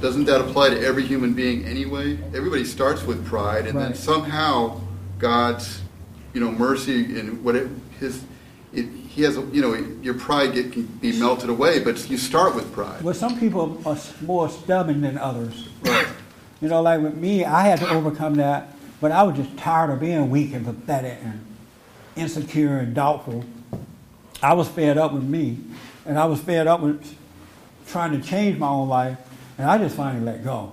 Doesn't 0.00 0.26
that 0.26 0.40
apply 0.40 0.70
to 0.70 0.80
every 0.80 1.04
human 1.04 1.34
being 1.34 1.64
anyway? 1.64 2.18
Everybody 2.34 2.64
starts 2.64 3.02
with 3.02 3.26
pride, 3.26 3.66
and 3.66 3.78
then 3.78 3.94
somehow 3.94 4.80
God's, 5.18 5.82
you 6.32 6.40
know, 6.40 6.52
mercy 6.52 7.18
and 7.18 7.42
what 7.44 7.56
it, 7.56 7.68
his, 7.98 8.22
it, 8.72 8.86
he 9.08 9.22
has, 9.22 9.36
a, 9.36 9.40
you 9.46 9.60
know, 9.60 9.74
your 10.00 10.14
pride 10.14 10.54
get, 10.54 10.72
can 10.72 10.84
be 10.86 11.18
melted 11.18 11.50
away, 11.50 11.80
but 11.80 12.08
you 12.08 12.16
start 12.16 12.54
with 12.54 12.72
pride. 12.72 13.02
Well, 13.02 13.14
some 13.14 13.40
people 13.40 13.82
are 13.84 13.98
more 14.22 14.48
stubborn 14.48 15.00
than 15.00 15.18
others. 15.18 15.68
Right. 15.82 16.06
You 16.60 16.68
know, 16.68 16.80
like 16.80 17.00
with 17.00 17.16
me, 17.16 17.44
I 17.44 17.62
had 17.62 17.80
to 17.80 17.88
overcome 17.88 18.36
that, 18.36 18.76
but 19.00 19.10
I 19.10 19.24
was 19.24 19.36
just 19.36 19.56
tired 19.58 19.90
of 19.90 19.98
being 19.98 20.30
weak 20.30 20.52
and 20.52 20.64
pathetic 20.64 21.18
and 21.24 21.44
insecure 22.14 22.78
and 22.78 22.94
doubtful. 22.94 23.44
I 24.40 24.54
was 24.54 24.68
fed 24.68 24.96
up 24.96 25.12
with 25.12 25.24
me, 25.24 25.58
and 26.06 26.16
I 26.16 26.26
was 26.26 26.40
fed 26.40 26.68
up 26.68 26.80
with 26.80 27.16
trying 27.88 28.12
to 28.12 28.24
change 28.24 28.58
my 28.58 28.68
own 28.68 28.88
life, 28.88 29.18
and 29.58 29.68
I 29.68 29.76
just 29.78 29.96
finally 29.96 30.24
let 30.24 30.42
go. 30.44 30.72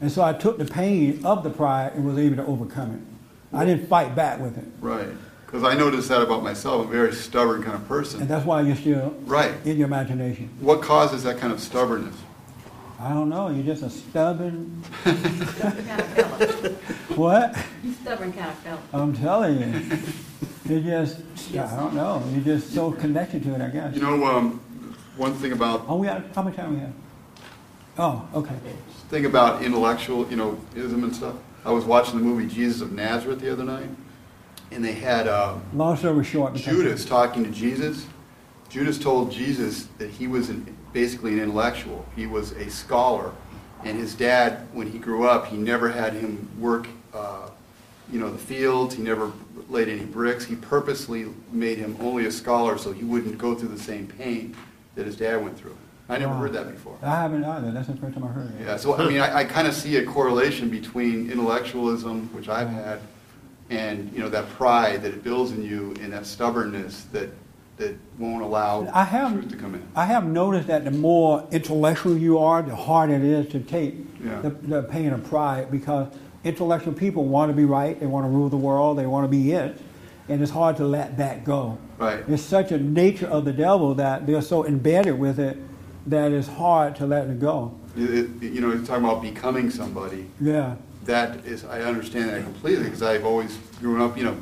And 0.00 0.10
so 0.10 0.22
I 0.22 0.32
took 0.32 0.58
the 0.58 0.64
pain 0.64 1.24
of 1.24 1.42
the 1.42 1.50
pride 1.50 1.92
and 1.94 2.04
was 2.06 2.18
able 2.18 2.36
to 2.36 2.46
overcome 2.46 2.94
it. 2.94 3.56
I 3.56 3.64
didn't 3.64 3.88
fight 3.88 4.14
back 4.14 4.40
with 4.40 4.56
it. 4.58 4.64
Right. 4.80 5.08
Because 5.46 5.64
I 5.64 5.74
noticed 5.74 6.08
that 6.10 6.20
about 6.22 6.42
myself, 6.42 6.86
a 6.86 6.88
very 6.90 7.12
stubborn 7.14 7.62
kind 7.62 7.74
of 7.74 7.88
person. 7.88 8.20
And 8.20 8.28
that's 8.28 8.44
why 8.44 8.60
you're 8.60 8.76
still 8.76 9.16
Right. 9.24 9.54
in 9.64 9.78
your 9.78 9.86
imagination. 9.86 10.50
What 10.60 10.82
causes 10.82 11.22
that 11.24 11.38
kind 11.38 11.52
of 11.52 11.60
stubbornness? 11.60 12.14
I 13.00 13.10
don't 13.10 13.28
know, 13.28 13.48
you're 13.48 13.64
just 13.64 13.82
a 13.82 13.90
stubborn. 13.90 14.82
Stubborn 15.02 15.44
kind 15.86 16.00
of 16.00 16.06
fella. 16.08 16.70
What? 17.16 17.56
You 17.82 17.92
stubborn 17.94 18.32
kind 18.32 18.48
of 18.50 18.58
fella. 18.58 18.80
I'm 18.92 19.14
telling 19.16 19.60
you. 19.60 19.98
You're 20.68 21.04
just, 21.04 21.20
I 21.52 21.76
don't 21.76 21.94
know, 21.94 22.22
you're 22.32 22.44
just 22.44 22.74
so 22.74 22.92
connected 22.92 23.42
to 23.44 23.54
it, 23.54 23.62
I 23.62 23.68
guess. 23.68 23.94
You 23.94 24.02
know, 24.02 24.22
um, 24.26 24.60
one 25.16 25.32
thing 25.34 25.52
about 25.52 25.86
Oh, 25.88 25.96
we 25.96 26.06
have, 26.08 26.24
how 26.34 26.42
much 26.42 26.56
time 26.56 26.74
we 26.74 26.80
have? 26.80 26.92
Oh, 27.98 28.26
okay. 28.34 28.54
thing 29.08 29.26
about 29.26 29.62
intellectual, 29.62 30.28
you 30.30 30.36
know, 30.36 30.58
ism 30.76 31.02
and 31.04 31.14
stuff. 31.14 31.34
I 31.64 31.72
was 31.72 31.84
watching 31.84 32.16
the 32.16 32.24
movie 32.24 32.46
Jesus 32.46 32.80
of 32.80 32.92
Nazareth 32.92 33.40
the 33.40 33.52
other 33.52 33.64
night, 33.64 33.88
and 34.70 34.84
they 34.84 34.92
had 34.92 35.26
uh, 35.26 35.56
Long 35.74 35.96
story 35.96 36.24
short. 36.24 36.52
because- 36.52 36.66
Judas 36.72 37.04
talking 37.04 37.44
to 37.44 37.50
Jesus. 37.50 38.06
Judas 38.68 38.98
told 38.98 39.32
Jesus 39.32 39.86
that 39.98 40.10
he 40.10 40.26
was 40.28 40.50
an, 40.50 40.76
basically 40.92 41.32
an 41.32 41.40
intellectual. 41.40 42.06
He 42.14 42.26
was 42.26 42.52
a 42.52 42.70
scholar, 42.70 43.32
and 43.82 43.98
his 43.98 44.14
dad, 44.14 44.68
when 44.72 44.90
he 44.90 44.98
grew 44.98 45.26
up, 45.26 45.46
he 45.46 45.56
never 45.56 45.88
had 45.90 46.12
him 46.12 46.48
work, 46.60 46.86
uh, 47.14 47.48
you 48.12 48.20
know, 48.20 48.30
the 48.30 48.38
fields. 48.38 48.94
He 48.94 49.02
never 49.02 49.32
laid 49.68 49.88
any 49.88 50.04
bricks. 50.04 50.44
He 50.44 50.54
purposely 50.54 51.26
made 51.50 51.78
him 51.78 51.96
only 52.00 52.26
a 52.26 52.30
scholar 52.30 52.78
so 52.78 52.92
he 52.92 53.04
wouldn't 53.04 53.38
go 53.38 53.54
through 53.54 53.70
the 53.70 53.78
same 53.82 54.06
pain 54.06 54.54
that 54.94 55.06
his 55.06 55.16
dad 55.16 55.42
went 55.42 55.58
through. 55.58 55.76
I 56.08 56.16
never 56.18 56.32
heard 56.34 56.52
that 56.54 56.70
before. 56.70 56.96
I 57.02 57.22
haven't 57.22 57.44
either. 57.44 57.70
That's 57.70 57.88
the 57.88 57.96
first 57.96 58.14
time 58.14 58.24
I 58.24 58.28
heard 58.28 58.46
it. 58.58 58.64
Yeah, 58.64 58.76
so 58.78 58.94
I 58.96 59.06
mean, 59.08 59.20
I, 59.20 59.38
I 59.40 59.44
kind 59.44 59.68
of 59.68 59.74
see 59.74 59.96
a 59.96 60.06
correlation 60.06 60.70
between 60.70 61.30
intellectualism, 61.30 62.30
which 62.32 62.48
I've 62.48 62.70
had, 62.70 63.00
and, 63.68 64.10
you 64.14 64.20
know, 64.20 64.30
that 64.30 64.48
pride 64.50 65.02
that 65.02 65.12
it 65.12 65.22
builds 65.22 65.52
in 65.52 65.62
you 65.62 65.94
and 66.00 66.12
that 66.14 66.24
stubbornness 66.24 67.04
that, 67.12 67.28
that 67.76 67.94
won't 68.18 68.42
allow 68.42 68.88
I 68.94 69.04
have, 69.04 69.32
truth 69.32 69.50
to 69.50 69.56
come 69.56 69.74
in. 69.74 69.86
I 69.94 70.06
have 70.06 70.26
noticed 70.26 70.68
that 70.68 70.84
the 70.86 70.90
more 70.90 71.46
intellectual 71.50 72.16
you 72.16 72.38
are, 72.38 72.62
the 72.62 72.74
harder 72.74 73.14
it 73.14 73.22
is 73.22 73.46
to 73.52 73.60
take 73.60 73.94
Yeah. 74.24 74.40
the, 74.40 74.50
the 74.50 74.82
pain 74.84 75.12
of 75.12 75.24
pride 75.28 75.70
because 75.70 76.08
intellectual 76.42 76.94
people 76.94 77.26
want 77.26 77.50
to 77.50 77.54
be 77.56 77.66
right, 77.66 78.00
they 78.00 78.06
want 78.06 78.24
to 78.24 78.30
rule 78.30 78.48
the 78.48 78.56
world, 78.56 78.96
they 78.98 79.06
want 79.06 79.24
to 79.24 79.28
be 79.28 79.52
it, 79.52 79.78
and 80.30 80.40
it's 80.42 80.50
hard 80.50 80.78
to 80.78 80.84
let 80.86 81.18
that 81.18 81.44
go. 81.44 81.76
Right. 81.98 82.24
It's 82.26 82.42
such 82.42 82.72
a 82.72 82.78
nature 82.78 83.26
of 83.26 83.44
the 83.44 83.52
devil 83.52 83.94
that 83.96 84.26
they're 84.26 84.40
so 84.40 84.64
embedded 84.66 85.18
with 85.18 85.38
it 85.38 85.58
that 86.08 86.32
it's 86.32 86.48
hard 86.48 86.96
to 86.96 87.06
let 87.06 87.28
it 87.28 87.38
go. 87.40 87.72
It- 87.96 88.10
it- 88.42 88.52
You 88.52 88.60
know, 88.60 88.68
you're 88.68 88.78
talking 88.84 89.04
about 89.04 89.22
becoming 89.22 89.70
somebody. 89.70 90.26
Yeah. 90.40 90.74
That 91.04 91.44
is, 91.46 91.64
I 91.64 91.80
understand 91.82 92.30
that 92.30 92.42
completely 92.44 92.84
because 92.84 93.02
I've 93.02 93.24
always 93.24 93.56
grown 93.80 94.00
up, 94.00 94.16
you 94.16 94.24
know, 94.24 94.34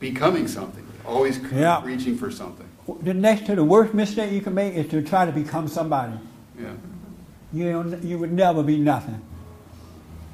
becoming 0.00 0.46
something, 0.48 0.84
always 1.06 1.40
Yeah. 1.52 1.82
reaching 1.84 2.16
for 2.16 2.30
something. 2.30 2.66
The 3.02 3.14
next 3.14 3.46
to 3.46 3.54
the 3.54 3.64
worst 3.64 3.94
mistake 3.94 4.32
you 4.32 4.40
can 4.40 4.54
make 4.54 4.74
is 4.74 4.88
to 4.88 5.02
try 5.02 5.26
to 5.26 5.32
become 5.32 5.68
somebody. 5.68 6.14
Yeah. 6.58 6.68
You 7.52 7.70
know, 7.72 7.96
you 8.02 8.18
would 8.18 8.32
never 8.32 8.62
be 8.62 8.78
nothing. 8.78 9.20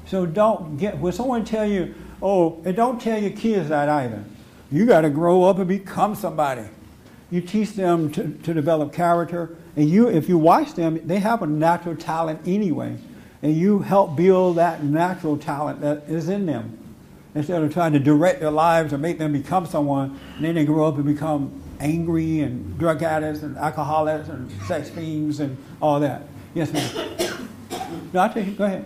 So 0.05 0.25
don't 0.25 0.77
get 0.77 0.99
when 0.99 1.13
someone 1.13 1.43
tell 1.45 1.65
you, 1.65 1.93
oh, 2.21 2.57
and 2.63 2.75
don't 2.75 3.01
tell 3.01 3.19
your 3.19 3.31
kids 3.31 3.69
that 3.69 3.89
either. 3.89 4.23
You 4.71 4.85
got 4.85 5.01
to 5.01 5.09
grow 5.09 5.43
up 5.43 5.57
and 5.59 5.67
become 5.67 6.15
somebody. 6.15 6.63
You 7.31 7.41
teach 7.41 7.73
them 7.73 8.11
to, 8.11 8.29
to 8.43 8.53
develop 8.53 8.93
character, 8.93 9.55
and 9.75 9.89
you, 9.89 10.07
if 10.07 10.29
you 10.29 10.37
watch 10.37 10.73
them, 10.75 11.05
they 11.05 11.19
have 11.19 11.41
a 11.41 11.47
natural 11.47 11.95
talent 11.95 12.41
anyway, 12.45 12.97
and 13.41 13.55
you 13.55 13.79
help 13.79 14.15
build 14.15 14.57
that 14.57 14.83
natural 14.83 15.37
talent 15.37 15.81
that 15.81 16.03
is 16.07 16.29
in 16.29 16.45
them, 16.45 16.77
instead 17.33 17.61
of 17.61 17.73
trying 17.73 17.93
to 17.93 17.99
direct 17.99 18.39
their 18.39 18.51
lives 18.51 18.93
or 18.93 18.97
make 18.97 19.17
them 19.17 19.33
become 19.33 19.65
someone, 19.65 20.19
and 20.35 20.45
then 20.45 20.55
they 20.55 20.65
grow 20.65 20.87
up 20.87 20.95
and 20.95 21.05
become 21.05 21.61
angry 21.79 22.39
and 22.39 22.77
drug 22.79 23.03
addicts 23.03 23.41
and 23.41 23.57
alcoholics 23.57 24.29
and 24.29 24.49
sex 24.63 24.89
fiends 24.89 25.39
and 25.39 25.57
all 25.81 25.99
that. 25.99 26.21
Yes, 26.53 26.71
ma'am. 26.71 27.49
No, 28.13 28.21
I'll 28.21 28.33
take 28.33 28.47
it. 28.47 28.57
Go 28.57 28.63
ahead. 28.63 28.85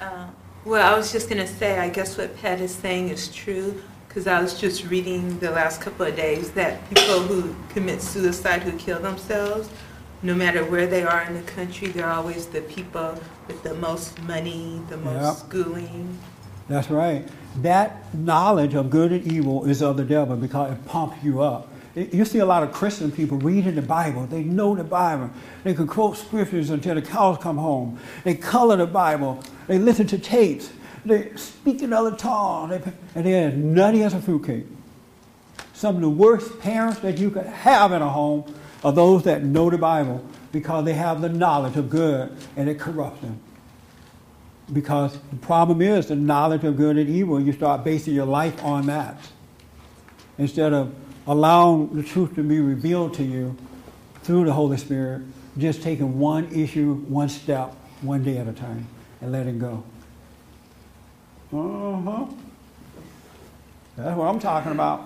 Uh, 0.00 0.26
Well, 0.64 0.94
I 0.94 0.96
was 0.96 1.10
just 1.10 1.28
going 1.28 1.40
to 1.40 1.52
say, 1.52 1.78
I 1.78 1.88
guess 1.88 2.16
what 2.18 2.36
Pat 2.36 2.60
is 2.60 2.72
saying 2.74 3.08
is 3.08 3.34
true, 3.34 3.82
because 4.10 4.26
I 4.26 4.40
was 4.40 4.58
just 4.58 4.86
reading 4.86 5.38
the 5.38 5.52
last 5.52 5.80
couple 5.80 6.04
of 6.04 6.16
days 6.16 6.50
that 6.52 6.88
people 6.88 7.20
who 7.20 7.54
commit 7.68 8.02
suicide, 8.02 8.60
who 8.64 8.76
kill 8.76 8.98
themselves, 8.98 9.70
no 10.24 10.34
matter 10.34 10.64
where 10.64 10.88
they 10.88 11.04
are 11.04 11.22
in 11.22 11.34
the 11.34 11.42
country, 11.42 11.86
they're 11.86 12.10
always 12.10 12.46
the 12.46 12.60
people 12.62 13.14
with 13.46 13.62
the 13.62 13.74
most 13.74 14.20
money, 14.24 14.82
the 14.88 14.96
most 14.96 15.22
Yep. 15.22 15.36
schooling. 15.36 16.18
That's 16.68 16.90
right. 16.90 17.28
That 17.62 18.12
knowledge 18.12 18.74
of 18.74 18.90
good 18.90 19.12
and 19.12 19.32
evil 19.32 19.64
is 19.64 19.80
of 19.80 19.96
the 19.96 20.04
devil 20.04 20.34
because 20.34 20.72
it 20.72 20.84
pumps 20.86 21.18
you 21.22 21.40
up. 21.40 21.68
You 21.94 22.24
see 22.24 22.40
a 22.40 22.46
lot 22.46 22.64
of 22.64 22.72
Christian 22.72 23.12
people 23.12 23.38
reading 23.38 23.76
the 23.76 23.82
Bible. 23.82 24.26
They 24.28 24.42
know 24.42 24.74
the 24.74 24.82
Bible. 24.84 25.30
They 25.62 25.74
can 25.74 25.86
quote 25.86 26.16
scriptures 26.16 26.70
until 26.70 26.96
the 26.96 27.02
cows 27.02 27.38
come 27.38 27.58
home. 27.58 28.00
They 28.24 28.34
color 28.34 28.74
the 28.76 28.86
Bible. 28.88 29.40
They 29.68 29.78
listen 29.78 30.08
to 30.08 30.18
tapes. 30.18 30.70
They 31.04 31.34
speak 31.36 31.82
another 31.82 32.16
tongue. 32.16 32.70
They, 32.70 32.82
and 33.14 33.26
they're 33.26 33.48
as 33.48 33.54
nutty 33.54 34.02
as 34.02 34.14
a 34.14 34.20
fruitcake. 34.20 34.66
Some 35.72 35.96
of 35.96 36.02
the 36.02 36.10
worst 36.10 36.60
parents 36.60 37.00
that 37.00 37.18
you 37.18 37.30
could 37.30 37.46
have 37.46 37.92
in 37.92 38.02
a 38.02 38.08
home 38.08 38.54
are 38.84 38.92
those 38.92 39.24
that 39.24 39.42
know 39.42 39.70
the 39.70 39.78
Bible 39.78 40.24
because 40.52 40.84
they 40.84 40.92
have 40.92 41.20
the 41.20 41.28
knowledge 41.28 41.76
of 41.76 41.88
good 41.88 42.36
and 42.56 42.68
it 42.68 42.78
corrupts 42.78 43.20
them. 43.20 43.40
Because 44.72 45.18
the 45.30 45.36
problem 45.36 45.82
is 45.82 46.08
the 46.08 46.16
knowledge 46.16 46.64
of 46.64 46.76
good 46.76 46.96
and 46.96 47.08
evil, 47.08 47.40
you 47.40 47.52
start 47.52 47.82
basing 47.82 48.14
your 48.14 48.26
life 48.26 48.62
on 48.62 48.86
that. 48.86 49.18
Instead 50.38 50.72
of 50.72 50.94
allowing 51.26 51.94
the 51.94 52.02
truth 52.02 52.34
to 52.34 52.42
be 52.42 52.60
revealed 52.60 53.14
to 53.14 53.22
you 53.22 53.56
through 54.22 54.44
the 54.44 54.52
Holy 54.52 54.76
Spirit, 54.76 55.22
just 55.58 55.82
taking 55.82 56.18
one 56.18 56.46
issue, 56.52 56.94
one 57.08 57.28
step, 57.28 57.74
one 58.02 58.22
day 58.22 58.38
at 58.38 58.46
a 58.46 58.52
time, 58.52 58.86
and 59.20 59.32
letting 59.32 59.58
go. 59.58 59.82
Uh 61.52 62.00
huh. 62.00 62.26
That's 63.96 64.16
what 64.16 64.28
I'm 64.28 64.38
talking 64.38 64.72
about. 64.72 65.04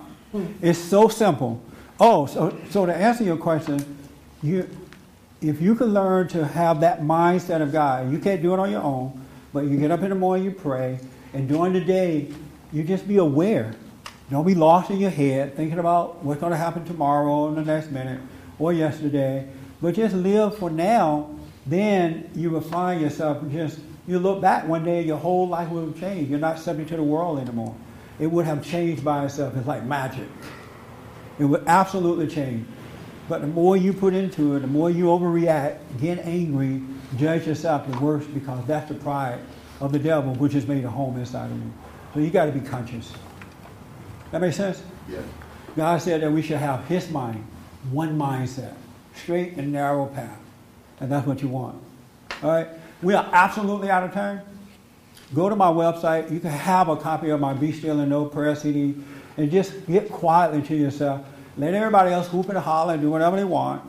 It's 0.60 0.78
so 0.78 1.08
simple. 1.08 1.62
Oh, 1.98 2.26
so, 2.26 2.56
so 2.70 2.86
to 2.86 2.94
answer 2.94 3.24
your 3.24 3.36
question, 3.36 3.98
you, 4.42 4.68
if 5.40 5.60
you 5.60 5.74
can 5.74 5.94
learn 5.94 6.28
to 6.28 6.46
have 6.46 6.80
that 6.80 7.00
mindset 7.00 7.62
of 7.62 7.72
God, 7.72 8.10
you 8.12 8.18
can't 8.18 8.42
do 8.42 8.52
it 8.52 8.58
on 8.58 8.70
your 8.70 8.82
own, 8.82 9.24
but 9.52 9.64
you 9.64 9.78
get 9.78 9.90
up 9.90 10.02
in 10.02 10.10
the 10.10 10.14
morning, 10.14 10.44
you 10.44 10.50
pray, 10.50 10.98
and 11.32 11.48
during 11.48 11.72
the 11.72 11.80
day, 11.80 12.28
you 12.72 12.82
just 12.82 13.06
be 13.06 13.18
aware. 13.18 13.74
Don't 14.30 14.46
be 14.46 14.54
lost 14.54 14.90
in 14.90 14.98
your 14.98 15.10
head 15.10 15.54
thinking 15.56 15.78
about 15.78 16.24
what's 16.24 16.40
going 16.40 16.50
to 16.50 16.56
happen 16.56 16.84
tomorrow 16.84 17.48
and 17.48 17.56
the 17.56 17.64
next 17.64 17.90
minute 17.90 18.20
or 18.58 18.72
yesterday, 18.72 19.48
but 19.80 19.94
just 19.94 20.14
live 20.14 20.58
for 20.58 20.70
now. 20.70 21.30
Then 21.66 22.30
you 22.34 22.50
will 22.50 22.60
find 22.60 23.00
yourself 23.00 23.42
just, 23.50 23.78
you 24.06 24.18
look 24.18 24.40
back 24.40 24.66
one 24.66 24.84
day, 24.84 25.02
your 25.02 25.16
whole 25.16 25.48
life 25.48 25.70
will 25.70 25.86
have 25.86 25.98
changed. 25.98 26.30
You're 26.30 26.38
not 26.38 26.58
subject 26.58 26.90
to 26.90 26.96
the 26.96 27.02
world 27.02 27.38
anymore. 27.38 27.74
It 28.18 28.26
would 28.26 28.44
have 28.44 28.64
changed 28.64 29.04
by 29.04 29.24
itself. 29.24 29.56
It's 29.56 29.66
like 29.66 29.84
magic. 29.84 30.28
It 31.38 31.44
would 31.44 31.64
absolutely 31.66 32.28
change. 32.28 32.66
But 33.28 33.40
the 33.40 33.46
more 33.46 33.76
you 33.76 33.92
put 33.92 34.12
into 34.12 34.54
it, 34.54 34.60
the 34.60 34.66
more 34.66 34.90
you 34.90 35.06
overreact, 35.06 35.78
get 36.00 36.18
angry, 36.18 36.82
judge 37.16 37.46
yourself, 37.46 37.90
the 37.90 37.98
worse 37.98 38.24
because 38.26 38.64
that's 38.66 38.88
the 38.88 38.94
pride 38.94 39.40
of 39.80 39.92
the 39.92 39.98
devil, 39.98 40.34
which 40.34 40.52
has 40.52 40.66
made 40.66 40.84
a 40.84 40.90
home 40.90 41.18
inside 41.18 41.50
of 41.50 41.56
you. 41.56 41.72
So 42.12 42.20
you 42.20 42.30
got 42.30 42.46
to 42.46 42.52
be 42.52 42.60
conscious. 42.60 43.12
That 44.30 44.40
makes 44.40 44.56
sense? 44.56 44.82
Yeah. 45.08 45.20
God 45.74 46.00
said 46.02 46.20
that 46.20 46.30
we 46.30 46.42
should 46.42 46.58
have 46.58 46.84
His 46.86 47.10
mind, 47.10 47.44
one 47.90 48.16
mindset, 48.18 48.74
straight 49.14 49.54
and 49.54 49.72
narrow 49.72 50.06
path. 50.06 50.38
And 51.00 51.10
that's 51.10 51.26
what 51.26 51.42
you 51.42 51.48
want. 51.48 51.82
All 52.42 52.50
right? 52.50 52.68
We 53.04 53.12
are 53.12 53.28
absolutely 53.32 53.90
out 53.90 54.02
of 54.02 54.14
time. 54.14 54.40
Go 55.34 55.50
to 55.50 55.56
my 55.56 55.66
website. 55.66 56.32
You 56.32 56.40
can 56.40 56.50
have 56.50 56.88
a 56.88 56.96
copy 56.96 57.28
of 57.28 57.38
my 57.38 57.52
Be 57.52 57.70
Still 57.70 58.00
and 58.00 58.08
Know 58.08 58.24
prayer 58.24 58.56
CD 58.56 58.94
and 59.36 59.50
just 59.50 59.86
get 59.86 60.10
quietly 60.10 60.62
to 60.62 60.74
yourself. 60.74 61.26
Let 61.58 61.74
everybody 61.74 62.12
else 62.12 62.32
whoop 62.32 62.48
and 62.48 62.56
holler 62.56 62.94
and 62.94 63.02
do 63.02 63.10
whatever 63.10 63.36
they 63.36 63.44
want. 63.44 63.82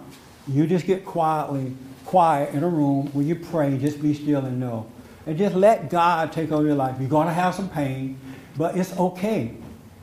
You 0.50 0.68
just 0.68 0.86
get 0.86 1.06
quietly, 1.06 1.74
quiet 2.04 2.54
in 2.54 2.64
a 2.64 2.68
room 2.68 3.08
where 3.14 3.26
you 3.26 3.38
pray, 3.38 3.78
just 3.78 4.02
be 4.02 4.14
still 4.14 4.44
and 4.44 4.60
know. 4.60 4.86
And 5.26 5.38
just 5.38 5.56
let 5.56 5.90
God 5.90 6.34
take 6.34 6.52
over 6.52 6.66
your 6.66 6.76
life. 6.76 6.98
You're 7.00 7.10
going 7.10 7.28
to 7.28 7.34
have 7.34 7.56
some 7.56 7.70
pain, 7.70 8.20
but 8.58 8.78
it's 8.78 8.92
okay. 8.98 9.56